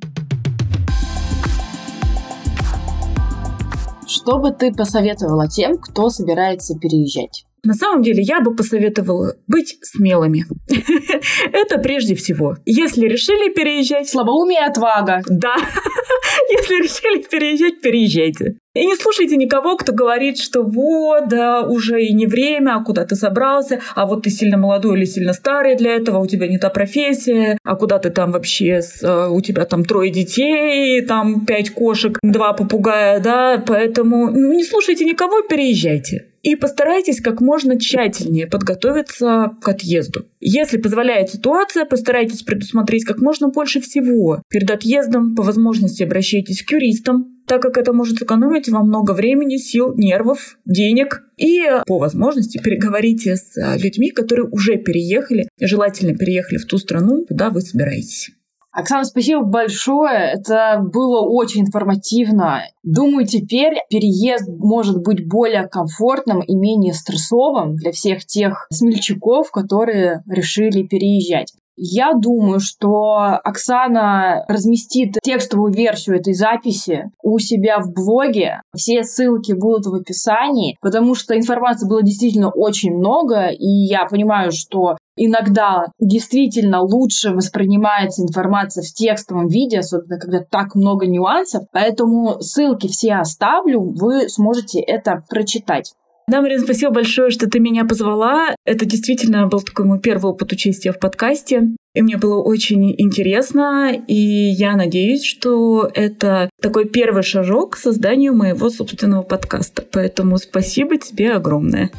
Что 4.13 4.39
бы 4.39 4.51
ты 4.51 4.73
посоветовала 4.73 5.47
тем, 5.47 5.77
кто 5.77 6.09
собирается 6.09 6.77
переезжать? 6.77 7.45
На 7.63 7.73
самом 7.75 8.01
деле 8.01 8.23
я 8.23 8.41
бы 8.41 8.55
посоветовала 8.55 9.35
быть 9.47 9.77
смелыми. 9.83 10.45
Это 11.53 11.77
прежде 11.77 12.15
всего. 12.15 12.57
Если 12.65 13.07
решили 13.07 13.53
переезжать... 13.53 14.09
Слабоумие 14.09 14.61
и 14.61 14.69
отвага. 14.69 15.21
Да. 15.27 15.55
Если 16.51 16.75
решили 16.75 17.21
переезжать, 17.21 17.81
переезжайте. 17.81 18.55
И 18.73 18.85
не 18.85 18.95
слушайте 18.95 19.35
никого, 19.35 19.75
кто 19.75 19.91
говорит, 19.91 20.39
что 20.39 20.63
вот, 20.63 21.27
да, 21.27 21.61
уже 21.61 22.01
и 22.03 22.13
не 22.13 22.25
время, 22.25 22.77
а 22.77 22.83
куда 22.83 23.05
ты 23.05 23.15
собрался, 23.15 23.81
а 23.95 24.05
вот 24.05 24.23
ты 24.23 24.29
сильно 24.29 24.57
молодой 24.57 24.97
или 24.97 25.05
сильно 25.05 25.33
старый 25.33 25.75
для 25.75 25.93
этого, 25.95 26.19
у 26.19 26.25
тебя 26.25 26.47
не 26.47 26.57
та 26.57 26.69
профессия, 26.69 27.57
а 27.65 27.75
куда 27.75 27.99
ты 27.99 28.11
там 28.11 28.31
вообще, 28.31 28.81
с, 28.81 29.03
э, 29.03 29.27
у 29.29 29.41
тебя 29.41 29.65
там 29.65 29.83
трое 29.83 30.09
детей, 30.09 31.01
там 31.01 31.45
пять 31.45 31.71
кошек, 31.71 32.17
два 32.23 32.53
попугая, 32.53 33.19
да, 33.19 33.61
поэтому 33.67 34.31
ну, 34.31 34.53
не 34.53 34.63
слушайте 34.63 35.03
никого, 35.03 35.41
переезжайте. 35.41 36.30
И 36.43 36.55
постарайтесь 36.55 37.21
как 37.21 37.39
можно 37.39 37.79
тщательнее 37.79 38.47
подготовиться 38.47 39.51
к 39.61 39.67
отъезду. 39.67 40.25
Если 40.39 40.77
позволяет 40.77 41.29
ситуация, 41.29 41.85
постарайтесь 41.85 42.41
предусмотреть 42.41 43.05
как 43.05 43.21
можно 43.21 43.49
больше 43.49 43.79
всего. 43.79 44.41
Перед 44.49 44.71
отъездом 44.71 45.35
по 45.35 45.43
возможности 45.43 46.03
обращайтесь 46.03 46.63
к 46.63 46.71
юристам, 46.71 47.37
так 47.45 47.61
как 47.61 47.77
это 47.77 47.93
может 47.93 48.17
сэкономить 48.17 48.69
вам 48.69 48.87
много 48.87 49.11
времени, 49.11 49.57
сил, 49.57 49.93
нервов, 49.95 50.57
денег. 50.65 51.23
И 51.37 51.61
по 51.85 51.99
возможности 51.99 52.57
переговорите 52.57 53.35
с 53.35 53.55
людьми, 53.77 54.09
которые 54.11 54.47
уже 54.47 54.77
переехали, 54.77 55.47
желательно 55.59 56.15
переехали 56.17 56.57
в 56.57 56.65
ту 56.65 56.77
страну, 56.77 57.25
куда 57.25 57.49
вы 57.49 57.61
собираетесь. 57.61 58.31
Оксана, 58.71 59.03
спасибо 59.03 59.43
большое. 59.43 60.33
Это 60.33 60.81
было 60.81 61.21
очень 61.21 61.61
информативно. 61.61 62.63
Думаю, 62.83 63.25
теперь 63.25 63.73
переезд 63.89 64.47
может 64.47 65.03
быть 65.03 65.27
более 65.27 65.67
комфортным 65.67 66.41
и 66.41 66.55
менее 66.55 66.93
стрессовым 66.93 67.75
для 67.75 67.91
всех 67.91 68.25
тех 68.25 68.67
смельчаков, 68.71 69.51
которые 69.51 70.23
решили 70.27 70.83
переезжать. 70.83 71.53
Я 71.83 72.13
думаю, 72.13 72.59
что 72.59 73.39
Оксана 73.43 74.45
разместит 74.47 75.15
текстовую 75.23 75.73
версию 75.73 76.17
этой 76.17 76.33
записи 76.33 77.09
у 77.23 77.39
себя 77.39 77.79
в 77.79 77.91
блоге. 77.91 78.61
Все 78.75 79.03
ссылки 79.03 79.53
будут 79.53 79.87
в 79.87 79.95
описании, 79.95 80.77
потому 80.81 81.15
что 81.15 81.35
информации 81.35 81.87
было 81.87 82.03
действительно 82.03 82.51
очень 82.51 82.95
много, 82.95 83.47
и 83.47 83.65
я 83.65 84.05
понимаю, 84.05 84.51
что 84.51 84.97
иногда 85.15 85.87
действительно 85.99 86.81
лучше 86.81 87.31
воспринимается 87.31 88.23
информация 88.23 88.83
в 88.83 88.93
текстовом 88.93 89.47
виде, 89.47 89.79
особенно 89.79 90.19
когда 90.19 90.39
так 90.39 90.75
много 90.75 91.07
нюансов. 91.07 91.63
Поэтому 91.71 92.41
ссылки 92.41 92.87
все 92.87 93.15
оставлю, 93.15 93.81
вы 93.81 94.29
сможете 94.29 94.79
это 94.79 95.23
прочитать. 95.29 95.93
Да, 96.27 96.41
Марина, 96.41 96.63
спасибо 96.63 96.93
большое, 96.93 97.29
что 97.29 97.49
ты 97.49 97.59
меня 97.59 97.83
позвала. 97.83 98.55
Это 98.65 98.85
действительно 98.85 99.47
был 99.47 99.59
такой 99.59 99.85
мой 99.85 99.99
первый 99.99 100.31
опыт 100.31 100.53
участия 100.53 100.93
в 100.93 100.99
подкасте. 100.99 101.75
И 101.93 102.01
мне 102.01 102.15
было 102.15 102.41
очень 102.41 102.95
интересно, 102.97 103.91
и 103.91 104.15
я 104.15 104.77
надеюсь, 104.77 105.25
что 105.25 105.91
это 105.93 106.49
такой 106.61 106.85
первый 106.85 107.23
шажок 107.23 107.73
к 107.73 107.77
созданию 107.77 108.33
моего 108.33 108.69
собственного 108.69 109.23
подкаста. 109.23 109.83
Поэтому 109.91 110.37
спасибо 110.37 110.97
тебе 110.97 111.33
огромное. 111.33 111.89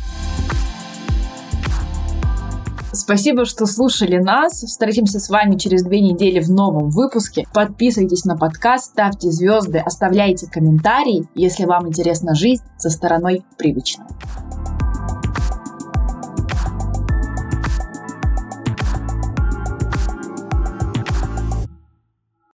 Спасибо, 2.93 3.47
что 3.47 3.64
слушали 3.64 4.18
нас. 4.18 4.62
Встретимся 4.62 5.18
с 5.18 5.30
вами 5.30 5.57
через 5.57 5.82
две 5.82 6.01
недели 6.01 6.40
в 6.40 6.51
новом 6.51 6.90
выпуске. 6.90 7.47
Подписывайтесь 7.55 8.24
на 8.24 8.36
подкаст, 8.36 8.90
ставьте 8.90 9.30
звезды, 9.30 9.78
оставляйте 9.78 10.47
комментарии, 10.51 11.26
если 11.34 11.64
вам 11.64 11.88
интересна 11.88 12.34
жизнь 12.34 12.62
со 12.76 12.90
стороной 12.90 13.45
привычного. 13.57 14.11